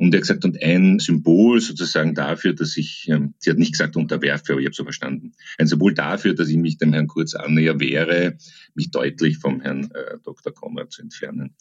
Und 0.00 0.14
er 0.14 0.18
hat 0.18 0.22
gesagt, 0.22 0.46
und 0.46 0.62
ein 0.62 0.98
Symbol 0.98 1.60
sozusagen 1.60 2.14
dafür, 2.14 2.54
dass 2.54 2.78
ich, 2.78 3.06
ähm, 3.10 3.34
sie 3.38 3.50
hat 3.50 3.58
nicht 3.58 3.72
gesagt 3.72 3.96
unterwerfe, 3.96 4.52
aber 4.52 4.60
ich 4.62 4.66
habe 4.66 4.74
so 4.74 4.82
verstanden, 4.82 5.32
ein 5.58 5.66
Symbol 5.66 5.92
dafür, 5.92 6.34
dass 6.34 6.48
ich 6.48 6.56
mich 6.56 6.78
dem 6.78 6.94
Herrn 6.94 7.06
Kurz 7.06 7.34
annäher 7.34 7.78
wäre, 7.80 8.38
mich 8.74 8.90
deutlich 8.90 9.36
vom 9.36 9.60
Herrn 9.60 9.90
äh, 9.92 10.16
Dr. 10.24 10.54
Konrad 10.54 10.90
zu 10.90 11.02
entfernen. 11.02 11.54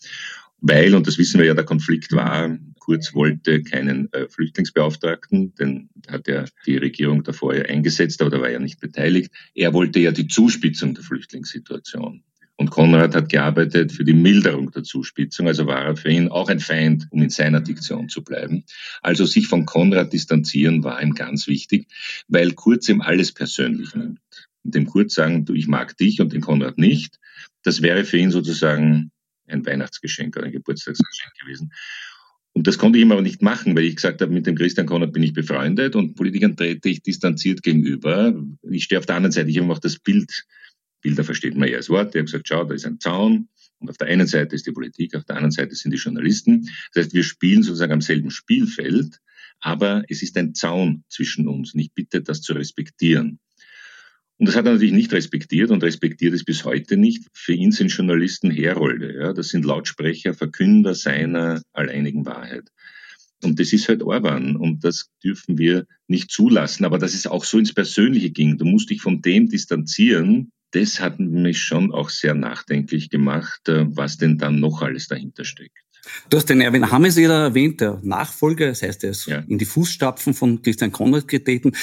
Weil, 0.61 0.95
und 0.95 1.05
das 1.05 1.17
wissen 1.17 1.37
wir 1.37 1.47
ja, 1.47 1.53
der 1.53 1.65
Konflikt 1.65 2.13
war, 2.13 2.57
Kurz 2.79 3.13
wollte 3.13 3.61
keinen 3.61 4.11
äh, 4.13 4.29
Flüchtlingsbeauftragten, 4.29 5.53
denn 5.55 5.89
hat 6.07 6.29
ja 6.29 6.45
die 6.65 6.77
Regierung 6.77 7.23
davor 7.23 7.55
ja 7.55 7.65
eingesetzt, 7.65 8.21
aber 8.21 8.29
da 8.29 8.39
war 8.39 8.49
er 8.49 8.59
nicht 8.59 8.79
beteiligt. 8.79 9.33
Er 9.53 9.73
wollte 9.73 9.99
ja 9.99 10.11
die 10.11 10.27
Zuspitzung 10.27 10.93
der 10.93 11.03
Flüchtlingssituation. 11.03 12.23
Und 12.59 12.71
Konrad 12.71 13.15
hat 13.15 13.29
gearbeitet 13.29 13.93
für 13.93 14.03
die 14.03 14.13
Milderung 14.13 14.69
der 14.71 14.83
Zuspitzung, 14.83 15.47
also 15.47 15.65
war 15.65 15.81
er 15.81 15.95
für 15.95 16.09
ihn 16.09 16.27
auch 16.27 16.49
ein 16.49 16.59
Feind, 16.59 17.07
um 17.09 17.21
in 17.21 17.29
seiner 17.29 17.61
Diktion 17.61 18.09
zu 18.09 18.21
bleiben. 18.21 18.65
Also 19.01 19.25
sich 19.25 19.47
von 19.47 19.65
Konrad 19.65 20.11
distanzieren 20.11 20.83
war 20.83 21.01
ihm 21.01 21.13
ganz 21.13 21.47
wichtig, 21.47 21.87
weil 22.27 22.51
Kurz 22.51 22.89
ihm 22.89 22.99
alles 22.99 23.31
persönlich 23.31 23.95
nimmt. 23.95 24.19
Und 24.65 24.75
dem 24.75 24.87
Kurz 24.87 25.13
sagen, 25.13 25.45
du, 25.45 25.53
ich 25.53 25.69
mag 25.69 25.95
dich 25.95 26.19
und 26.19 26.33
den 26.33 26.41
Konrad 26.41 26.77
nicht, 26.77 27.17
das 27.63 27.81
wäre 27.81 28.03
für 28.03 28.17
ihn 28.17 28.29
sozusagen 28.29 29.11
ein 29.47 29.65
Weihnachtsgeschenk 29.65 30.35
oder 30.35 30.47
ein 30.47 30.51
Geburtstagsgeschenk 30.51 31.31
gewesen. 31.39 31.71
Und 32.51 32.67
das 32.67 32.77
konnte 32.77 32.99
ich 32.99 33.05
ihm 33.05 33.13
aber 33.13 33.21
nicht 33.21 33.41
machen, 33.41 33.73
weil 33.77 33.85
ich 33.85 33.95
gesagt 33.95 34.19
habe, 34.19 34.33
mit 34.33 34.45
dem 34.45 34.57
Christian 34.57 34.85
Konrad 34.85 35.13
bin 35.13 35.23
ich 35.23 35.31
befreundet 35.31 35.95
und 35.95 36.15
Politikern 36.15 36.57
trete 36.57 36.89
ich 36.89 37.01
distanziert 37.01 37.63
gegenüber. 37.63 38.33
Ich 38.69 38.83
stehe 38.83 38.99
auf 38.99 39.05
der 39.05 39.15
anderen 39.15 39.31
Seite, 39.31 39.49
ich 39.49 39.59
habe 39.59 39.71
auch 39.71 39.79
das 39.79 39.97
Bild 39.97 40.43
Bilder 41.01 41.23
versteht 41.23 41.55
man 41.55 41.69
ja 41.69 41.77
als 41.77 41.89
Wort. 41.89 42.15
Er 42.15 42.21
hat 42.21 42.27
gesagt, 42.27 42.47
schau, 42.47 42.63
da 42.63 42.73
ist 42.73 42.85
ein 42.85 42.99
Zaun. 42.99 43.49
Und 43.79 43.89
auf 43.89 43.97
der 43.97 44.07
einen 44.07 44.27
Seite 44.27 44.55
ist 44.55 44.67
die 44.67 44.71
Politik, 44.71 45.15
auf 45.15 45.23
der 45.23 45.37
anderen 45.37 45.51
Seite 45.51 45.73
sind 45.75 45.91
die 45.91 45.97
Journalisten. 45.97 46.69
Das 46.93 47.05
heißt, 47.05 47.13
wir 47.13 47.23
spielen 47.23 47.63
sozusagen 47.63 47.93
am 47.93 48.01
selben 48.01 48.29
Spielfeld, 48.29 49.19
aber 49.61 50.03
es 50.09 50.21
ist 50.21 50.37
ein 50.37 50.53
Zaun 50.53 51.03
zwischen 51.07 51.47
uns. 51.47 51.73
Und 51.73 51.79
ich 51.79 51.93
bitte, 51.93 52.21
das 52.21 52.41
zu 52.41 52.53
respektieren. 52.53 53.39
Und 54.37 54.47
das 54.47 54.55
hat 54.55 54.65
er 54.65 54.73
natürlich 54.73 54.93
nicht 54.93 55.11
respektiert 55.11 55.69
und 55.69 55.83
respektiert 55.83 56.33
es 56.33 56.45
bis 56.45 56.63
heute 56.63 56.95
nicht. 56.95 57.27
Für 57.33 57.53
ihn 57.53 57.73
sind 57.73 57.89
Journalisten 57.89 58.51
Herolde. 58.51 59.13
Ja? 59.13 59.33
Das 59.33 59.49
sind 59.49 59.65
Lautsprecher, 59.65 60.33
Verkünder 60.33 60.95
seiner 60.95 61.61
alleinigen 61.73 62.25
Wahrheit. 62.25 62.69
Und 63.43 63.59
das 63.59 63.73
ist 63.73 63.87
halt 63.87 64.01
Orban 64.01 64.55
und 64.55 64.83
das 64.83 65.09
dürfen 65.23 65.57
wir 65.57 65.85
nicht 66.07 66.31
zulassen. 66.31 66.85
Aber 66.85 66.97
dass 66.97 67.13
es 67.13 67.27
auch 67.27 67.43
so 67.45 67.57
ins 67.57 67.73
Persönliche 67.73 68.31
ging, 68.31 68.57
du 68.57 68.65
musst 68.65 68.89
dich 68.89 69.01
von 69.01 69.21
dem 69.21 69.49
distanzieren, 69.49 70.51
das 70.71 70.99
hat 70.99 71.19
mich 71.19 71.61
schon 71.61 71.91
auch 71.91 72.09
sehr 72.09 72.33
nachdenklich 72.33 73.09
gemacht, 73.09 73.67
äh, 73.67 73.85
was 73.89 74.17
denn 74.17 74.37
dann 74.37 74.59
noch 74.59 74.81
alles 74.81 75.07
dahinter 75.07 75.45
steckt. 75.45 75.77
Du 76.29 76.37
hast 76.37 76.49
den 76.49 76.61
Erwin 76.61 76.89
Hameseder 76.89 77.43
erwähnt, 77.43 77.81
der 77.81 77.99
Nachfolger, 78.03 78.67
das 78.67 78.81
heißt, 78.81 79.03
er 79.03 79.11
ist 79.11 79.25
ja. 79.27 79.39
in 79.39 79.57
die 79.57 79.65
Fußstapfen 79.65 80.33
von 80.33 80.61
Christian 80.61 80.91
Konrad 80.91 81.27
getreten 81.27 81.73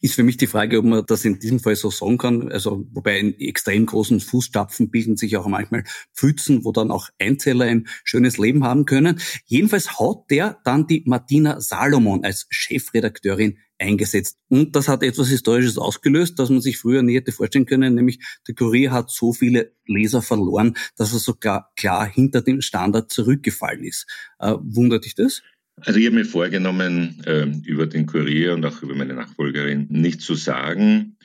ist 0.00 0.14
für 0.14 0.22
mich 0.22 0.36
die 0.36 0.46
Frage, 0.46 0.78
ob 0.78 0.84
man 0.84 1.04
das 1.06 1.24
in 1.24 1.38
diesem 1.38 1.60
Fall 1.60 1.76
so 1.76 1.90
sagen 1.90 2.18
kann. 2.18 2.52
Also, 2.52 2.86
wobei 2.92 3.18
in 3.18 3.38
extrem 3.40 3.86
großen 3.86 4.20
Fußstapfen 4.20 4.90
bilden 4.90 5.16
sich 5.16 5.36
auch 5.36 5.46
manchmal 5.46 5.84
Pfützen, 6.14 6.64
wo 6.64 6.72
dann 6.72 6.90
auch 6.90 7.08
Einzeller 7.18 7.64
ein 7.64 7.88
schönes 8.04 8.38
Leben 8.38 8.64
haben 8.64 8.84
können. 8.84 9.20
Jedenfalls 9.46 9.98
hat 9.98 10.30
der 10.30 10.58
dann 10.64 10.86
die 10.86 11.02
Martina 11.06 11.60
Salomon 11.60 12.24
als 12.24 12.46
Chefredakteurin 12.50 13.58
eingesetzt. 13.78 14.38
Und 14.48 14.74
das 14.76 14.88
hat 14.88 15.02
etwas 15.02 15.28
Historisches 15.28 15.78
ausgelöst, 15.78 16.38
das 16.38 16.50
man 16.50 16.60
sich 16.60 16.78
früher 16.78 17.02
nie 17.02 17.16
hätte 17.16 17.32
vorstellen 17.32 17.66
können, 17.66 17.94
nämlich 17.94 18.18
der 18.46 18.54
Kurier 18.54 18.90
hat 18.90 19.10
so 19.10 19.32
viele 19.32 19.72
Leser 19.86 20.22
verloren, 20.22 20.74
dass 20.96 21.12
er 21.12 21.18
sogar 21.18 21.72
klar 21.76 22.06
hinter 22.06 22.42
dem 22.42 22.60
Standard 22.60 23.10
zurückgefallen 23.10 23.84
ist. 23.84 24.06
Äh, 24.38 24.54
wundert 24.60 25.04
dich 25.04 25.14
das? 25.14 25.42
Also 25.80 26.00
ich 26.00 26.06
habe 26.06 26.16
mir 26.16 26.24
vorgenommen, 26.24 27.22
äh, 27.24 27.46
über 27.64 27.86
den 27.86 28.06
Kurier 28.06 28.54
und 28.54 28.64
auch 28.64 28.82
über 28.82 28.94
meine 28.94 29.14
Nachfolgerin 29.14 29.86
nicht 29.90 30.20
zu 30.20 30.34
sagen. 30.34 31.16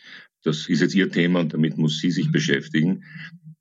Das 0.43 0.67
ist 0.69 0.82
jetzt 0.82 0.93
ihr 0.93 1.09
Thema 1.09 1.39
und 1.39 1.53
damit 1.53 1.78
muss 1.78 1.99
sie 1.99 2.11
sich 2.11 2.32
beschäftigen. 2.32 3.03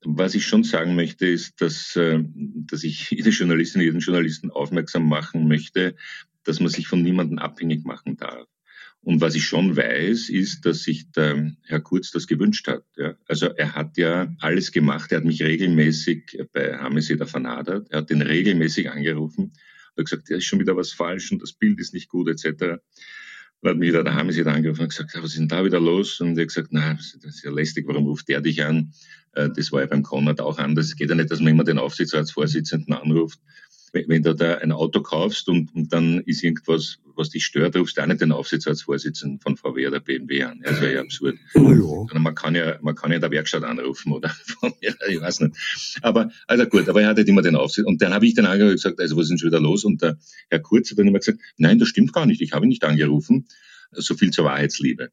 Was 0.05 0.35
ich 0.35 0.45
schon 0.45 0.63
sagen 0.63 0.95
möchte, 0.95 1.25
ist, 1.25 1.61
dass, 1.61 1.95
äh, 1.95 2.23
dass 2.23 2.83
ich 2.83 3.09
jede 3.09 3.29
Journalistin, 3.29 3.81
jeden 3.81 4.01
Journalisten 4.01 4.51
aufmerksam 4.51 5.07
machen 5.07 5.47
möchte, 5.47 5.95
dass 6.43 6.59
man 6.59 6.69
sich 6.69 6.87
von 6.87 7.01
niemandem 7.01 7.39
abhängig 7.39 7.85
machen 7.85 8.17
darf. 8.17 8.45
Und 9.03 9.19
was 9.19 9.35
ich 9.35 9.43
schon 9.43 9.75
weiß, 9.75 10.29
ist, 10.29 10.65
dass 10.65 10.83
sich 10.83 11.11
der 11.11 11.53
Herr 11.63 11.81
Kurz 11.81 12.11
das 12.11 12.25
gewünscht 12.25 12.67
hat. 12.69 12.85
Ja. 12.95 13.15
Also 13.27 13.47
er 13.47 13.75
hat 13.75 13.97
ja 13.97 14.33
alles 14.39 14.71
gemacht. 14.71 15.11
Er 15.11 15.17
hat 15.17 15.25
mich 15.25 15.43
regelmäßig 15.43 16.41
bei 16.53 16.77
Hameseder 16.77 17.27
vernadert. 17.27 17.87
Er 17.91 17.99
hat 17.99 18.09
den 18.09 18.21
regelmäßig 18.21 18.89
angerufen. 18.89 19.51
Er 19.95 20.01
hat 20.01 20.05
gesagt, 20.09 20.29
da 20.29 20.35
ist 20.37 20.45
schon 20.45 20.61
wieder 20.61 20.77
was 20.77 20.93
falsch 20.93 21.33
und 21.33 21.41
das 21.41 21.51
Bild 21.51 21.81
ist 21.81 21.93
nicht 21.93 22.07
gut 22.07 22.29
etc. 22.29 22.53
Dann 22.57 22.79
hat 23.71 23.77
mich 23.77 23.89
wieder 23.89 24.05
der 24.05 24.15
Hameseder 24.15 24.53
angerufen 24.53 24.83
und 24.83 24.89
gesagt, 24.89 25.13
was 25.15 25.31
ist 25.31 25.39
denn 25.39 25.49
da 25.49 25.65
wieder 25.65 25.81
los? 25.81 26.21
Und 26.21 26.37
er 26.37 26.43
hat 26.43 26.47
gesagt, 26.47 26.69
na, 26.71 26.93
das 26.93 27.15
ist 27.23 27.43
ja 27.43 27.51
lästig, 27.51 27.85
warum 27.87 28.05
ruft 28.05 28.29
der 28.29 28.39
dich 28.39 28.63
an? 28.63 28.93
Äh, 29.33 29.49
das 29.53 29.73
war 29.73 29.81
ja 29.81 29.87
beim 29.87 30.03
Konrad 30.03 30.39
auch 30.39 30.59
anders. 30.59 30.85
Es 30.85 30.95
geht 30.95 31.09
ja 31.09 31.15
nicht, 31.15 31.29
dass 31.29 31.41
man 31.41 31.51
immer 31.51 31.65
den 31.65 31.77
Aufsichtsratsvorsitzenden 31.77 32.93
anruft 32.93 33.39
wenn 33.93 34.23
du 34.23 34.33
da 34.33 34.55
ein 34.55 34.71
Auto 34.71 35.01
kaufst 35.01 35.47
und, 35.47 35.73
und 35.75 35.93
dann 35.93 36.19
ist 36.21 36.43
irgendwas, 36.43 36.97
was 37.15 37.29
dich 37.29 37.45
stört, 37.45 37.75
rufst 37.75 37.97
du 37.97 38.01
auch 38.01 38.07
nicht 38.07 38.21
den 38.21 38.31
Aufsichtsratsvorsitzenden 38.31 39.39
von 39.39 39.55
VW 39.55 39.87
oder 39.87 39.99
BMW 39.99 40.43
an. 40.43 40.61
Das 40.63 40.81
wäre 40.81 40.95
ja 40.95 41.01
absurd. 41.01 41.37
Oh, 41.53 42.07
ja. 42.11 42.19
Man 42.19 42.33
kann 42.33 42.55
ja, 42.55 42.79
man 42.81 42.95
kann 42.95 43.11
ja 43.11 43.19
der 43.19 43.29
Werkstatt 43.29 43.63
anrufen 43.63 44.11
oder 44.11 44.29
von 44.59 44.73
mir, 44.81 44.95
ich 45.07 45.21
weiß 45.21 45.41
nicht. 45.41 45.55
Aber, 46.01 46.31
also 46.47 46.65
gut, 46.65 46.89
aber 46.89 47.03
er 47.03 47.09
hat 47.09 47.17
halt 47.17 47.27
immer 47.27 47.43
den 47.43 47.55
Aufsichtsrat. 47.55 47.87
Und 47.87 48.01
dann 48.01 48.13
habe 48.13 48.25
ich 48.25 48.33
dann 48.33 48.45
angerufen 48.45 48.71
und 48.71 48.75
gesagt, 48.77 48.99
also 48.99 49.15
was 49.15 49.23
ist 49.23 49.29
denn 49.29 49.37
schon 49.37 49.49
wieder 49.49 49.61
los? 49.61 49.83
Und 49.83 50.01
der 50.01 50.17
Herr 50.49 50.59
Kurz 50.59 50.89
hat 50.89 50.97
dann 50.97 51.07
immer 51.07 51.19
gesagt, 51.19 51.39
nein, 51.57 51.77
das 51.77 51.89
stimmt 51.89 52.13
gar 52.13 52.25
nicht, 52.25 52.41
ich 52.41 52.53
habe 52.53 52.65
ihn 52.65 52.69
nicht 52.69 52.83
angerufen. 52.83 53.47
So 53.91 54.15
viel 54.15 54.31
zur 54.31 54.45
Wahrheitsliebe. 54.45 55.11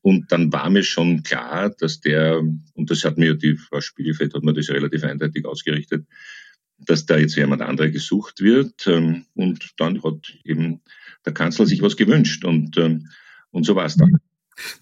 Und 0.00 0.30
dann 0.30 0.52
war 0.52 0.70
mir 0.70 0.84
schon 0.84 1.22
klar, 1.24 1.70
dass 1.70 2.00
der, 2.00 2.38
und 2.38 2.90
das 2.90 3.04
hat 3.04 3.18
mir 3.18 3.34
die 3.34 3.56
Frau 3.56 3.80
Spiegelfeld 3.80 4.34
hat 4.34 4.42
mir 4.42 4.52
das 4.52 4.68
relativ 4.68 5.02
eindeutig 5.04 5.44
ausgerichtet, 5.44 6.06
dass 6.86 7.06
da 7.06 7.16
jetzt 7.16 7.36
jemand 7.36 7.62
andere 7.62 7.90
gesucht 7.90 8.40
wird. 8.40 8.86
Ähm, 8.86 9.26
und 9.34 9.72
dann 9.78 10.02
hat 10.02 10.34
eben 10.44 10.80
der 11.24 11.34
Kanzler 11.34 11.66
sich 11.66 11.82
was 11.82 11.96
gewünscht 11.96 12.44
und, 12.44 12.76
ähm, 12.78 13.08
und 13.50 13.64
so 13.64 13.76
war 13.76 13.86
es 13.86 13.96
dann. 13.96 14.18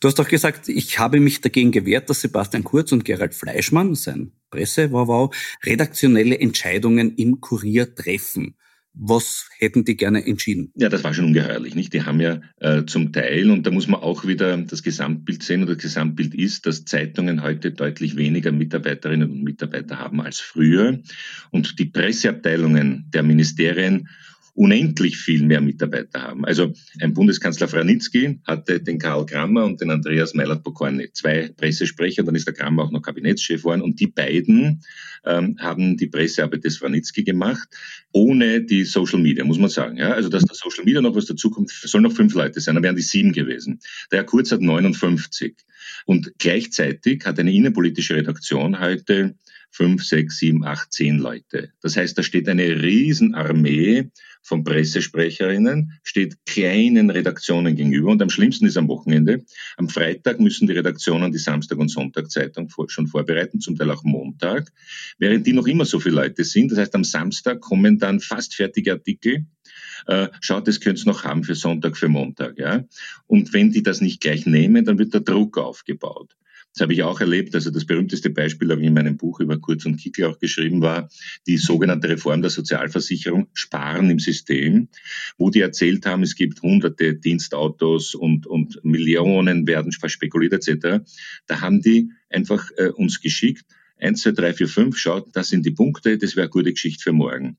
Du 0.01 0.09
hast 0.09 0.19
doch 0.19 0.29
gesagt, 0.29 0.69
ich 0.69 0.99
habe 0.99 1.21
mich 1.21 1.41
dagegen 1.41 1.71
gewehrt, 1.71 2.11
dass 2.11 2.21
Sebastian 2.21 2.65
Kurz 2.65 2.93
und 2.93 3.05
Gerald 3.05 3.35
Fleischmann, 3.35 3.95
sein 3.95 4.33
Presse, 4.51 4.91
wow, 4.91 5.35
redaktionelle 5.65 6.39
Entscheidungen 6.39 7.15
im 7.17 7.41
Kurier 7.41 7.95
treffen. 7.95 8.57
Was 8.93 9.49
hätten 9.59 9.85
die 9.85 9.97
gerne 9.97 10.27
entschieden? 10.27 10.73
Ja, 10.75 10.89
das 10.89 11.05
war 11.05 11.15
schon 11.15 11.27
ungeheuerlich, 11.27 11.75
nicht? 11.75 11.93
Die 11.93 12.03
haben 12.03 12.21
ja 12.21 12.41
äh, 12.59 12.85
zum 12.87 13.13
Teil, 13.13 13.51
und 13.51 13.65
da 13.65 13.71
muss 13.71 13.87
man 13.87 14.01
auch 14.01 14.27
wieder 14.27 14.57
das 14.57 14.83
Gesamtbild 14.83 15.43
sehen, 15.43 15.63
und 15.63 15.71
das 15.71 15.79
Gesamtbild 15.79 16.35
ist, 16.35 16.67
dass 16.67 16.85
Zeitungen 16.85 17.43
heute 17.43 17.71
deutlich 17.71 18.17
weniger 18.17 18.51
Mitarbeiterinnen 18.51 19.31
und 19.31 19.45
Mitarbeiter 19.45 19.99
haben 19.99 20.21
als 20.21 20.41
früher. 20.41 20.99
Und 21.51 21.79
die 21.79 21.87
Presseabteilungen 21.87 23.07
der 23.15 23.23
Ministerien 23.23 24.09
unendlich 24.61 25.17
viel 25.17 25.43
mehr 25.43 25.63
Mitarbeiter 25.63 26.21
haben. 26.21 26.45
Also 26.45 26.75
ein 27.01 27.15
Bundeskanzler 27.15 27.67
Franitzky 27.67 28.41
hatte 28.45 28.79
den 28.79 28.99
Karl 28.99 29.25
Grammer 29.25 29.65
und 29.65 29.81
den 29.81 29.91
Andreas 29.91 30.35
Meilert-Pokorny, 30.35 31.13
zwei 31.15 31.49
Pressesprecher, 31.57 32.25
dann 32.25 32.35
ist 32.35 32.47
der 32.47 32.53
Grammer 32.53 32.83
auch 32.83 32.91
noch 32.91 33.01
Kabinettschef 33.01 33.63
geworden 33.63 33.81
und 33.81 33.99
die 34.01 34.09
beiden 34.09 34.83
ähm, 35.25 35.57
haben 35.59 35.97
die 35.97 36.09
Pressearbeit 36.09 36.63
des 36.63 36.77
Franitzky 36.77 37.25
gemacht, 37.25 37.69
ohne 38.13 38.61
die 38.61 38.85
Social 38.85 39.19
Media, 39.19 39.47
muss 39.47 39.59
man 39.59 39.71
sagen. 39.71 39.97
Ja? 39.97 40.13
Also 40.13 40.29
dass 40.29 40.45
der 40.45 40.55
Social 40.55 40.85
Media 40.85 41.01
noch 41.01 41.15
was 41.15 41.25
dazukommt, 41.25 41.71
sollen 41.71 42.05
noch 42.05 42.13
fünf 42.13 42.35
Leute 42.35 42.61
sein, 42.61 42.75
dann 42.75 42.85
wären 42.85 42.97
die 42.97 43.03
sieben 43.03 43.33
gewesen. 43.33 43.81
Der 44.13 44.19
Herr 44.19 44.27
Kurz 44.27 44.53
hat 44.53 44.61
59 44.61 45.57
und 46.05 46.35
gleichzeitig 46.37 47.25
hat 47.25 47.39
eine 47.39 47.55
innenpolitische 47.55 48.15
Redaktion 48.15 48.79
heute 48.79 49.37
fünf, 49.71 50.05
sechs, 50.05 50.39
sieben, 50.39 50.65
acht, 50.65 50.93
zehn 50.93 51.19
Leute. 51.19 51.73
Das 51.81 51.97
heißt, 51.97 52.17
da 52.19 52.23
steht 52.23 52.49
eine 52.49 52.83
Riesenarmee 52.83 54.11
von 54.43 54.65
Pressesprecherinnen, 54.65 55.93
steht 56.03 56.37
kleinen 56.47 57.11
Redaktionen 57.11 57.77
gegenüber. 57.77 58.11
Und 58.11 58.23
am 58.23 58.31
schlimmsten 58.31 58.67
ist 58.67 58.77
am 58.77 58.89
Wochenende. 58.89 59.45
Am 59.77 59.89
Freitag 59.89 60.41
müssen 60.41 60.67
die 60.67 60.73
Redaktionen 60.73 61.33
die 61.33 61.39
Samstag- 61.39 61.79
und 61.79 61.89
Sonntagzeitung 61.89 62.69
schon 62.89 63.07
vorbereiten, 63.07 63.61
zum 63.61 63.77
Teil 63.77 63.91
auch 63.91 64.03
Montag, 64.03 64.73
während 65.19 65.47
die 65.47 65.53
noch 65.53 65.67
immer 65.67 65.85
so 65.85 66.01
viele 66.01 66.17
Leute 66.17 66.45
sind. 66.45 66.73
Das 66.73 66.79
heißt, 66.79 66.95
am 66.95 67.05
Samstag 67.05 67.61
kommen 67.61 67.99
dann 67.99 68.21
fast 68.21 68.55
fertige 68.55 68.93
Artikel. 68.93 69.47
Äh, 70.07 70.29
schaut, 70.41 70.67
das 70.67 70.81
könnt 70.81 70.99
ihr 70.99 71.07
noch 71.07 71.25
haben 71.25 71.45
für 71.45 71.55
Sonntag, 71.55 71.97
für 71.97 72.09
Montag. 72.09 72.59
Ja? 72.59 72.85
Und 73.27 73.53
wenn 73.53 73.71
die 73.71 73.83
das 73.83 74.01
nicht 74.01 74.21
gleich 74.21 74.47
nehmen, 74.47 74.85
dann 74.85 74.99
wird 74.99 75.15
der 75.15 75.21
Druck 75.21 75.59
aufgebaut. 75.59 76.35
Das 76.73 76.83
habe 76.83 76.93
ich 76.93 77.03
auch 77.03 77.21
erlebt. 77.21 77.55
Also 77.55 77.71
das 77.71 77.85
berühmteste 77.85 78.31
Beispiel 78.31 78.71
habe 78.71 78.81
ich 78.81 78.87
in 78.87 78.95
meinem 78.95 79.17
Buch 79.17 79.41
über 79.41 79.59
Kurz 79.59 79.85
und 79.87 79.97
Kickel 79.97 80.27
auch 80.27 80.39
geschrieben, 80.39 80.81
war 80.81 81.09
die 81.47 81.57
sogenannte 81.57 82.09
Reform 82.09 82.43
der 82.43 82.51
Sozialversicherung, 82.51 83.49
Sparen 83.55 84.09
im 84.09 84.21
System, 84.21 84.89
wo 85.37 85.51
die 85.51 85.61
erzählt 85.61 86.07
haben, 86.07 86.23
es 86.23 86.37
gibt 86.37 86.63
hunderte 86.63 87.15
Dienstautos 87.15 88.15
und, 88.15 88.47
und 88.47 88.85
Millionen 88.85 89.67
werden 89.67 89.91
verspekuliert 89.91 90.53
etc. 90.53 91.05
Da 91.47 91.61
haben 91.61 91.83
die 91.83 92.11
einfach 92.29 92.71
äh, 92.77 92.91
uns 92.91 93.21
geschickt, 93.21 93.65
eins, 93.99 94.23
zwei, 94.23 94.31
drei, 94.31 94.55
vier, 94.55 94.69
fünf, 94.69 94.97
schaut, 94.97 95.29
das 95.35 95.49
sind 95.49 95.67
die 95.67 95.73
Punkte, 95.73 96.19
das 96.19 96.37
wäre 96.37 96.45
eine 96.45 96.51
gute 96.51 96.73
Geschichte 96.73 97.03
für 97.03 97.13
morgen. 97.13 97.57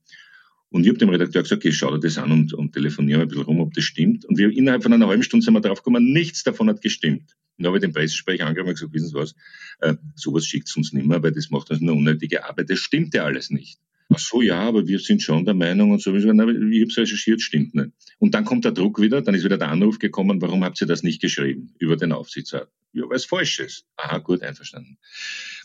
Und 0.69 0.83
ich 0.83 0.89
habe 0.89 0.99
dem 0.99 1.09
Redakteur 1.09 1.43
gesagt, 1.43 1.61
okay, 1.61 1.73
schau 1.73 1.91
dir 1.91 1.99
das 1.99 2.17
an 2.17 2.31
und, 2.31 2.53
und 2.53 2.71
telefoniere 2.71 3.21
ein 3.21 3.27
bisschen 3.27 3.43
rum, 3.43 3.59
ob 3.59 3.73
das 3.73 3.83
stimmt. 3.83 4.23
Und 4.23 4.37
wir 4.37 4.49
innerhalb 4.49 4.83
von 4.83 4.93
einer 4.93 5.07
halben 5.07 5.21
Stunde 5.21 5.43
sind 5.43 5.53
wir 5.53 5.59
drauf 5.59 5.79
gekommen, 5.79 6.13
nichts 6.13 6.43
davon 6.43 6.69
hat 6.69 6.81
gestimmt. 6.81 7.35
Und 7.61 7.67
habe 7.67 7.77
ich 7.77 7.81
den 7.81 7.93
Pressesprecher 7.93 8.47
angerufen 8.47 8.69
und 8.69 8.75
gesagt, 8.75 8.93
wissen 8.93 9.09
Sie 9.09 9.13
was, 9.13 9.35
äh, 9.81 9.95
sowas 10.15 10.45
schickt 10.45 10.75
uns 10.75 10.93
nicht 10.93 11.05
mehr, 11.05 11.21
weil 11.21 11.31
das 11.31 11.51
macht 11.51 11.69
uns 11.69 11.79
nur 11.79 11.95
unnötige 11.95 12.43
Arbeit. 12.43 12.69
Das 12.69 12.79
stimmt 12.79 13.13
ja 13.13 13.23
alles 13.23 13.51
nicht. 13.51 13.79
Ach 14.13 14.19
so, 14.19 14.41
ja, 14.41 14.59
aber 14.59 14.87
wir 14.87 14.99
sind 14.99 15.21
schon 15.21 15.45
der 15.45 15.53
Meinung 15.53 15.91
und 15.91 16.01
so. 16.01 16.13
Ich 16.13 16.27
habe 16.27 16.51
es 16.51 16.97
recherchiert, 16.97 17.41
stimmt 17.41 17.75
nicht. 17.75 17.91
Und 18.19 18.33
dann 18.33 18.43
kommt 18.43 18.65
der 18.65 18.73
Druck 18.73 18.99
wieder, 18.99 19.21
dann 19.21 19.35
ist 19.35 19.45
wieder 19.45 19.57
der 19.57 19.69
Anruf 19.69 19.99
gekommen, 19.99 20.41
warum 20.41 20.65
habt 20.65 20.81
ihr 20.81 20.87
das 20.87 21.01
nicht 21.01 21.21
geschrieben 21.21 21.73
über 21.79 21.95
den 21.95 22.11
Aufsichtsrat? 22.11 22.67
Ja, 22.91 23.03
weil 23.07 23.15
es 23.15 23.25
falsch 23.25 23.59
ist. 23.59 23.85
Aha, 23.95 24.17
gut, 24.17 24.41
einverstanden. 24.41 24.97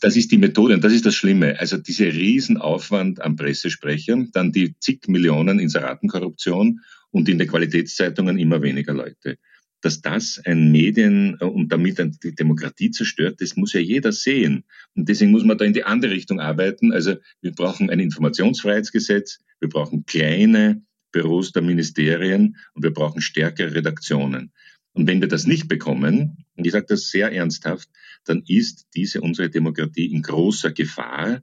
Das 0.01 0.17
ist 0.17 0.31
die 0.31 0.39
Methode 0.39 0.75
und 0.75 0.85
das 0.85 0.93
ist 0.93 1.07
das 1.07 1.17
Schlimme. 1.17 1.59
Also 1.59 1.77
diese 1.77 2.05
Riesenaufwand 2.05 3.21
an 3.21 3.35
Pressesprechern, 3.35 4.31
dann 4.33 4.53
die 4.53 4.79
zig 4.79 5.09
Millionen 5.09 5.59
Inseratenkorruption 5.59 6.83
und 7.11 7.29
in 7.29 7.39
den 7.39 7.49
Qualitätszeitungen 7.49 8.39
immer 8.39 8.63
weniger 8.63 8.93
Leute 8.93 9.39
dass 9.81 10.01
das 10.01 10.41
ein 10.45 10.71
Medien 10.73 11.37
äh, 11.41 11.45
und 11.45 11.71
damit 11.73 11.99
die 12.23 12.35
Demokratie 12.35 12.91
zerstört, 12.91 13.41
das 13.41 13.57
muss 13.57 13.73
ja 13.73 13.81
jeder 13.81 14.13
sehen. 14.13 14.65
Und 14.95 15.09
deswegen 15.09 15.31
muss 15.31 15.45
man 15.45 15.59
da 15.59 15.65
in 15.65 15.73
die 15.73 15.85
andere 15.85 16.13
Richtung 16.13 16.41
arbeiten. 16.41 16.93
Also 16.93 17.17
wir 17.41 17.53
brauchen 17.53 17.91
ein 17.91 18.01
Informationsfreiheitsgesetz, 18.01 19.39
wir 19.61 19.69
brauchen 19.69 20.07
kleine 20.07 20.83
Büros 21.13 21.53
der 21.53 21.63
Ministerien 21.63 22.57
und 22.75 22.83
wir 22.83 22.93
brauchen 22.93 23.21
stärkere 23.21 23.75
Redaktionen. 23.75 24.53
Und 24.93 25.07
wenn 25.07 25.21
wir 25.21 25.29
das 25.29 25.47
nicht 25.47 25.69
bekommen, 25.69 26.45
und 26.57 26.67
ich 26.67 26.73
sage 26.73 26.87
das 26.89 27.11
sehr 27.11 27.31
ernsthaft, 27.31 27.89
dann 28.25 28.43
ist 28.47 28.87
diese 28.95 29.21
unsere 29.21 29.51
Demokratie 29.51 30.07
in 30.07 30.23
großer 30.23 30.73
Gefahr. 30.73 31.43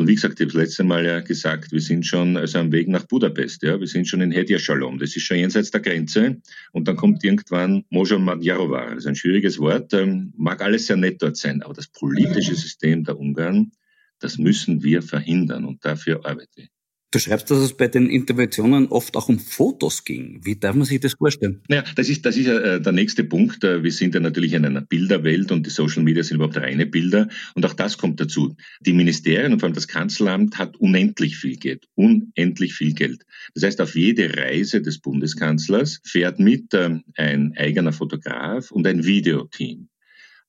Und 0.00 0.06
wie 0.06 0.14
gesagt, 0.14 0.40
ich 0.40 0.46
habe 0.46 0.52
das 0.54 0.62
letzte 0.62 0.82
Mal 0.82 1.04
ja 1.04 1.20
gesagt, 1.20 1.72
wir 1.72 1.80
sind 1.82 2.06
schon 2.06 2.38
also 2.38 2.58
am 2.58 2.72
Weg 2.72 2.88
nach 2.88 3.04
Budapest, 3.04 3.62
ja, 3.62 3.78
wir 3.78 3.86
sind 3.86 4.08
schon 4.08 4.22
in 4.22 4.30
Hedja 4.30 4.58
Shalom, 4.58 4.98
das 4.98 5.14
ist 5.14 5.24
schon 5.24 5.36
jenseits 5.36 5.72
der 5.72 5.82
Grenze. 5.82 6.40
Und 6.72 6.88
dann 6.88 6.96
kommt 6.96 7.22
irgendwann 7.22 7.84
Mojon 7.90 8.24
Madjarova, 8.24 8.86
das 8.86 9.00
ist 9.00 9.06
ein 9.08 9.14
schwieriges 9.14 9.58
Wort, 9.58 9.92
ähm, 9.92 10.32
mag 10.38 10.62
alles 10.62 10.86
sehr 10.86 10.96
nett 10.96 11.20
dort 11.20 11.36
sein, 11.36 11.60
aber 11.62 11.74
das 11.74 11.88
politische 11.88 12.54
System 12.54 13.04
der 13.04 13.18
Ungarn, 13.18 13.72
das 14.20 14.38
müssen 14.38 14.82
wir 14.82 15.02
verhindern. 15.02 15.66
Und 15.66 15.84
dafür 15.84 16.24
arbeite 16.24 16.62
ich. 16.62 16.70
Du 17.12 17.18
schreibst, 17.18 17.50
dass 17.50 17.58
es 17.58 17.76
bei 17.76 17.88
den 17.88 18.08
Interventionen 18.08 18.86
oft 18.86 19.16
auch 19.16 19.28
um 19.28 19.40
Fotos 19.40 20.04
ging. 20.04 20.40
Wie 20.44 20.54
darf 20.54 20.76
man 20.76 20.84
sich 20.84 21.00
das 21.00 21.14
vorstellen? 21.14 21.60
Naja, 21.68 21.82
das 21.96 22.08
ist, 22.08 22.24
das 22.24 22.36
ist 22.36 22.46
ja 22.46 22.56
äh, 22.56 22.80
der 22.80 22.92
nächste 22.92 23.24
Punkt. 23.24 23.64
Äh, 23.64 23.82
wir 23.82 23.90
sind 23.90 24.14
ja 24.14 24.20
natürlich 24.20 24.52
in 24.52 24.64
einer 24.64 24.82
Bilderwelt 24.82 25.50
und 25.50 25.66
die 25.66 25.70
Social 25.70 26.04
Media 26.04 26.22
sind 26.22 26.36
überhaupt 26.36 26.56
reine 26.56 26.86
Bilder. 26.86 27.28
Und 27.56 27.66
auch 27.66 27.74
das 27.74 27.98
kommt 27.98 28.20
dazu. 28.20 28.54
Die 28.80 28.92
Ministerien 28.92 29.52
und 29.52 29.58
vor 29.58 29.66
allem 29.66 29.74
das 29.74 29.88
Kanzleramt 29.88 30.56
hat 30.56 30.76
unendlich 30.76 31.36
viel 31.36 31.56
Geld. 31.56 31.88
Unendlich 31.96 32.74
viel 32.74 32.94
Geld. 32.94 33.24
Das 33.54 33.64
heißt, 33.64 33.80
auf 33.80 33.96
jede 33.96 34.36
Reise 34.36 34.80
des 34.80 35.00
Bundeskanzlers 35.00 36.00
fährt 36.04 36.38
mit 36.38 36.72
ähm, 36.74 37.02
ein 37.16 37.54
eigener 37.56 37.92
Fotograf 37.92 38.70
und 38.70 38.86
ein 38.86 39.04
Videoteam. 39.04 39.89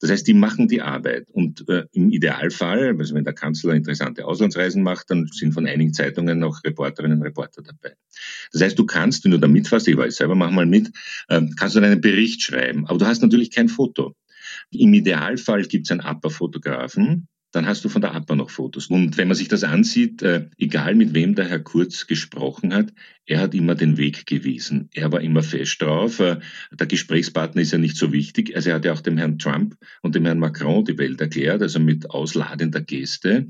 Das 0.01 0.09
heißt, 0.09 0.27
die 0.27 0.33
machen 0.33 0.67
die 0.67 0.81
Arbeit. 0.81 1.29
Und 1.31 1.67
äh, 1.69 1.85
im 1.93 2.09
Idealfall, 2.09 2.95
also 2.97 3.13
wenn 3.13 3.23
der 3.23 3.33
Kanzler 3.33 3.75
interessante 3.75 4.25
Auslandsreisen 4.25 4.81
macht, 4.81 5.11
dann 5.11 5.27
sind 5.31 5.53
von 5.53 5.67
einigen 5.67 5.93
Zeitungen 5.93 6.39
noch 6.39 6.63
Reporterinnen 6.63 7.19
und 7.19 7.23
Reporter 7.23 7.61
dabei. 7.61 7.95
Das 8.51 8.61
heißt, 8.61 8.79
du 8.79 8.85
kannst, 8.85 9.23
wenn 9.23 9.31
du 9.31 9.37
da 9.37 9.47
mitfasst, 9.47 9.87
ich 9.87 9.95
weiß 9.95 10.15
selber, 10.17 10.35
mach 10.35 10.51
mal 10.51 10.65
mit, 10.65 10.91
äh, 11.29 11.41
kannst 11.57 11.75
du 11.75 11.79
einen 11.79 12.01
Bericht 12.01 12.41
schreiben, 12.41 12.87
aber 12.87 12.97
du 12.97 13.05
hast 13.05 13.21
natürlich 13.21 13.51
kein 13.51 13.69
Foto. 13.69 14.15
Im 14.71 14.93
Idealfall 14.93 15.63
gibt 15.63 15.85
es 15.85 15.91
einen 15.91 16.01
Upper-Fotografen, 16.01 17.27
dann 17.51 17.65
hast 17.65 17.83
du 17.83 17.89
von 17.89 18.01
der 18.01 18.13
APA 18.13 18.35
noch 18.35 18.49
Fotos. 18.49 18.87
Und 18.87 19.17
wenn 19.17 19.27
man 19.27 19.35
sich 19.35 19.49
das 19.49 19.63
ansieht, 19.63 20.21
äh, 20.21 20.47
egal 20.57 20.95
mit 20.95 21.13
wem 21.13 21.35
der 21.35 21.47
Herr 21.47 21.59
Kurz 21.59 22.07
gesprochen 22.07 22.73
hat, 22.73 22.93
er 23.25 23.41
hat 23.41 23.53
immer 23.53 23.75
den 23.75 23.97
Weg 23.97 24.25
gewiesen. 24.25 24.89
Er 24.93 25.11
war 25.11 25.21
immer 25.21 25.43
fest 25.43 25.81
drauf. 25.81 26.19
Äh, 26.19 26.39
der 26.71 26.87
Gesprächspartner 26.87 27.61
ist 27.61 27.71
ja 27.71 27.77
nicht 27.77 27.97
so 27.97 28.11
wichtig. 28.13 28.55
Also 28.55 28.69
er 28.69 28.75
hat 28.75 28.85
ja 28.85 28.93
auch 28.93 29.01
dem 29.01 29.17
Herrn 29.17 29.37
Trump 29.37 29.75
und 30.01 30.15
dem 30.15 30.25
Herrn 30.25 30.39
Macron 30.39 30.85
die 30.85 30.97
Welt 30.97 31.19
erklärt, 31.19 31.61
also 31.61 31.79
mit 31.79 32.09
ausladender 32.09 32.81
Geste. 32.81 33.47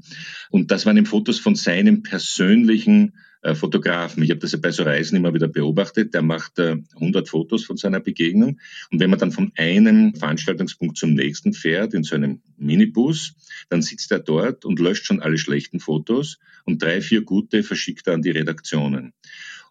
Und 0.49 0.71
das 0.71 0.85
waren 0.85 0.97
eben 0.97 1.05
Fotos 1.05 1.39
von 1.39 1.55
seinem 1.55 2.01
persönlichen 2.01 3.13
Fotografen. 3.55 4.21
Ich 4.23 4.29
habe 4.29 4.39
das 4.39 4.51
ja 4.51 4.59
bei 4.61 4.71
so 4.71 4.83
Reisen 4.83 5.15
immer 5.15 5.33
wieder 5.33 5.47
beobachtet. 5.47 6.13
Der 6.13 6.21
macht 6.21 6.59
äh, 6.59 6.77
100 6.95 7.27
Fotos 7.27 7.65
von 7.65 7.75
seiner 7.77 7.99
Begegnung. 7.99 8.59
Und 8.91 8.99
wenn 8.99 9.09
man 9.09 9.19
dann 9.19 9.31
von 9.31 9.51
einem 9.57 10.13
Veranstaltungspunkt 10.13 10.97
zum 10.97 11.13
nächsten 11.13 11.53
fährt, 11.53 11.93
in 11.93 12.03
so 12.03 12.15
einem 12.15 12.41
Minibus, 12.57 13.33
dann 13.69 13.81
sitzt 13.81 14.11
er 14.11 14.19
dort 14.19 14.63
und 14.63 14.79
löscht 14.79 15.05
schon 15.05 15.21
alle 15.21 15.37
schlechten 15.37 15.79
Fotos 15.79 16.37
und 16.65 16.83
drei, 16.83 17.01
vier 17.01 17.23
gute 17.23 17.63
verschickt 17.63 18.07
er 18.07 18.13
an 18.13 18.21
die 18.21 18.31
Redaktionen. 18.31 19.13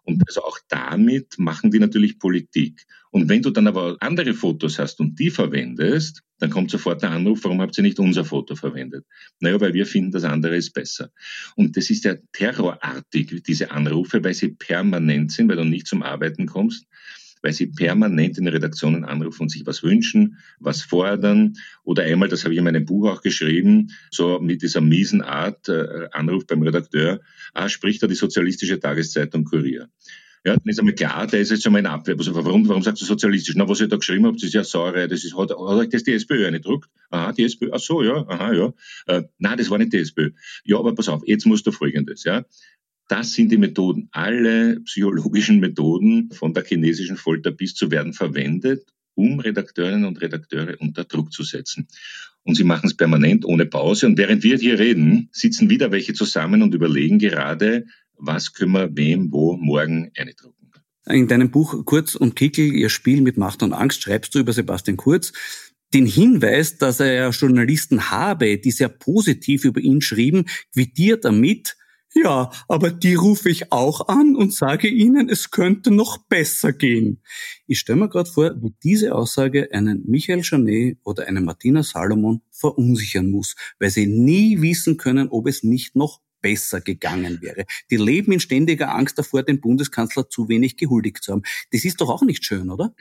Und 0.03 0.23
also 0.27 0.43
auch 0.43 0.59
damit 0.67 1.37
machen 1.37 1.71
die 1.71 1.79
natürlich 1.79 2.19
Politik. 2.19 2.85
Und 3.11 3.27
wenn 3.27 3.41
du 3.41 3.49
dann 3.51 3.67
aber 3.67 3.97
andere 3.99 4.33
Fotos 4.33 4.79
hast 4.79 4.99
und 5.01 5.19
die 5.19 5.29
verwendest, 5.29 6.23
dann 6.39 6.49
kommt 6.49 6.71
sofort 6.71 7.01
der 7.01 7.11
Anruf, 7.11 7.43
warum 7.43 7.61
habt 7.61 7.77
ihr 7.77 7.83
nicht 7.83 7.99
unser 7.99 8.25
Foto 8.25 8.55
verwendet? 8.55 9.05
Naja, 9.39 9.59
weil 9.59 9.73
wir 9.73 9.85
finden, 9.85 10.11
das 10.11 10.23
andere 10.23 10.55
ist 10.55 10.71
besser. 10.71 11.11
Und 11.55 11.75
das 11.75 11.89
ist 11.89 12.05
ja 12.05 12.15
terrorartig, 12.31 13.43
diese 13.45 13.71
Anrufe, 13.71 14.23
weil 14.23 14.33
sie 14.33 14.49
permanent 14.49 15.31
sind, 15.31 15.49
weil 15.49 15.57
du 15.57 15.65
nicht 15.65 15.87
zum 15.87 16.03
Arbeiten 16.03 16.47
kommst 16.47 16.85
weil 17.41 17.53
sie 17.53 17.67
permanent 17.67 18.37
in 18.37 18.47
Redaktionen 18.47 19.03
anrufen 19.03 19.43
und 19.43 19.49
sich 19.49 19.65
was 19.65 19.83
wünschen, 19.83 20.37
was 20.59 20.81
fordern. 20.81 21.53
Oder 21.83 22.03
einmal, 22.03 22.29
das 22.29 22.43
habe 22.43 22.53
ich 22.53 22.59
in 22.59 22.63
meinem 22.63 22.85
Buch 22.85 23.09
auch 23.09 23.21
geschrieben, 23.21 23.91
so 24.11 24.39
mit 24.39 24.61
dieser 24.61 24.81
miesen 24.81 25.21
Art, 25.21 25.67
äh, 25.67 26.07
Anruf 26.11 26.45
beim 26.45 26.61
Redakteur, 26.61 27.21
ah, 27.53 27.69
spricht 27.69 28.03
da 28.03 28.07
die 28.07 28.15
sozialistische 28.15 28.79
Tageszeitung 28.79 29.43
Kurier. 29.43 29.89
Ja, 30.43 30.55
dann 30.55 30.65
ist 30.65 30.79
einmal 30.79 30.95
klar, 30.95 31.27
der 31.27 31.39
ist 31.39 31.51
jetzt 31.51 31.61
schon 31.63 31.71
mal 31.71 31.79
in 31.79 31.85
Abwehr. 31.85 32.15
Also 32.17 32.33
warum, 32.33 32.67
warum 32.67 32.81
sagst 32.81 33.01
du 33.01 33.05
sozialistisch? 33.05 33.53
Na, 33.55 33.69
was 33.69 33.79
ihr 33.79 33.87
da 33.87 33.97
geschrieben 33.97 34.25
habt, 34.25 34.37
das 34.37 34.45
ist 34.45 34.53
ja 34.53 34.63
Säure, 34.63 35.07
das 35.07 35.23
ist, 35.23 35.37
hat, 35.37 35.51
hat 35.51 35.57
euch 35.57 35.89
das 35.89 36.03
die 36.03 36.13
SPÖ 36.13 36.47
eingedruckt? 36.47 36.89
Aha, 37.11 37.31
die 37.31 37.43
SPÖ, 37.43 37.69
ach 37.71 37.79
so, 37.79 38.01
ja, 38.01 38.25
aha, 38.27 38.53
ja. 38.53 38.73
Äh, 39.05 39.23
nein, 39.37 39.57
das 39.59 39.69
war 39.69 39.77
nicht 39.77 39.93
die 39.93 39.97
SPÖ. 39.97 40.31
Ja, 40.63 40.79
aber 40.79 40.95
pass 40.95 41.09
auf, 41.09 41.21
jetzt 41.27 41.45
musst 41.45 41.67
du 41.67 41.71
Folgendes, 41.71 42.23
ja. 42.23 42.43
Das 43.07 43.33
sind 43.33 43.51
die 43.51 43.57
Methoden. 43.57 44.09
Alle 44.13 44.79
psychologischen 44.81 45.59
Methoden 45.59 46.31
von 46.31 46.53
der 46.53 46.63
chinesischen 46.63 47.17
Folter 47.17 47.51
bis 47.51 47.75
zu 47.75 47.91
werden 47.91 48.13
verwendet, 48.13 48.87
um 49.13 49.39
Redakteurinnen 49.39 50.05
und 50.05 50.21
Redakteure 50.21 50.77
unter 50.79 51.03
Druck 51.03 51.31
zu 51.31 51.43
setzen. 51.43 51.87
Und 52.43 52.55
sie 52.55 52.63
machen 52.63 52.87
es 52.87 52.95
permanent 52.95 53.45
ohne 53.45 53.67
Pause. 53.67 54.07
Und 54.07 54.17
während 54.17 54.43
wir 54.43 54.57
hier 54.57 54.79
reden, 54.79 55.29
sitzen 55.31 55.69
wieder 55.69 55.91
welche 55.91 56.13
zusammen 56.13 56.63
und 56.63 56.73
überlegen 56.73 57.19
gerade, 57.19 57.85
was 58.21 58.53
können 58.53 58.71
wir 58.73 58.95
wem 58.95 59.31
wo 59.31 59.57
morgen 59.57 60.11
eindrucken. 60.15 60.55
In 61.07 61.27
deinem 61.27 61.49
Buch 61.49 61.83
Kurz 61.85 62.15
und 62.15 62.35
Kickel, 62.35 62.73
ihr 62.73 62.89
Spiel 62.89 63.21
mit 63.21 63.37
Macht 63.37 63.63
und 63.63 63.73
Angst, 63.73 64.03
schreibst 64.03 64.35
du 64.35 64.39
über 64.39 64.53
Sebastian 64.53 64.97
Kurz 64.97 65.33
den 65.93 66.05
Hinweis, 66.05 66.77
dass 66.77 66.99
er 66.99 67.13
ja 67.13 67.29
Journalisten 67.29 68.11
habe, 68.11 68.57
die 68.57 68.71
sehr 68.71 68.87
positiv 68.87 69.65
über 69.65 69.81
ihn 69.81 69.99
schrieben, 69.99 70.45
quittiert 70.73 71.25
damit, 71.25 71.75
ja, 72.13 72.51
aber 72.67 72.91
die 72.91 73.13
rufe 73.13 73.49
ich 73.49 73.71
auch 73.71 74.09
an 74.09 74.35
und 74.35 74.53
sage 74.53 74.89
ihnen, 74.89 75.29
es 75.29 75.49
könnte 75.49 75.91
noch 75.91 76.17
besser 76.17 76.73
gehen. 76.73 77.21
Ich 77.67 77.79
stelle 77.79 77.99
mir 77.99 78.09
gerade 78.09 78.29
vor, 78.29 78.51
wie 78.61 78.73
diese 78.83 79.15
Aussage 79.15 79.69
einen 79.71 80.03
Michael 80.05 80.41
Janet 80.43 80.97
oder 81.03 81.27
eine 81.27 81.39
Martina 81.39 81.83
Salomon 81.83 82.41
verunsichern 82.51 83.31
muss, 83.31 83.55
weil 83.79 83.91
sie 83.91 84.07
nie 84.07 84.61
wissen 84.61 84.97
können, 84.97 85.29
ob 85.29 85.47
es 85.47 85.63
nicht 85.63 85.95
noch 85.95 86.19
besser 86.41 86.81
gegangen 86.81 87.41
wäre. 87.41 87.65
Die 87.89 87.97
leben 87.97 88.31
in 88.31 88.39
ständiger 88.39 88.95
Angst 88.95 89.17
davor, 89.17 89.43
den 89.43 89.61
Bundeskanzler 89.61 90.29
zu 90.29 90.49
wenig 90.49 90.77
gehuldigt 90.77 91.23
zu 91.23 91.33
haben. 91.33 91.43
Das 91.71 91.85
ist 91.85 92.01
doch 92.01 92.09
auch 92.09 92.23
nicht 92.23 92.45
schön, 92.45 92.69
oder? 92.69 92.95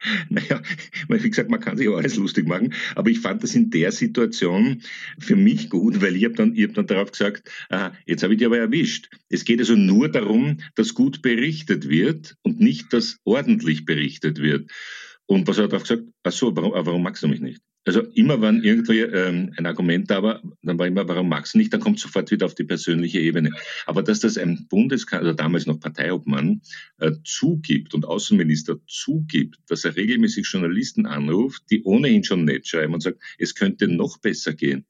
Naja, 0.28 0.62
wie 1.08 1.28
gesagt, 1.28 1.50
man 1.50 1.58
kann 1.58 1.76
sich 1.76 1.88
auch 1.88 1.96
alles 1.96 2.14
lustig 2.16 2.46
machen, 2.46 2.72
aber 2.94 3.10
ich 3.10 3.18
fand 3.18 3.42
das 3.42 3.56
in 3.56 3.70
der 3.70 3.90
Situation 3.90 4.82
für 5.18 5.34
mich 5.34 5.70
gut, 5.70 6.00
weil 6.00 6.14
ich 6.14 6.24
habe 6.24 6.34
dann, 6.34 6.54
ich 6.54 6.64
hab 6.64 6.74
dann 6.74 6.86
darauf 6.86 7.10
gesagt, 7.10 7.50
aha, 7.68 7.92
jetzt 8.06 8.22
habe 8.22 8.34
ich 8.34 8.38
dich 8.38 8.46
aber 8.46 8.58
erwischt. 8.58 9.10
Es 9.28 9.44
geht 9.44 9.58
also 9.58 9.74
nur 9.74 10.08
darum, 10.08 10.58
dass 10.76 10.94
gut 10.94 11.20
berichtet 11.20 11.88
wird 11.88 12.36
und 12.42 12.60
nicht, 12.60 12.92
dass 12.92 13.18
ordentlich 13.24 13.84
berichtet 13.84 14.38
wird. 14.38 14.70
Und 15.26 15.46
was 15.46 15.56
hat 15.56 15.64
er 15.64 15.68
darauf 15.68 15.82
gesagt? 15.82 16.04
Ach 16.22 16.32
so, 16.32 16.54
warum, 16.56 16.72
warum 16.74 17.02
magst 17.02 17.22
du 17.22 17.28
mich 17.28 17.40
nicht? 17.40 17.60
Also 17.88 18.02
immer 18.12 18.42
wenn 18.42 18.62
irgendwie 18.62 19.00
ähm, 19.00 19.54
ein 19.56 19.64
Argument 19.64 20.10
da 20.10 20.22
war, 20.22 20.42
dann 20.60 20.78
war 20.78 20.86
immer, 20.86 21.08
warum 21.08 21.30
magst 21.30 21.54
du 21.54 21.58
nicht, 21.58 21.72
dann 21.72 21.80
kommt 21.80 21.98
sofort 21.98 22.30
wieder 22.30 22.44
auf 22.44 22.54
die 22.54 22.64
persönliche 22.64 23.18
Ebene. 23.18 23.52
Aber 23.86 24.02
dass 24.02 24.20
das 24.20 24.36
ein 24.36 24.66
Bundeskanzler, 24.68 25.28
also 25.28 25.34
damals 25.34 25.64
noch 25.64 25.80
Parteiobmann, 25.80 26.60
äh, 26.98 27.12
zugibt 27.24 27.94
und 27.94 28.04
Außenminister 28.04 28.76
zugibt, 28.86 29.56
dass 29.68 29.86
er 29.86 29.96
regelmäßig 29.96 30.46
Journalisten 30.52 31.06
anruft, 31.06 31.62
die 31.70 31.82
ohnehin 31.82 32.24
schon 32.24 32.44
nett 32.44 32.68
schreiben 32.68 32.92
und 32.92 33.02
sagt, 33.02 33.22
es 33.38 33.54
könnte 33.54 33.88
noch 33.88 34.18
besser 34.18 34.52
gehen. 34.52 34.84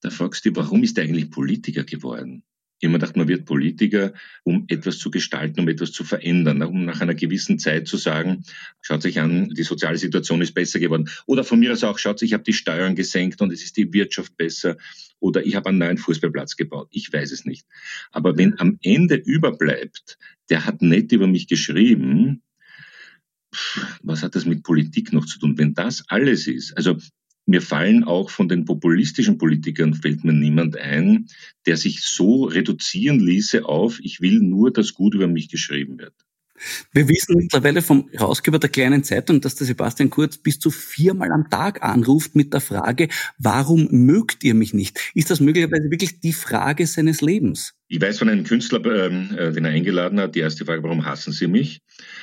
Da 0.00 0.10
fragst 0.10 0.44
du, 0.44 0.54
warum 0.54 0.84
ist 0.84 0.96
er 0.96 1.02
eigentlich 1.02 1.32
Politiker 1.32 1.82
geworden? 1.82 2.44
Immer 2.80 2.98
gedacht, 2.98 3.16
man 3.16 3.28
wird 3.28 3.44
Politiker, 3.44 4.12
um 4.44 4.64
etwas 4.68 4.98
zu 4.98 5.10
gestalten, 5.10 5.60
um 5.60 5.68
etwas 5.68 5.92
zu 5.92 6.04
verändern, 6.04 6.62
um 6.62 6.84
nach 6.84 7.00
einer 7.00 7.14
gewissen 7.14 7.58
Zeit 7.58 7.88
zu 7.88 7.96
sagen, 7.96 8.44
schaut 8.80 9.02
sich 9.02 9.20
an, 9.20 9.50
die 9.50 9.62
soziale 9.62 9.98
Situation 9.98 10.42
ist 10.42 10.54
besser 10.54 10.78
geworden. 10.78 11.08
Oder 11.26 11.44
von 11.44 11.58
mir 11.58 11.72
aus 11.72 11.84
auch, 11.84 11.98
schaut 11.98 12.18
sich, 12.18 12.30
ich 12.30 12.34
habe 12.34 12.44
die 12.44 12.52
Steuern 12.52 12.94
gesenkt 12.94 13.40
und 13.40 13.52
es 13.52 13.62
ist 13.62 13.76
die 13.76 13.92
Wirtschaft 13.92 14.36
besser. 14.36 14.76
Oder 15.20 15.44
ich 15.44 15.56
habe 15.56 15.70
einen 15.70 15.78
neuen 15.78 15.98
Fußballplatz 15.98 16.56
gebaut. 16.56 16.88
Ich 16.92 17.12
weiß 17.12 17.32
es 17.32 17.44
nicht. 17.44 17.66
Aber 18.12 18.36
wenn 18.36 18.58
am 18.60 18.78
Ende 18.82 19.16
überbleibt, 19.16 20.18
der 20.48 20.64
hat 20.64 20.80
nett 20.80 21.10
über 21.12 21.26
mich 21.26 21.48
geschrieben, 21.48 22.42
was 24.02 24.22
hat 24.22 24.34
das 24.34 24.44
mit 24.44 24.62
Politik 24.62 25.12
noch 25.12 25.26
zu 25.26 25.38
tun? 25.38 25.58
Wenn 25.58 25.74
das 25.74 26.04
alles 26.08 26.46
ist, 26.46 26.76
also 26.76 26.98
mir 27.48 27.62
fallen 27.62 28.04
auch 28.04 28.30
von 28.30 28.48
den 28.48 28.64
populistischen 28.64 29.38
Politikern, 29.38 29.94
fällt 29.94 30.22
mir 30.22 30.34
niemand 30.34 30.76
ein, 30.76 31.28
der 31.66 31.76
sich 31.76 32.02
so 32.02 32.44
reduzieren 32.44 33.20
ließe 33.20 33.64
auf, 33.64 34.00
ich 34.02 34.20
will 34.20 34.40
nur, 34.40 34.70
dass 34.72 34.94
gut 34.94 35.14
über 35.14 35.26
mich 35.26 35.48
geschrieben 35.48 35.98
wird. 35.98 36.14
Wir 36.92 37.08
wissen 37.08 37.36
mittlerweile 37.36 37.82
vom 37.82 38.08
Herausgeber 38.12 38.58
der 38.58 38.70
kleinen 38.70 39.04
Zeitung, 39.04 39.40
dass 39.40 39.54
der 39.54 39.66
Sebastian 39.66 40.10
Kurz 40.10 40.38
bis 40.38 40.58
zu 40.58 40.70
viermal 40.70 41.30
am 41.32 41.48
Tag 41.50 41.82
anruft 41.82 42.34
mit 42.34 42.52
der 42.52 42.60
Frage, 42.60 43.08
warum 43.38 43.88
mögt 43.90 44.44
ihr 44.44 44.54
mich 44.54 44.74
nicht? 44.74 44.98
Ist 45.14 45.30
das 45.30 45.40
möglicherweise 45.40 45.90
wirklich 45.90 46.20
die 46.20 46.32
Frage 46.32 46.86
seines 46.86 47.20
Lebens? 47.20 47.74
Ich 47.90 48.00
weiß 48.00 48.18
von 48.18 48.28
einem 48.28 48.44
Künstler, 48.44 48.84
ähm, 48.84 49.34
äh, 49.36 49.50
den 49.50 49.64
er 49.64 49.70
eingeladen 49.70 50.20
hat, 50.20 50.34
die 50.34 50.40
erste 50.40 50.66
Frage, 50.66 50.82
warum 50.82 51.06
hassen 51.06 51.32
Sie 51.32 51.46
mich? 51.46 51.80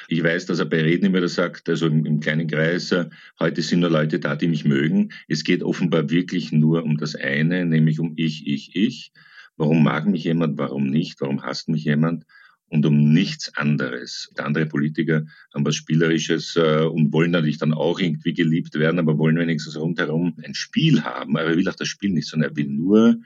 Ich 0.08 0.24
weiß, 0.24 0.46
dass 0.46 0.60
er 0.60 0.66
bei 0.66 0.82
Reden 0.82 1.06
immer 1.06 1.28
sagt, 1.28 1.68
also 1.70 1.88
im, 1.88 2.06
im 2.06 2.20
kleinen 2.20 2.48
Kreis, 2.48 2.92
äh, 2.92 3.06
heute 3.40 3.62
sind 3.64 3.80
nur 3.80 3.90
Leute 3.90 4.20
da, 4.20 4.36
die 4.36 4.48
mich 4.48 4.66
mögen. 4.66 5.12
Es 5.28 5.44
geht 5.44 5.64
offenbar 5.64 6.10
wirklich 6.12 6.52
nur 6.52 6.84
um 6.84 6.98
das 6.98 7.16
eine, 7.16 7.66
nämlich 7.66 8.00
um 8.00 8.14
ich, 8.16 8.46
ich, 8.46 8.76
ich. 8.76 9.12
Warum 9.58 9.84
mag 9.84 10.06
mich 10.06 10.26
jemand, 10.26 10.58
warum 10.58 10.88
nicht? 10.88 11.20
Warum 11.22 11.42
hasst 11.42 11.70
mich 11.70 11.86
jemand? 11.86 12.26
Und 12.70 12.86
um 12.86 13.14
nichts 13.14 13.56
anderes. 13.56 14.32
Andere 14.38 14.66
Politiker 14.66 15.26
haben 15.54 15.66
was 15.66 15.76
Spielerisches 15.76 16.56
äh, 16.56 16.84
und 16.84 17.14
wollen 17.14 17.32
natürlich 17.32 17.58
dann 17.58 17.74
auch 17.74 18.00
irgendwie 18.00 18.34
geliebt 18.34 18.76
werden, 18.76 19.00
aber 19.00 19.18
wollen 19.18 19.38
wenigstens 19.38 19.78
rundherum 19.78 20.36
ein 20.44 20.56
Spiel 20.56 21.04
haben. 21.04 21.38
Aber 21.38 21.50
er 21.50 21.58
will 21.58 21.70
auch 21.70 21.76
das 21.76 21.88
Spiel 21.88 22.12
nicht, 22.12 22.28
sondern 22.28 22.52
er 22.52 22.56
will 22.56 22.68
nur 22.68 23.20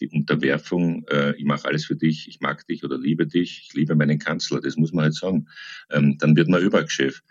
die 0.00 0.08
Unterwerfung, 0.08 1.04
äh, 1.08 1.34
ich 1.36 1.44
mache 1.44 1.66
alles 1.68 1.84
für 1.84 1.96
dich, 1.96 2.26
ich 2.28 2.40
mag 2.40 2.66
dich 2.66 2.84
oder 2.84 2.98
liebe 2.98 3.26
dich, 3.26 3.66
ich 3.66 3.74
liebe 3.74 3.94
meinen 3.94 4.18
Kanzler, 4.18 4.60
das 4.60 4.76
muss 4.76 4.92
man 4.92 5.04
halt 5.04 5.14
sagen. 5.14 5.46
Ähm, 5.90 6.16
dann 6.18 6.36
wird 6.36 6.48
man 6.48 6.60
Überchef. 6.60 7.22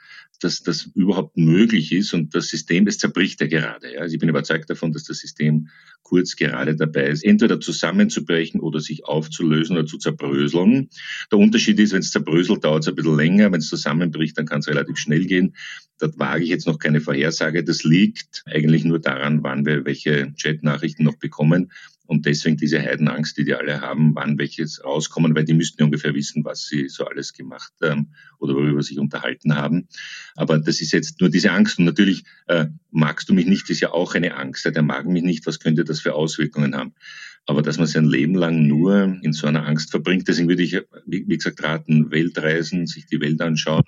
Dass 0.41 0.63
das 0.63 0.89
überhaupt 0.95 1.37
möglich 1.37 1.91
ist 1.91 2.13
und 2.13 2.35
das 2.35 2.47
System, 2.47 2.85
das 2.85 2.97
zerbricht 2.97 3.39
ja 3.41 3.47
gerade. 3.47 3.93
Ja. 3.93 4.01
Also 4.01 4.13
ich 4.13 4.19
bin 4.19 4.29
überzeugt 4.29 4.69
davon, 4.69 4.91
dass 4.91 5.03
das 5.03 5.19
System 5.19 5.69
kurz 6.01 6.35
gerade 6.35 6.75
dabei 6.75 7.07
ist, 7.07 7.23
entweder 7.23 7.59
zusammenzubrechen 7.59 8.59
oder 8.59 8.79
sich 8.79 9.05
aufzulösen 9.05 9.77
oder 9.77 9.85
zu 9.85 9.97
zerbröseln. 9.97 10.89
Der 11.31 11.39
Unterschied 11.39 11.79
ist, 11.79 11.93
wenn 11.93 11.99
es 11.99 12.11
zerbröselt, 12.11 12.63
dauert 12.65 12.83
es 12.83 12.89
ein 12.89 12.95
bisschen 12.95 13.15
länger. 13.15 13.51
Wenn 13.51 13.59
es 13.59 13.69
zusammenbricht, 13.69 14.37
dann 14.37 14.45
kann 14.45 14.59
es 14.59 14.67
relativ 14.67 14.97
schnell 14.97 15.25
gehen. 15.25 15.55
Da 15.99 16.09
wage 16.17 16.43
ich 16.43 16.49
jetzt 16.49 16.67
noch 16.67 16.79
keine 16.79 16.99
Vorhersage. 16.99 17.63
Das 17.63 17.83
liegt 17.83 18.43
eigentlich 18.45 18.83
nur 18.83 18.99
daran, 18.99 19.43
wann 19.43 19.65
wir 19.65 19.85
welche 19.85 20.33
Chat-Nachrichten 20.33 21.03
noch 21.03 21.17
bekommen. 21.17 21.71
Und 22.11 22.25
deswegen 22.25 22.57
diese 22.57 22.81
Heidenangst, 22.81 23.37
die 23.37 23.45
die 23.45 23.53
alle 23.53 23.79
haben, 23.79 24.13
wann 24.15 24.37
welches 24.37 24.83
rauskommen, 24.83 25.33
weil 25.33 25.45
die 25.45 25.53
müssten 25.53 25.79
ja 25.79 25.85
ungefähr 25.85 26.13
wissen, 26.13 26.43
was 26.43 26.67
sie 26.67 26.89
so 26.89 27.05
alles 27.05 27.31
gemacht 27.31 27.71
ähm, 27.81 28.07
oder 28.37 28.53
worüber 28.53 28.83
sie 28.83 28.89
sich 28.89 28.99
unterhalten 28.99 29.55
haben. 29.55 29.87
Aber 30.35 30.59
das 30.59 30.81
ist 30.81 30.91
jetzt 30.91 31.21
nur 31.21 31.29
diese 31.29 31.53
Angst. 31.53 31.79
Und 31.79 31.85
natürlich 31.85 32.25
äh, 32.47 32.65
magst 32.91 33.29
du 33.29 33.33
mich 33.33 33.45
nicht, 33.45 33.69
ist 33.69 33.79
ja 33.79 33.93
auch 33.93 34.13
eine 34.13 34.35
Angst. 34.35 34.65
Der 34.65 34.81
mag 34.81 35.05
mich 35.05 35.23
nicht, 35.23 35.47
was 35.47 35.61
könnte 35.61 35.85
das 35.85 36.01
für 36.01 36.13
Auswirkungen 36.13 36.75
haben? 36.75 36.95
Aber 37.45 37.61
dass 37.61 37.77
man 37.77 37.87
sein 37.87 38.03
Leben 38.03 38.35
lang 38.35 38.67
nur 38.67 39.17
in 39.21 39.31
so 39.31 39.47
einer 39.47 39.65
Angst 39.65 39.91
verbringt, 39.91 40.27
deswegen 40.27 40.49
würde 40.49 40.63
ich, 40.63 40.81
wie 41.05 41.23
gesagt, 41.25 41.63
raten, 41.63 42.11
Weltreisen, 42.11 42.87
sich 42.87 43.05
die 43.05 43.21
Welt 43.21 43.39
anschauen 43.39 43.83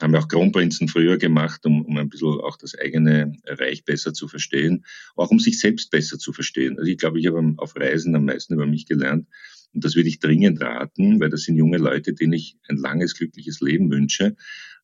haben 0.00 0.14
ja 0.14 0.20
auch 0.20 0.28
Kronprinzen 0.28 0.88
früher 0.88 1.16
gemacht, 1.18 1.64
um, 1.64 1.84
um 1.84 1.96
ein 1.96 2.08
bisschen 2.08 2.40
auch 2.40 2.56
das 2.56 2.76
eigene 2.78 3.32
Reich 3.46 3.84
besser 3.84 4.12
zu 4.12 4.26
verstehen, 4.28 4.84
auch 5.16 5.30
um 5.30 5.38
sich 5.38 5.60
selbst 5.60 5.90
besser 5.90 6.18
zu 6.18 6.32
verstehen. 6.32 6.78
Also 6.78 6.90
ich 6.90 6.98
glaube, 6.98 7.20
ich 7.20 7.26
habe 7.26 7.54
auf 7.58 7.76
Reisen 7.76 8.14
am 8.14 8.24
meisten 8.24 8.54
über 8.54 8.66
mich 8.66 8.86
gelernt. 8.86 9.28
Und 9.74 9.84
das 9.84 9.94
würde 9.94 10.08
ich 10.08 10.18
dringend 10.18 10.60
raten, 10.60 11.20
weil 11.20 11.30
das 11.30 11.42
sind 11.42 11.56
junge 11.56 11.78
Leute, 11.78 12.12
denen 12.12 12.34
ich 12.34 12.56
ein 12.68 12.76
langes, 12.76 13.14
glückliches 13.14 13.60
Leben 13.60 13.90
wünsche. 13.90 14.36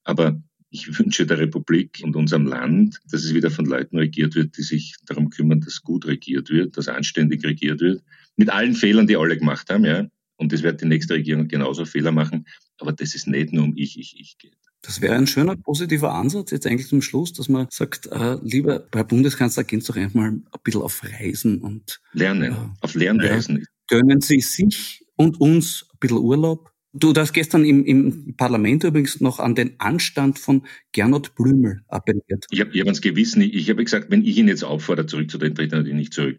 Aber 0.05 0.41
ich 0.71 0.87
wünsche 0.99 1.27
der 1.27 1.39
Republik 1.39 2.01
und 2.03 2.17
unserem 2.17 2.47
Land, 2.47 3.01
dass 3.11 3.25
es 3.25 3.35
wieder 3.35 3.51
von 3.51 3.67
Leuten 3.67 3.99
regiert 3.99 4.35
wird, 4.35 4.57
die 4.57 4.63
sich 4.63 4.97
darum 5.07 5.31
kümmern, 5.31 5.61
dass 5.61 5.83
gut 5.83 6.07
regiert 6.07 6.51
wird, 6.51 6.77
dass 6.77 6.89
anständig 6.89 7.45
regiert 7.45 7.81
wird. 7.81 8.03
Mit 8.37 8.51
allen 8.51 8.75
Fehlern, 8.75 9.07
die 9.07 9.17
alle 9.17 9.37
gemacht 9.37 9.71
haben, 9.71 9.85
ja. 9.85 10.09
Und 10.37 10.53
das 10.53 10.63
wird 10.63 10.81
die 10.81 10.87
nächste 10.87 11.15
Regierung 11.15 11.49
genauso 11.49 11.85
Fehler 11.85 12.13
machen. 12.13 12.47
Aber 12.79 12.93
das 12.93 13.15
ist 13.15 13.27
nicht 13.27 13.53
nur 13.53 13.65
um 13.65 13.77
ich, 13.77 13.99
ich, 13.99 14.15
ich 14.19 14.39
geht. 14.39 14.68
Das 14.83 15.01
wäre 15.01 15.15
ein 15.15 15.27
schöner 15.27 15.57
positiver 15.57 16.15
Ansatz 16.15 16.51
jetzt 16.51 16.67
eigentlich 16.67 16.89
zum 16.89 17.03
Schluss, 17.03 17.33
dass 17.33 17.49
man 17.49 17.67
sagt, 17.71 18.07
äh, 18.07 18.37
lieber 18.43 18.87
Herr 18.95 19.05
Bundeskanzler, 19.05 19.65
gehen 19.65 19.81
Sie 19.81 19.89
doch 19.89 19.97
einfach 19.97 20.15
mal 20.15 20.29
ein 20.31 20.45
bisschen 20.63 20.83
auf 20.83 21.03
Reisen 21.03 21.61
und 21.61 22.01
lernen, 22.13 22.53
äh, 22.53 22.85
auf 22.85 22.95
Lernreisen. 22.95 23.59
Äh, 23.59 23.65
gönnen 23.89 24.21
Sie 24.21 24.41
sich 24.41 25.05
und 25.17 25.41
uns 25.41 25.87
ein 25.93 25.99
bisschen 25.99 26.19
Urlaub. 26.19 26.71
Du 26.95 27.13
hast 27.15 27.33
gestern 27.33 27.65
im, 27.65 27.85
im 27.85 28.35
Parlament 28.37 28.83
übrigens 28.85 29.21
noch 29.21 29.41
an 29.41 29.55
den 29.55 29.79
Anstand 29.79 30.39
von 30.39 30.67
Gernot 30.93 31.35
Blümel 31.35 31.83
appelliert. 31.89 32.47
Ich 32.51 32.61
habe 32.61 32.71
hab 32.71 32.87
ans 32.87 33.03
Gewissen, 33.03 33.43
ich, 33.43 33.55
ich 33.55 33.71
habe 33.71 33.85
gesagt, 33.85 34.11
wenn 34.11 34.25
ich 34.25 34.39
ihn 34.39 34.49
jetzt 34.49 34.65
auffordere, 34.65 35.07
zurückzutreten, 35.07 35.55
tritt 35.55 35.73
er 35.73 35.79
natürlich 35.79 35.99
nicht 35.99 36.15
zurück. 36.15 36.39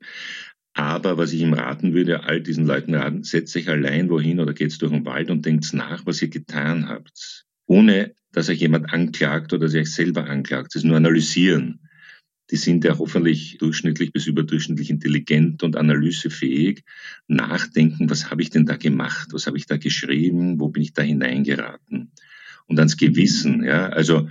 Aber 0.73 1.17
was 1.17 1.33
ich 1.33 1.41
ihm 1.41 1.53
raten 1.53 1.93
würde, 1.93 2.23
all 2.23 2.41
diesen 2.41 2.65
Leuten 2.65 2.95
raten, 2.95 3.23
setzt 3.23 3.55
euch 3.57 3.69
allein 3.69 4.09
wohin 4.09 4.39
oder 4.39 4.53
geht's 4.53 4.77
durch 4.77 4.91
den 4.91 5.05
Wald 5.05 5.29
und 5.29 5.45
denkt 5.45 5.73
nach, 5.73 6.05
was 6.05 6.21
ihr 6.21 6.29
getan 6.29 6.87
habt. 6.87 7.45
Ohne, 7.69 8.15
dass 8.31 8.49
euch 8.49 8.61
jemand 8.61 8.91
anklagt 8.91 9.53
oder 9.53 9.69
sich 9.69 9.93
selber 9.93 10.27
anklagt. 10.27 10.73
Das 10.73 10.81
ist 10.81 10.87
nur 10.87 10.97
analysieren. 10.97 11.87
Die 12.49 12.55
sind 12.55 12.83
ja 12.83 12.97
hoffentlich 12.97 13.59
durchschnittlich 13.59 14.11
bis 14.11 14.25
überdurchschnittlich 14.25 14.89
intelligent 14.89 15.61
und 15.61 15.75
analysefähig. 15.75 16.83
Nachdenken, 17.27 18.09
was 18.09 18.31
habe 18.31 18.41
ich 18.41 18.49
denn 18.49 18.65
da 18.65 18.75
gemacht? 18.75 19.29
Was 19.33 19.45
habe 19.45 19.57
ich 19.57 19.67
da 19.67 19.77
geschrieben? 19.77 20.59
Wo 20.59 20.69
bin 20.69 20.81
ich 20.81 20.93
da 20.93 21.03
hineingeraten? 21.03 22.11
Und 22.65 22.79
ans 22.79 22.97
Gewissen, 22.97 23.63
ja. 23.63 23.89
Also, 23.89 24.27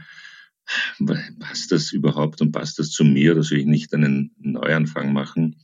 passt 1.38 1.70
das 1.70 1.92
überhaupt 1.92 2.40
und 2.40 2.50
passt 2.50 2.80
das 2.80 2.90
zu 2.90 3.04
mir 3.04 3.32
oder 3.32 3.44
soll 3.44 3.58
ich 3.58 3.66
nicht 3.66 3.94
einen 3.94 4.32
Neuanfang 4.40 5.12
machen? 5.12 5.62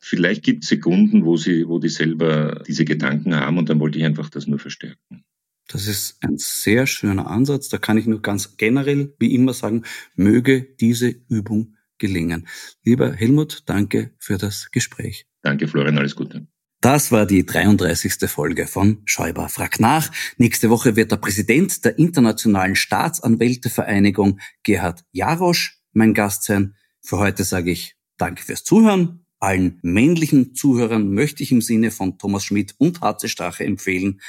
Vielleicht 0.00 0.42
gibt 0.42 0.64
es 0.64 0.68
Sekunden, 0.68 1.24
wo 1.24 1.38
sie, 1.38 1.66
wo 1.66 1.78
die 1.78 1.88
selber 1.88 2.62
diese 2.68 2.84
Gedanken 2.84 3.34
haben 3.34 3.56
und 3.56 3.70
dann 3.70 3.80
wollte 3.80 3.98
ich 3.98 4.04
einfach 4.04 4.28
das 4.28 4.46
nur 4.46 4.58
verstärken. 4.58 5.24
Das 5.72 5.86
ist 5.86 6.16
ein 6.20 6.36
sehr 6.36 6.86
schöner 6.86 7.28
Ansatz. 7.28 7.68
Da 7.68 7.78
kann 7.78 7.96
ich 7.96 8.06
nur 8.06 8.20
ganz 8.22 8.56
generell, 8.56 9.14
wie 9.20 9.34
immer 9.34 9.54
sagen, 9.54 9.84
möge 10.16 10.62
diese 10.80 11.14
Übung 11.28 11.76
gelingen. 11.98 12.48
Lieber 12.82 13.12
Helmut, 13.12 13.62
danke 13.66 14.10
für 14.18 14.36
das 14.36 14.70
Gespräch. 14.72 15.26
Danke, 15.42 15.68
Florian, 15.68 15.96
alles 15.96 16.16
Gute. 16.16 16.48
Das 16.80 17.12
war 17.12 17.24
die 17.24 17.46
33. 17.46 18.28
Folge 18.28 18.66
von 18.66 19.02
Schäuber 19.04 19.48
fragt 19.48 19.80
nach. 19.80 20.10
Nächste 20.38 20.70
Woche 20.70 20.96
wird 20.96 21.12
der 21.12 21.18
Präsident 21.18 21.84
der 21.84 21.98
Internationalen 21.98 22.74
Staatsanwältevereinigung, 22.74 24.40
Gerhard 24.64 25.04
Jarosch, 25.12 25.78
mein 25.92 26.14
Gast 26.14 26.44
sein. 26.44 26.74
Für 27.00 27.18
heute 27.18 27.44
sage 27.44 27.70
ich 27.70 27.96
Danke 28.16 28.42
fürs 28.42 28.64
Zuhören 28.64 29.24
allen 29.40 29.78
männlichen 29.82 30.54
Zuhörern 30.54 31.12
möchte 31.12 31.42
ich 31.42 31.50
im 31.50 31.62
Sinne 31.62 31.90
von 31.90 32.18
Thomas 32.18 32.44
Schmidt 32.44 32.74
und 32.78 33.00
Harze 33.00 33.28
Strache 33.28 33.64
empfehlen, 33.64 34.20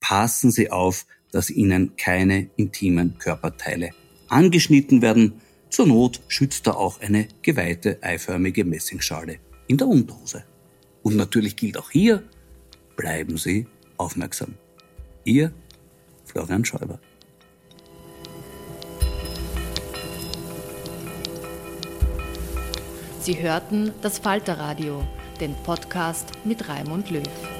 passen 0.00 0.50
Sie 0.50 0.70
auf, 0.70 1.06
dass 1.30 1.50
Ihnen 1.50 1.96
keine 1.96 2.50
intimen 2.56 3.18
Körperteile 3.18 3.90
angeschnitten 4.28 5.02
werden. 5.02 5.40
Zur 5.68 5.86
Not 5.86 6.20
schützt 6.28 6.66
da 6.66 6.72
auch 6.72 7.00
eine 7.00 7.28
geweihte 7.42 8.02
eiförmige 8.02 8.64
Messingschale 8.64 9.38
in 9.68 9.76
der 9.76 9.86
Unterhose. 9.86 10.44
Und 11.02 11.16
natürlich 11.16 11.56
gilt 11.56 11.78
auch 11.78 11.90
hier, 11.90 12.22
bleiben 12.96 13.36
Sie 13.36 13.66
aufmerksam. 13.96 14.54
Ihr 15.24 15.52
Florian 16.24 16.64
Schäuber. 16.64 16.98
Sie 23.20 23.40
hörten 23.40 23.92
das 24.00 24.18
Falterradio, 24.18 25.06
den 25.40 25.54
Podcast 25.62 26.32
mit 26.44 26.68
Raimund 26.68 27.10
Löw. 27.10 27.59